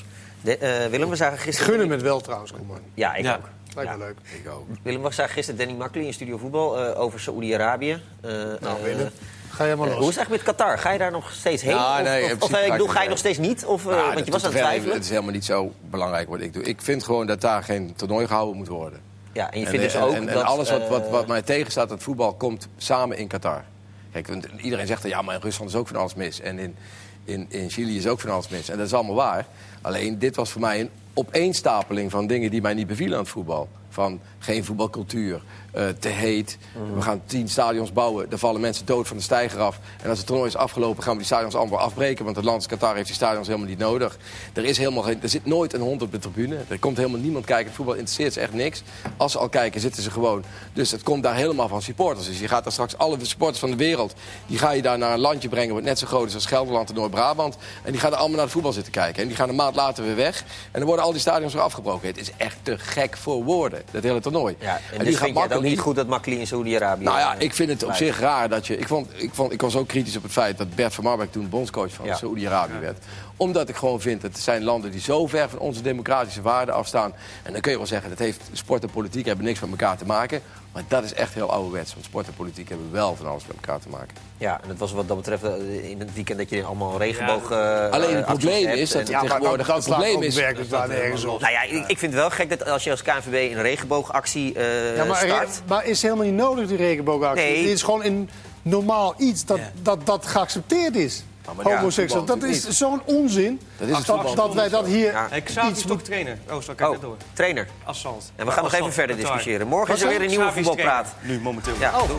De, 0.40 0.56
eh, 0.58 0.90
Willem, 0.90 1.08
we 1.08 1.16
zagen 1.16 1.38
gisteren... 1.38 1.70
Gun 1.72 1.80
hem 1.80 1.90
het 1.90 2.02
wel 2.02 2.20
trouwens, 2.20 2.52
Koeman. 2.52 2.78
Ja, 2.94 3.14
ik 3.14 3.24
Ja. 3.24 3.36
ook. 3.36 3.48
Lijkt 3.74 3.90
Ja. 3.90 3.96
me 3.96 4.04
leuk. 4.04 4.16
Ik 4.42 4.50
ook. 4.50 4.66
Willem, 4.82 5.02
we 5.02 5.10
zagen 5.12 5.32
gisteren 5.34 5.58
Danny 5.60 5.74
Makkely 5.78 6.04
in 6.06 6.12
Studio 6.12 6.36
Voetbal 6.38 6.80
eh, 6.84 7.00
over 7.00 7.20
Saoedi-Arabië. 7.20 8.02
Eh, 8.20 8.30
Nou, 8.60 8.82
Willem, 8.82 9.10
ga 9.54 9.64
je 9.64 9.76
maar 9.76 9.86
eh, 9.86 9.92
los. 9.92 10.00
hoe 10.00 10.10
is 10.10 10.16
het 10.16 10.26
eigenlijk 10.26 10.46
met 10.46 10.56
Qatar? 10.56 10.78
Ga 10.78 10.90
je 10.90 10.98
daar 10.98 11.10
nog 11.10 11.32
steeds 11.32 11.62
heen? 11.62 11.74
Ja, 11.74 11.98
of, 11.98 12.04
nee, 12.04 12.22
in 12.24 12.24
of, 12.24 12.32
of, 12.32 12.38
principe 12.38 12.56
ik 12.58 12.60
ga 12.60 12.64
ik 12.66 12.72
bedoel, 12.78 12.94
ga 12.94 13.02
je 13.02 13.08
nog 13.08 13.18
steeds 13.18 13.38
niet? 13.38 13.64
Of, 13.64 13.80
eh, 13.86 13.90
Nou, 13.90 14.02
want 14.02 14.16
dat 14.16 14.26
je 14.26 14.32
was 14.32 14.44
aan 14.44 14.50
het 14.52 14.58
twijfelen. 14.60 14.94
Het 14.94 15.04
is 15.04 15.10
helemaal 15.10 15.32
niet 15.32 15.44
zo 15.44 15.72
belangrijk 15.90 16.28
wat 16.28 16.40
ik 16.40 16.52
doe. 16.52 16.62
Ik 16.62 16.82
vind 16.82 17.04
gewoon 17.04 17.26
dat 17.26 17.40
daar 17.40 17.62
geen 17.62 17.92
toernooi 17.96 18.26
gehouden 18.26 18.56
moet 18.56 18.68
worden. 18.68 19.00
Ja, 19.32 19.50
en 19.50 19.58
je 19.58 19.64
En, 19.64 19.70
vindt 19.70 19.84
dus 19.86 19.94
en- 19.94 20.02
ook 20.02 20.12
en, 20.12 20.28
en 20.28 20.34
dat... 20.34 20.44
alles 20.44 20.70
wat, 20.70 20.88
wat, 20.88 21.04
eh, 21.04 21.10
wat 21.10 21.26
mij 21.26 21.42
tegenstaat, 21.42 21.88
dat 21.88 22.02
voetbal 22.02 22.34
komt 22.34 22.68
samen 22.76 23.16
in 23.16 23.28
Qatar. 23.28 23.64
Kijk, 24.12 24.28
iedereen 24.62 24.86
zegt, 24.86 25.02
ja, 25.02 25.22
maar 25.22 25.34
in 25.34 25.40
Rusland 25.40 25.70
is 25.70 25.76
ook 25.76 25.88
van 25.88 25.96
alles 25.96 26.14
mis. 26.14 26.40
En 26.40 26.58
in, 26.58 26.76
in, 27.24 27.46
in 27.48 27.70
Chili 27.70 27.96
is 27.96 28.06
ook 28.06 28.20
van 28.20 28.30
alles 28.30 28.48
mis. 28.48 28.68
En 28.68 28.76
dat 28.78 28.86
is 28.86 28.94
allemaal 28.94 29.14
waar. 29.14 29.46
Alleen, 29.82 30.18
dit 30.18 30.36
was 30.36 30.50
voor 30.50 30.60
mij 30.60 30.80
een 30.80 30.90
opeenstapeling 31.14 32.10
van 32.10 32.26
dingen 32.26 32.50
die 32.50 32.62
mij 32.62 32.74
niet 32.74 32.86
bevielen 32.86 33.16
aan 33.16 33.22
het 33.22 33.32
voetbal. 33.32 33.68
Van 33.94 34.20
geen 34.38 34.64
voetbalcultuur, 34.64 35.42
eh, 35.74 35.88
te 35.98 36.08
heet. 36.08 36.58
Mhm. 36.72 36.94
We 36.94 37.02
gaan 37.02 37.22
tien 37.26 37.48
stadions 37.48 37.92
bouwen, 37.92 38.30
er 38.30 38.38
vallen 38.38 38.60
mensen 38.60 38.86
dood 38.86 39.08
van 39.08 39.16
de 39.16 39.22
steiger 39.22 39.60
af. 39.60 39.80
En 40.02 40.08
als 40.08 40.18
het 40.18 40.26
toernooi 40.26 40.48
is 40.48 40.56
afgelopen, 40.56 41.02
gaan 41.02 41.12
we 41.12 41.18
die 41.18 41.26
stadions 41.26 41.54
allemaal 41.54 41.78
afbreken. 41.78 42.24
Want 42.24 42.36
het 42.36 42.44
land 42.44 42.66
Qatar 42.66 42.94
heeft 42.94 43.06
die 43.06 43.14
stadions 43.14 43.46
helemaal 43.46 43.68
niet 43.68 43.78
nodig. 43.78 44.18
Er, 44.52 44.64
is 44.64 44.78
helemaal 44.78 45.02
geen, 45.02 45.22
er 45.22 45.28
zit 45.28 45.46
nooit 45.46 45.72
een 45.72 45.80
hond 45.80 46.02
op 46.02 46.12
de 46.12 46.18
tribune. 46.18 46.58
Er 46.68 46.78
komt 46.78 46.96
helemaal 46.96 47.20
niemand 47.20 47.44
kijken. 47.44 47.66
Het 47.66 47.74
voetbal 47.74 47.94
interesseert 47.94 48.32
ze 48.32 48.40
echt 48.40 48.52
niks. 48.52 48.82
Als 49.16 49.32
ze 49.32 49.38
al 49.38 49.48
kijken, 49.48 49.80
zitten 49.80 50.02
ze 50.02 50.10
gewoon. 50.10 50.44
Dus 50.72 50.90
het 50.90 51.02
komt 51.02 51.22
daar 51.22 51.34
helemaal 51.34 51.68
van 51.68 51.82
supporters. 51.82 52.26
Dus 52.26 52.40
je 52.40 52.48
gaat 52.48 52.64
daar 52.64 52.72
straks 52.72 52.98
alle 52.98 53.16
supporters 53.22 53.60
van 53.60 53.70
de 53.70 53.76
wereld... 53.76 54.14
die 54.46 54.58
ga 54.58 54.70
je 54.70 54.82
daar 54.82 54.98
naar 54.98 55.12
een 55.12 55.20
landje 55.20 55.48
brengen 55.48 55.74
wat 55.74 55.82
net 55.82 55.98
zo 55.98 56.06
groot 56.06 56.28
is 56.28 56.34
als 56.34 56.46
Gelderland 56.46 56.88
en 56.88 56.94
Noord-Brabant. 56.94 57.56
En 57.82 57.92
die 57.92 58.00
gaan 58.00 58.10
er 58.10 58.16
allemaal 58.16 58.36
naar 58.36 58.44
het 58.44 58.54
voetbal 58.54 58.72
zitten 58.72 58.92
kijken. 58.92 59.22
En 59.22 59.28
die 59.28 59.36
gaan 59.36 59.48
een 59.48 59.54
maand 59.54 59.76
later 59.76 60.04
weer 60.04 60.16
weg. 60.16 60.40
En 60.40 60.78
dan 60.78 60.84
worden 60.84 61.04
al 61.04 61.12
die 61.12 61.20
stadions 61.20 61.52
weer 61.52 61.62
afgebroken. 61.62 62.08
Het 62.08 62.18
is 62.18 62.30
echt 62.36 62.56
te 62.62 62.78
gek 62.78 63.16
voor 63.16 63.44
woorden. 63.44 63.82
Dat 63.90 64.02
hele 64.02 64.20
toernooi. 64.20 64.56
Ja, 64.58 64.74
en, 64.74 64.80
die 64.90 64.98
dus 64.98 65.14
gaat 65.14 65.24
vind 65.24 65.36
je 65.36 65.42
het 65.42 65.52
ook 65.52 65.62
niet 65.62 65.78
goed 65.78 65.96
dat 65.96 66.06
Makli 66.06 66.38
in 66.38 66.46
Saoedi-Arabië... 66.46 67.04
Nou 67.04 67.18
ja, 67.18 67.34
eh, 67.34 67.40
ik 67.40 67.54
vind 67.54 67.68
het 67.68 67.82
op 67.82 67.88
blijft? 67.88 68.04
zich 68.04 68.20
raar 68.20 68.48
dat 68.48 68.66
je... 68.66 68.76
Ik, 68.76 68.88
vond, 68.88 69.08
ik, 69.16 69.30
vond, 69.34 69.52
ik 69.52 69.60
was 69.60 69.76
ook 69.76 69.88
kritisch 69.88 70.16
op 70.16 70.22
het 70.22 70.32
feit 70.32 70.58
dat 70.58 70.74
Bert 70.74 70.94
van 70.94 71.04
Marwijk 71.04 71.32
toen 71.32 71.48
bondscoach 71.48 71.92
van 71.92 72.06
Ja. 72.06 72.14
Saoedi-Arabië 72.14 72.78
werd. 72.80 72.98
Omdat 73.36 73.68
ik 73.68 73.76
gewoon 73.76 74.00
vind 74.00 74.22
dat 74.22 74.32
het 74.32 74.40
zijn 74.40 74.64
landen 74.64 74.90
die 74.90 75.00
zo 75.00 75.26
ver 75.26 75.48
van 75.48 75.58
onze 75.58 75.82
democratische 75.82 76.42
waarden 76.42 76.74
afstaan. 76.74 77.12
En 77.42 77.52
dan 77.52 77.60
kun 77.60 77.70
je 77.70 77.76
wel 77.76 77.86
zeggen, 77.86 78.10
dat 78.10 78.18
heeft 78.18 78.40
sport 78.52 78.82
en 78.82 78.90
politiek 78.90 79.26
hebben 79.26 79.44
niks 79.44 79.60
met 79.60 79.70
elkaar 79.70 79.96
te 79.96 80.06
maken. 80.06 80.42
Maar 80.74 80.82
dat 80.88 81.04
is 81.04 81.14
echt 81.14 81.34
heel 81.34 81.50
ouderwets. 81.50 81.92
Want 81.94 82.04
sport 82.04 82.26
en 82.26 82.34
politiek 82.34 82.68
hebben 82.68 82.92
wel 82.92 83.16
van 83.16 83.26
alles 83.26 83.46
met 83.46 83.56
elkaar 83.56 83.80
te 83.80 83.88
maken. 83.88 84.16
Ja, 84.38 84.60
en 84.62 84.68
het 84.68 84.78
was 84.78 84.92
wat 84.92 85.08
dat 85.08 85.16
betreft 85.16 85.42
eh, 85.42 85.90
in 85.90 85.98
het 86.00 86.14
weekend 86.14 86.38
dat 86.38 86.50
je 86.50 86.64
allemaal 86.64 86.98
regenboog... 86.98 87.50
eh, 87.50 87.90
Alleen 87.90 88.16
het 88.16 88.24
probleem 88.26 88.68
is 88.68 88.90
dat 88.90 89.08
en- 89.08 89.14
het 89.14 89.20
tegenwoordig... 89.26 89.66
dat 89.66 89.76
het 89.76 89.84
slaat 89.84 89.96
probleem 89.98 90.16
ook 90.16 90.22
is... 90.24 90.34
werkelijk 90.34 90.70
waar 90.70 90.88
nergens 90.88 91.24
op. 91.24 91.40
Nou 91.40 91.52
ja, 91.52 91.62
ik, 91.62 91.72
ik 91.86 91.98
vind 91.98 92.12
het 92.12 92.20
wel 92.20 92.30
gek 92.30 92.48
dat 92.50 92.68
als 92.68 92.84
je 92.84 92.90
als 92.90 93.02
KNVB 93.02 93.52
een 93.54 93.62
regenboogactie 93.62 94.54
eh 94.54 94.96
Ja, 94.96 95.04
maar, 95.04 95.16
start... 95.16 95.62
maar 95.68 95.84
is 95.86 96.02
helemaal 96.02 96.24
niet 96.24 96.34
nodig, 96.34 96.68
die 96.68 96.76
regenboogactie. 96.76 97.44
Nee. 97.46 97.58
Het 97.62 97.70
is 97.70 97.82
gewoon 97.82 98.04
een 98.04 98.30
normaal 98.62 99.14
iets 99.18 99.44
dat, 99.44 99.58
Ja. 99.58 99.70
dat, 99.82 100.06
dat 100.06 100.26
geaccepteerd 100.26 100.96
is. 100.96 101.24
Maar 101.52 101.68
ja, 101.68 101.76
Homoseksueel. 101.76 102.26
voetbal 102.26 102.38
dat 102.38 102.48
is 102.48 102.68
zo'n 102.68 103.02
onzin. 103.04 103.60
Dat 103.78 103.88
is 103.88 104.04
dat, 104.04 104.36
dat 104.36 104.54
wij 104.54 104.68
dat 104.68 104.86
hier 104.86 105.12
Ja. 105.12 105.28
Iets 105.68 105.84
trainer? 106.02 106.38
Oh, 106.50 106.60
zo 106.60 106.74
kan 106.74 106.90
ik 106.90 106.96
Oh, 106.96 107.02
door. 107.02 107.16
trainer. 107.32 107.68
Assault. 107.84 108.32
En 108.36 108.46
we 108.46 108.52
gaan 108.52 108.62
nog 108.62 108.72
even 108.74 108.92
verder 108.92 109.16
discussiëren. 109.16 109.66
Morgen 109.66 109.94
is 109.94 110.02
er 110.02 110.08
weer 110.08 110.20
een 110.22 110.28
nieuwe 110.28 110.52
voetbalpraat. 110.52 111.08
Nu, 111.20 111.40
momenteel. 111.40 111.74
Ja. 111.78 112.00
Oh. 112.00 112.10